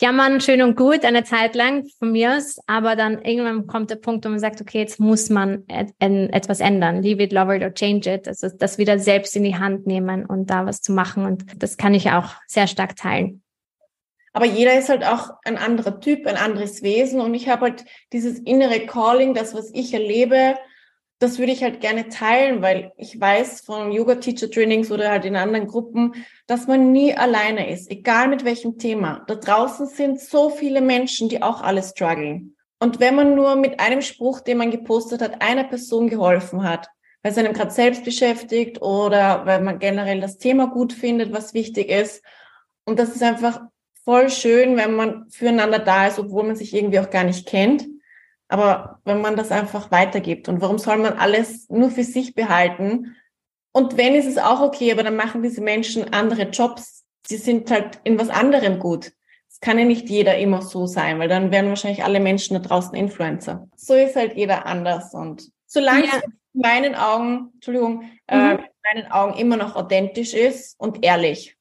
jammern 0.00 0.40
schön 0.40 0.62
und 0.62 0.76
gut 0.76 1.04
eine 1.04 1.24
Zeit 1.24 1.54
lang 1.54 1.86
von 1.98 2.12
mir 2.12 2.36
aus, 2.36 2.58
aber 2.66 2.96
dann 2.96 3.22
irgendwann 3.22 3.66
kommt 3.66 3.90
der 3.90 3.96
Punkt, 3.96 4.24
wo 4.24 4.30
man 4.30 4.38
sagt, 4.38 4.60
okay, 4.60 4.78
jetzt 4.78 4.98
muss 4.98 5.30
man 5.30 5.64
et 5.68 5.92
etwas 6.00 6.60
ändern. 6.60 7.02
Leave 7.02 7.22
it, 7.22 7.32
love 7.32 7.54
it 7.54 7.62
or 7.62 7.72
change 7.72 8.12
it. 8.12 8.26
Also 8.26 8.48
das 8.48 8.78
wieder 8.78 8.98
selbst 8.98 9.36
in 9.36 9.44
die 9.44 9.56
Hand 9.56 9.86
nehmen 9.86 10.24
und 10.26 10.50
da 10.50 10.66
was 10.66 10.80
zu 10.80 10.92
machen. 10.92 11.26
Und 11.26 11.44
das 11.62 11.76
kann 11.76 11.94
ich 11.94 12.10
auch 12.10 12.34
sehr 12.46 12.66
stark 12.66 12.96
teilen. 12.96 13.42
Aber 14.32 14.46
jeder 14.46 14.78
ist 14.78 14.88
halt 14.88 15.04
auch 15.04 15.30
ein 15.44 15.58
anderer 15.58 16.00
Typ, 16.00 16.26
ein 16.26 16.36
anderes 16.36 16.82
Wesen. 16.82 17.20
Und 17.20 17.34
ich 17.34 17.48
habe 17.48 17.62
halt 17.62 17.84
dieses 18.12 18.38
innere 18.38 18.86
Calling, 18.86 19.34
das, 19.34 19.54
was 19.54 19.70
ich 19.74 19.92
erlebe, 19.92 20.56
das 21.20 21.38
würde 21.38 21.52
ich 21.52 21.62
halt 21.62 21.80
gerne 21.80 22.08
teilen, 22.08 22.62
weil 22.62 22.92
ich 22.96 23.20
weiß 23.20 23.60
von 23.60 23.92
Yoga-Teacher-Trainings 23.92 24.90
oder 24.90 25.10
halt 25.10 25.26
in 25.26 25.36
anderen 25.36 25.66
Gruppen, 25.66 26.14
dass 26.46 26.66
man 26.66 26.92
nie 26.92 27.14
alleine 27.14 27.70
ist, 27.70 27.90
egal 27.90 28.28
mit 28.28 28.46
welchem 28.46 28.78
Thema. 28.78 29.22
Da 29.26 29.34
draußen 29.34 29.86
sind 29.86 30.18
so 30.18 30.48
viele 30.48 30.80
Menschen, 30.80 31.28
die 31.28 31.42
auch 31.42 31.60
alle 31.60 31.82
strugglen. 31.82 32.56
Und 32.78 33.00
wenn 33.00 33.14
man 33.14 33.34
nur 33.34 33.54
mit 33.56 33.80
einem 33.80 34.00
Spruch, 34.00 34.40
den 34.40 34.56
man 34.56 34.70
gepostet 34.70 35.20
hat, 35.20 35.42
einer 35.42 35.64
Person 35.64 36.08
geholfen 36.08 36.64
hat, 36.64 36.88
weil 37.22 37.32
es 37.32 37.38
einem 37.38 37.52
gerade 37.52 37.70
selbst 37.70 38.02
beschäftigt 38.02 38.80
oder 38.80 39.44
weil 39.44 39.60
man 39.60 39.78
generell 39.78 40.22
das 40.22 40.38
Thema 40.38 40.68
gut 40.68 40.94
findet, 40.94 41.34
was 41.34 41.52
wichtig 41.52 41.90
ist. 41.90 42.24
Und 42.86 42.98
das 42.98 43.10
ist 43.10 43.22
einfach 43.22 43.60
voll 44.04 44.30
schön, 44.30 44.78
wenn 44.78 44.94
man 44.94 45.28
füreinander 45.28 45.80
da 45.80 46.06
ist, 46.06 46.18
obwohl 46.18 46.44
man 46.44 46.56
sich 46.56 46.74
irgendwie 46.74 46.98
auch 46.98 47.10
gar 47.10 47.24
nicht 47.24 47.46
kennt. 47.46 47.86
Aber 48.50 49.00
wenn 49.04 49.20
man 49.20 49.36
das 49.36 49.52
einfach 49.52 49.92
weitergibt 49.92 50.48
und 50.48 50.60
warum 50.60 50.78
soll 50.78 50.96
man 50.96 51.14
alles 51.14 51.68
nur 51.70 51.90
für 51.90 52.02
sich 52.02 52.34
behalten? 52.34 53.14
Und 53.72 53.96
wenn 53.96 54.16
ist 54.16 54.26
es 54.26 54.38
auch 54.38 54.60
okay, 54.60 54.90
aber 54.90 55.04
dann 55.04 55.14
machen 55.14 55.42
diese 55.42 55.60
Menschen 55.60 56.12
andere 56.12 56.42
Jobs. 56.50 57.04
Sie 57.24 57.36
sind 57.36 57.70
halt 57.70 58.00
in 58.02 58.18
was 58.18 58.28
anderem 58.28 58.80
gut. 58.80 59.12
Es 59.48 59.60
kann 59.60 59.78
ja 59.78 59.84
nicht 59.84 60.08
jeder 60.08 60.36
immer 60.38 60.62
so 60.62 60.86
sein, 60.86 61.20
weil 61.20 61.28
dann 61.28 61.52
wären 61.52 61.68
wahrscheinlich 61.68 62.02
alle 62.02 62.18
Menschen 62.18 62.54
da 62.54 62.60
draußen 62.60 62.94
Influencer. 62.94 63.68
So 63.76 63.94
ist 63.94 64.16
halt 64.16 64.34
jeder 64.36 64.66
anders 64.66 65.14
und 65.14 65.52
solange 65.66 66.06
ja. 66.06 66.16
es 66.16 66.24
in 66.24 66.60
meinen 66.60 66.94
Augen, 66.96 67.50
Entschuldigung, 67.54 68.10
äh, 68.26 68.36
mhm. 68.36 68.42
äh, 68.42 68.54
in 68.54 68.60
meinen 68.94 69.12
Augen 69.12 69.38
immer 69.38 69.56
noch 69.56 69.76
authentisch 69.76 70.34
ist 70.34 70.74
und 70.80 71.04
ehrlich. 71.04 71.56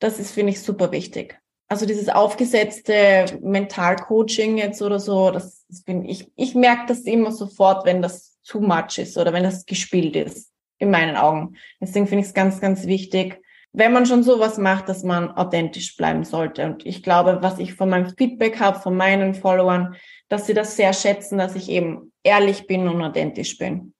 Das 0.00 0.18
ist, 0.18 0.32
finde 0.32 0.50
ich, 0.50 0.62
super 0.62 0.90
wichtig. 0.90 1.38
Also 1.68 1.86
dieses 1.86 2.08
aufgesetzte 2.08 3.38
Mentalcoaching 3.42 4.58
jetzt 4.58 4.82
oder 4.82 5.00
so, 5.00 5.30
das, 5.30 5.64
das 5.68 5.82
bin 5.82 6.04
ich, 6.04 6.30
ich 6.36 6.54
merke 6.54 6.84
das 6.88 7.00
immer 7.00 7.32
sofort, 7.32 7.86
wenn 7.86 8.02
das 8.02 8.38
too 8.44 8.60
much 8.60 8.98
ist 8.98 9.16
oder 9.16 9.32
wenn 9.32 9.42
das 9.42 9.64
gespielt 9.64 10.14
ist, 10.14 10.52
in 10.78 10.90
meinen 10.90 11.16
Augen. 11.16 11.56
Deswegen 11.80 12.06
finde 12.06 12.22
ich 12.22 12.28
es 12.28 12.34
ganz, 12.34 12.60
ganz 12.60 12.86
wichtig, 12.86 13.40
wenn 13.72 13.92
man 13.92 14.06
schon 14.06 14.22
sowas 14.22 14.56
macht, 14.56 14.88
dass 14.88 15.02
man 15.02 15.30
authentisch 15.32 15.96
bleiben 15.96 16.22
sollte. 16.22 16.64
Und 16.64 16.86
ich 16.86 17.02
glaube, 17.02 17.38
was 17.40 17.58
ich 17.58 17.74
von 17.74 17.88
meinem 17.88 18.14
Feedback 18.16 18.60
habe, 18.60 18.78
von 18.78 18.96
meinen 18.96 19.34
Followern, 19.34 19.96
dass 20.28 20.46
sie 20.46 20.54
das 20.54 20.76
sehr 20.76 20.92
schätzen, 20.92 21.38
dass 21.38 21.56
ich 21.56 21.68
eben 21.68 22.12
ehrlich 22.22 22.68
bin 22.68 22.86
und 22.86 23.02
authentisch 23.02 23.58
bin. 23.58 23.92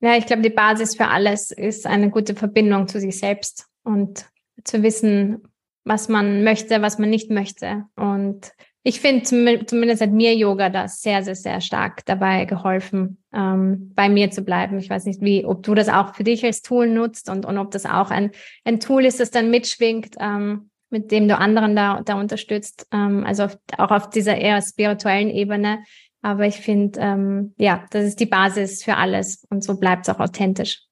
Ja, 0.00 0.16
ich 0.16 0.26
glaube, 0.26 0.42
die 0.42 0.50
Basis 0.50 0.94
für 0.94 1.08
alles 1.08 1.50
ist 1.50 1.86
eine 1.86 2.10
gute 2.10 2.34
Verbindung 2.34 2.86
zu 2.86 3.00
sich 3.00 3.18
selbst 3.18 3.66
und 3.82 4.26
zu 4.62 4.82
wissen, 4.82 5.42
was 5.84 6.08
man 6.08 6.44
möchte, 6.44 6.82
was 6.82 6.98
man 6.98 7.10
nicht 7.10 7.30
möchte. 7.30 7.84
Und 7.96 8.52
ich 8.82 9.00
finde, 9.00 9.24
zumindest 9.24 10.00
hat 10.00 10.12
mir 10.12 10.34
Yoga 10.34 10.70
das 10.70 11.02
sehr, 11.02 11.22
sehr, 11.22 11.34
sehr 11.34 11.60
stark 11.60 12.06
dabei 12.06 12.44
geholfen, 12.44 13.18
ähm, 13.34 13.92
bei 13.94 14.08
mir 14.08 14.30
zu 14.30 14.42
bleiben. 14.42 14.78
Ich 14.78 14.88
weiß 14.88 15.04
nicht, 15.04 15.20
wie, 15.20 15.44
ob 15.44 15.62
du 15.62 15.74
das 15.74 15.88
auch 15.88 16.14
für 16.14 16.24
dich 16.24 16.44
als 16.44 16.62
Tool 16.62 16.88
nutzt 16.88 17.28
und, 17.28 17.44
und 17.44 17.58
ob 17.58 17.70
das 17.70 17.84
auch 17.84 18.10
ein, 18.10 18.30
ein 18.64 18.80
Tool 18.80 19.04
ist, 19.04 19.20
das 19.20 19.30
dann 19.30 19.50
mitschwingt, 19.50 20.14
ähm, 20.20 20.70
mit 20.90 21.10
dem 21.10 21.28
du 21.28 21.36
anderen 21.36 21.76
da, 21.76 22.00
da 22.02 22.18
unterstützt. 22.18 22.86
Ähm, 22.90 23.24
also 23.26 23.44
auf, 23.44 23.58
auch 23.76 23.90
auf 23.90 24.10
dieser 24.10 24.36
eher 24.36 24.62
spirituellen 24.62 25.28
Ebene. 25.28 25.80
Aber 26.22 26.46
ich 26.46 26.56
finde, 26.56 26.98
ähm, 27.00 27.54
ja, 27.58 27.84
das 27.90 28.04
ist 28.06 28.20
die 28.20 28.26
Basis 28.26 28.82
für 28.82 28.96
alles 28.96 29.46
und 29.50 29.62
so 29.62 29.78
bleibt 29.78 30.08
es 30.08 30.14
auch 30.14 30.20
authentisch. 30.20 30.87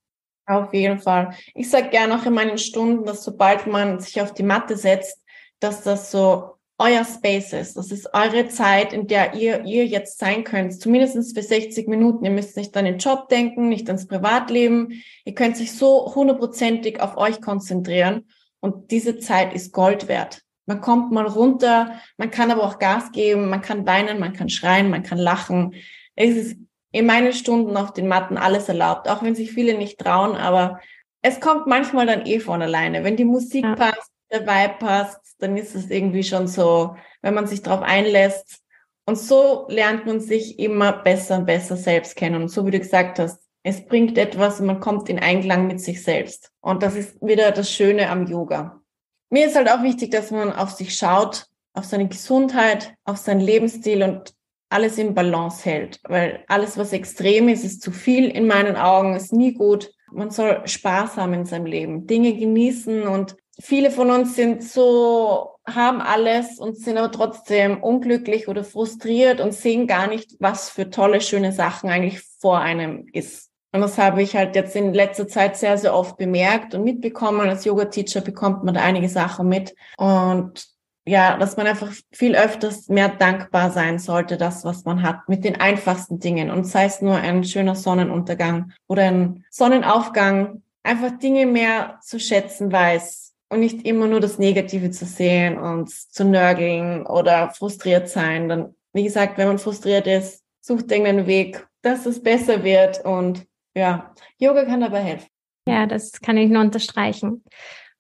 Auf 0.47 0.73
jeden 0.73 1.01
Fall. 1.01 1.35
Ich 1.55 1.69
sage 1.69 1.89
gerne 1.89 2.17
auch 2.17 2.25
in 2.25 2.35
meinen 2.35 2.59
Stunden, 2.59 3.05
dass 3.05 3.25
sobald 3.25 3.67
man 3.67 3.99
sich 4.01 4.21
auf 4.21 4.33
die 4.33 4.45
Matte 4.45 4.77
setzt, 4.77 5.21
dass 5.59 5.83
das 5.83 6.11
so 6.11 6.57
euer 6.79 7.05
Space 7.05 7.53
ist. 7.53 7.77
Das 7.77 7.91
ist 7.91 8.13
eure 8.13 8.49
Zeit, 8.49 8.93
in 8.93 9.07
der 9.07 9.35
ihr, 9.35 9.65
ihr 9.65 9.87
jetzt 9.87 10.19
sein 10.19 10.45
könnt. 10.45 10.79
Zumindest 10.79 11.35
für 11.35 11.43
60 11.43 11.89
Minuten. 11.89 12.25
Ihr 12.25 12.31
müsst 12.31 12.57
nicht 12.57 12.77
an 12.77 12.85
den 12.85 12.99
Job 12.99 13.29
denken, 13.29 13.69
nicht 13.69 13.89
ans 13.89 14.07
Privatleben. 14.07 15.03
Ihr 15.25 15.35
könnt 15.35 15.57
sich 15.57 15.73
so 15.73 16.15
hundertprozentig 16.15 17.01
auf 17.01 17.17
euch 17.17 17.41
konzentrieren. 17.41 18.27
Und 18.61 18.91
diese 18.91 19.19
Zeit 19.19 19.55
ist 19.55 19.73
Gold 19.73 20.09
wert. 20.09 20.43
Man 20.67 20.81
kommt 20.81 21.13
mal 21.13 21.27
runter, 21.27 22.01
man 22.19 22.31
kann 22.31 22.51
aber 22.51 22.65
auch 22.65 22.81
Gas 22.81 23.13
geben, 23.13 23.49
man 23.49 23.63
kann 23.63 23.87
weinen, 23.87 24.19
man 24.19 24.33
kann 24.33 24.49
schreien, 24.49 24.91
man 24.91 25.05
kann 25.05 25.19
lachen. 25.19 25.75
Es 26.17 26.35
ist 26.35 26.57
in 26.93 27.07
meinen 27.07 27.33
Stunden 27.33 27.77
auf 27.77 27.93
den 27.93 28.09
Matten 28.09 28.37
alles 28.37 28.69
erlaubt, 28.69 29.09
auch 29.09 29.23
wenn 29.23 29.35
sich 29.35 29.53
viele 29.53 29.77
nicht 29.77 29.99
trauen, 29.99 30.37
aber 30.37 30.81
es 31.23 31.41
kommt 31.41 31.67
manchmal 31.67 32.07
dann 32.07 32.25
eh 32.25 32.39
von 32.39 32.63
alleine. 32.63 33.03
Wenn 33.03 33.17
die 33.17 33.25
Musik 33.25 33.65
ja. 33.65 33.75
passt, 33.75 34.13
der 34.31 34.47
Vibe 34.47 34.77
passt, 34.79 35.21
dann 35.39 35.57
ist 35.57 35.75
es 35.75 35.91
irgendwie 35.91 36.23
schon 36.23 36.47
so, 36.47 36.97
wenn 37.23 37.35
man 37.35 37.47
sich 37.47 37.63
darauf 37.63 37.83
einlässt. 37.83 38.61
Und 39.07 39.19
so 39.19 39.67
lernt 39.69 40.07
man 40.07 40.21
sich 40.21 40.59
immer 40.59 40.93
besser 40.93 41.39
und 41.39 41.47
besser 41.47 41.77
selbst 41.77 42.17
kennen. 42.17 42.43
Und 42.43 42.49
so 42.49 42.67
wie 42.67 42.71
du 42.71 42.79
gesagt 42.79 43.19
hast, 43.19 43.41
es 43.65 43.85
bringt 43.85 44.17
etwas 44.19 44.61
und 44.61 44.67
man 44.67 44.79
kommt 44.79 45.09
in 45.09 45.19
Einklang 45.19 45.67
mit 45.67 45.81
sich 45.81 46.03
selbst. 46.05 46.53
Und 46.61 46.85
das 46.85 46.95
ist 46.95 47.21
wieder 47.21 47.51
das 47.51 47.71
Schöne 47.71 48.09
am 48.09 48.27
Yoga. 48.27 48.81
Mir 49.29 49.47
ist 49.47 49.57
halt 49.57 49.69
auch 49.69 49.83
wichtig, 49.83 50.13
dass 50.13 50.31
man 50.31 50.53
auf 50.53 50.71
sich 50.71 50.95
schaut, 50.95 51.47
auf 51.73 51.85
seine 51.85 52.07
Gesundheit, 52.07 52.95
auf 53.05 53.17
seinen 53.17 53.41
Lebensstil 53.41 54.05
und 54.05 54.33
alles 54.69 54.99
in 54.99 55.15
Balance 55.15 55.65
hält. 55.65 56.01
Weil 56.05 56.45
alles, 56.49 56.77
was 56.77 56.93
extrem 56.93 57.49
ist, 57.49 57.65
ist 57.65 57.83
zu 57.83 57.91
viel 57.91 58.29
in 58.29 58.47
meinen 58.47 58.77
Augen, 58.77 59.15
ist 59.15 59.33
nie 59.33 59.55
gut. 59.55 59.91
Man 60.13 60.31
soll 60.31 60.63
haben 60.85 61.35
in 61.35 61.45
seinem 61.45 61.67
Leben, 61.67 62.07
Dinge 62.07 62.35
genießen 62.35 63.03
und 63.07 63.37
viele 63.61 63.91
von 63.91 64.11
uns 64.11 64.37
sind 64.37 64.63
so, 64.63 65.57
haben 65.67 66.01
alles 66.01 66.59
und 66.59 66.79
sind 66.79 66.97
aber 66.97 67.11
trotzdem 67.11 67.83
unglücklich 67.83 68.49
oder 68.49 68.63
frustriert 68.63 69.41
und 69.41 69.53
sehen 69.53 69.87
gar 69.87 70.07
nicht, 70.07 70.37
was 70.39 70.71
für 70.71 70.91
tolle, 70.91 71.21
schöne 71.21 71.53
Sachen 71.53 71.91
eigentlich 71.91 72.21
vor 72.41 72.61
einem 72.61 73.07
ist. 73.13 73.51
Und 73.73 73.81
das 73.83 73.99
habe 73.99 74.23
ich 74.23 74.37
halt 74.37 74.55
jetzt 74.55 74.75
in 74.75 74.95
letzter 74.95 75.29
Zeit 75.29 75.57
sehr, 75.57 75.77
sehr 75.77 75.95
oft 75.95 76.17
bemerkt 76.17 76.75
und 76.75 76.85
mitbekommen. 76.85 77.49
Als 77.49 77.65
Yoga-Teacher 77.65 78.23
bekommt 78.23 78.65
man 78.65 78.75
da 78.75 78.81
einige 78.81 79.09
Sachen 79.09 79.49
mit. 79.49 79.75
Und 79.99 80.67
ja, 81.07 81.37
dass 81.37 81.57
man 81.57 81.67
einfach 81.67 81.93
viel 82.13 82.35
öfters 82.35 82.89
mehr 82.89 83.09
dankbar 83.09 83.71
sein 83.71 83.99
sollte, 83.99 84.37
das, 84.37 84.65
was 84.65 84.85
man 84.85 85.03
hat, 85.03 85.29
mit 85.29 85.45
den 85.45 85.61
einfachsten 85.61 86.19
Dingen. 86.19 86.51
Und 86.51 86.65
sei 86.65 86.85
es 86.85 87.01
nur 87.01 87.15
ein 87.15 87.45
schöner 87.45 87.77
Sonnenuntergang 87.77 88.73
oder 88.89 89.05
ein 89.05 89.45
Sonnenaufgang, 89.51 90.63
einfach 90.83 91.17
Dinge 91.19 91.47
mehr 91.47 91.99
zu 92.03 92.19
schätzen 92.19 92.73
weiß 92.73 93.35
und 93.51 93.61
nicht 93.61 93.87
immer 93.87 94.09
nur 94.09 94.21
das 94.21 94.39
Negative 94.39 94.91
zu 94.91 95.05
sehen 95.05 95.59
und 95.59 95.91
zu 95.91 96.25
nörgeln 96.25 97.07
oder 97.07 97.51
frustriert 97.51 98.09
sein. 98.09 98.49
Dann, 98.49 98.75
wie 98.93 99.05
gesagt, 99.05 99.39
wenn 99.39 99.49
man 99.49 99.59
frustriert 99.59 100.09
ist, 100.09 100.43
sucht 100.61 100.91
irgendeinen 100.91 101.29
Weg, 101.29 101.67
dass 101.83 102.07
es 102.07 102.21
besser 102.21 102.65
wird 102.65 103.05
und 103.05 103.47
ja, 103.77 104.13
Yoga 104.39 104.65
kann 104.65 104.81
dabei 104.81 105.03
helfen. 105.03 105.29
Ja, 105.69 105.87
das 105.87 106.13
kann 106.21 106.37
ich 106.37 106.51
nur 106.51 106.63
unterstreichen. 106.63 107.45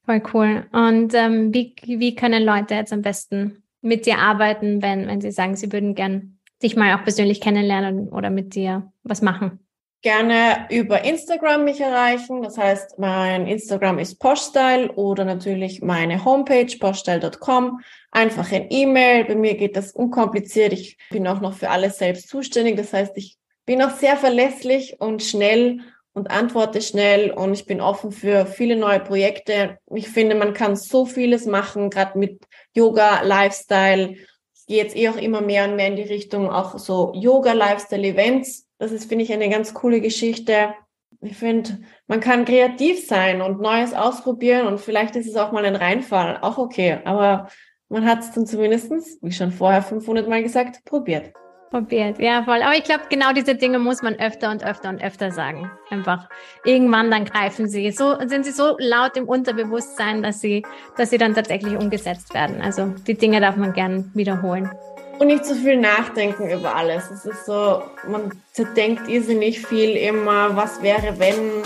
Voll 0.06 0.22
cool. 0.32 0.66
Und 0.72 1.14
ähm, 1.14 1.52
wie, 1.52 1.74
wie 1.84 2.14
können 2.14 2.44
Leute 2.44 2.74
jetzt 2.74 2.92
am 2.92 3.02
besten 3.02 3.64
mit 3.82 4.06
dir 4.06 4.18
arbeiten, 4.18 4.80
wenn, 4.80 5.08
wenn 5.08 5.20
sie 5.20 5.32
sagen, 5.32 5.56
sie 5.56 5.72
würden 5.72 5.94
gern 5.94 6.38
dich 6.62 6.76
mal 6.76 6.94
auch 6.94 7.02
persönlich 7.02 7.40
kennenlernen 7.40 8.08
oder 8.08 8.30
mit 8.30 8.54
dir 8.54 8.92
was 9.02 9.20
machen? 9.20 9.60
Gerne 10.02 10.68
über 10.70 11.04
Instagram 11.04 11.64
mich 11.64 11.80
erreichen. 11.80 12.42
Das 12.42 12.56
heißt, 12.56 12.98
mein 13.00 13.48
Instagram 13.48 13.98
ist 13.98 14.20
Poststyle 14.20 14.92
oder 14.92 15.24
natürlich 15.24 15.82
meine 15.82 16.24
Homepage 16.24 16.72
poststyle.com. 16.78 17.80
Einfach 18.12 18.52
ein 18.52 18.66
E-Mail. 18.70 19.24
Bei 19.24 19.34
mir 19.34 19.56
geht 19.56 19.76
das 19.76 19.90
unkompliziert. 19.90 20.72
Ich 20.72 20.98
bin 21.10 21.26
auch 21.26 21.40
noch 21.40 21.54
für 21.54 21.70
alles 21.70 21.98
selbst 21.98 22.28
zuständig. 22.28 22.76
Das 22.76 22.92
heißt, 22.92 23.16
ich 23.16 23.36
bin 23.64 23.82
auch 23.82 23.90
sehr 23.90 24.16
verlässlich 24.16 25.00
und 25.00 25.24
schnell 25.24 25.80
und 26.16 26.30
antworte 26.30 26.80
schnell 26.80 27.30
und 27.30 27.52
ich 27.52 27.66
bin 27.66 27.82
offen 27.82 28.10
für 28.10 28.46
viele 28.46 28.74
neue 28.74 29.00
Projekte. 29.00 29.78
Ich 29.94 30.08
finde, 30.08 30.34
man 30.34 30.54
kann 30.54 30.74
so 30.74 31.04
vieles 31.04 31.44
machen, 31.44 31.90
gerade 31.90 32.18
mit 32.18 32.42
Yoga, 32.72 33.20
Lifestyle. 33.22 34.12
Ich 34.54 34.66
gehe 34.66 34.82
jetzt 34.82 34.96
eh 34.96 35.10
auch 35.10 35.18
immer 35.18 35.42
mehr 35.42 35.68
und 35.68 35.76
mehr 35.76 35.88
in 35.88 35.96
die 35.96 36.02
Richtung 36.02 36.48
auch 36.48 36.78
so 36.78 37.12
Yoga, 37.14 37.52
Lifestyle 37.52 38.02
Events. 38.02 38.66
Das 38.78 38.92
ist, 38.92 39.10
finde 39.10 39.24
ich, 39.24 39.32
eine 39.32 39.50
ganz 39.50 39.74
coole 39.74 40.00
Geschichte. 40.00 40.72
Ich 41.20 41.36
finde, 41.36 41.80
man 42.06 42.20
kann 42.20 42.46
kreativ 42.46 43.06
sein 43.06 43.42
und 43.42 43.60
Neues 43.60 43.92
ausprobieren 43.92 44.66
und 44.66 44.80
vielleicht 44.80 45.16
ist 45.16 45.28
es 45.28 45.36
auch 45.36 45.52
mal 45.52 45.66
ein 45.66 45.76
Reinfall, 45.76 46.38
auch 46.40 46.56
okay. 46.56 46.98
Aber 47.04 47.50
man 47.90 48.06
hat 48.06 48.20
es 48.20 48.32
dann 48.32 48.46
zumindestens, 48.46 49.18
wie 49.20 49.32
schon 49.32 49.52
vorher 49.52 49.82
500 49.82 50.26
Mal 50.26 50.42
gesagt, 50.42 50.82
probiert. 50.86 51.34
Probiert, 51.70 52.20
ja 52.20 52.44
voll. 52.44 52.62
Aber 52.62 52.76
ich 52.76 52.84
glaube, 52.84 53.02
genau 53.10 53.32
diese 53.32 53.56
Dinge 53.56 53.78
muss 53.78 54.00
man 54.00 54.14
öfter 54.20 54.50
und 54.50 54.64
öfter 54.64 54.88
und 54.88 55.02
öfter 55.02 55.32
sagen. 55.32 55.70
Einfach 55.90 56.28
irgendwann 56.64 57.10
dann 57.10 57.24
greifen 57.24 57.68
sie. 57.68 57.90
So 57.90 58.16
sind 58.26 58.44
sie 58.44 58.52
so 58.52 58.76
laut 58.78 59.16
im 59.16 59.28
Unterbewusstsein, 59.28 60.22
dass 60.22 60.40
sie, 60.40 60.64
dass 60.96 61.10
sie 61.10 61.18
dann 61.18 61.34
tatsächlich 61.34 61.76
umgesetzt 61.76 62.32
werden. 62.34 62.62
Also 62.62 62.94
die 63.06 63.14
Dinge 63.14 63.40
darf 63.40 63.56
man 63.56 63.72
gern 63.72 64.10
wiederholen. 64.14 64.70
Und 65.18 65.26
nicht 65.28 65.44
zu 65.44 65.54
so 65.54 65.60
viel 65.60 65.76
nachdenken 65.78 66.50
über 66.50 66.74
alles. 66.74 67.10
Es 67.10 67.24
ist 67.24 67.46
so, 67.46 67.82
man 68.06 68.30
zerdenkt 68.52 69.08
irrsinnig 69.08 69.66
viel 69.66 69.96
immer, 69.96 70.54
was 70.54 70.82
wäre, 70.82 71.18
wenn. 71.18 71.64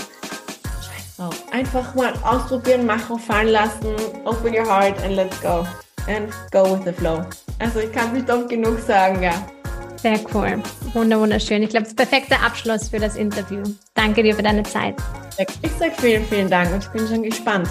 Scheiß 0.81 1.17
drauf. 1.17 1.45
Einfach 1.53 1.95
mal 1.95 2.15
ausprobieren, 2.23 2.87
machen, 2.87 3.19
fallen 3.19 3.49
lassen, 3.49 3.95
open 4.25 4.55
your 4.55 4.67
heart 4.67 4.97
and 5.05 5.17
let's 5.17 5.41
go. 5.43 5.67
And 6.09 6.33
go 6.53 6.75
with 6.75 6.85
the 6.85 6.93
flow. 6.93 7.23
Also 7.59 7.81
ich 7.81 7.93
kann 7.93 8.13
nicht 8.15 8.31
oft 8.31 8.49
genug 8.49 8.79
sagen, 8.79 9.23
ja. 9.23 9.35
Sehr 9.97 10.21
cool. 10.35 10.63
Wunder, 10.95 11.21
wunderschön. 11.21 11.63
Ich 11.63 11.71
glaube, 11.71 11.85
das 11.85 11.95
perfekte 11.95 12.41
Abschluss 12.41 12.89
für 12.89 12.99
das 12.99 13.17
Interview. 13.17 13.63
Danke 13.95 14.23
dir 14.23 14.35
für 14.35 14.43
deine 14.43 14.63
Zeit. 14.63 14.97
Ich 15.63 15.73
sage 15.73 15.93
vielen, 15.99 16.25
vielen 16.25 16.51
Dank 16.51 16.73
und 16.73 16.85
ich 16.85 16.91
bin 16.91 17.07
schon 17.07 17.23
gespannt. 17.23 17.69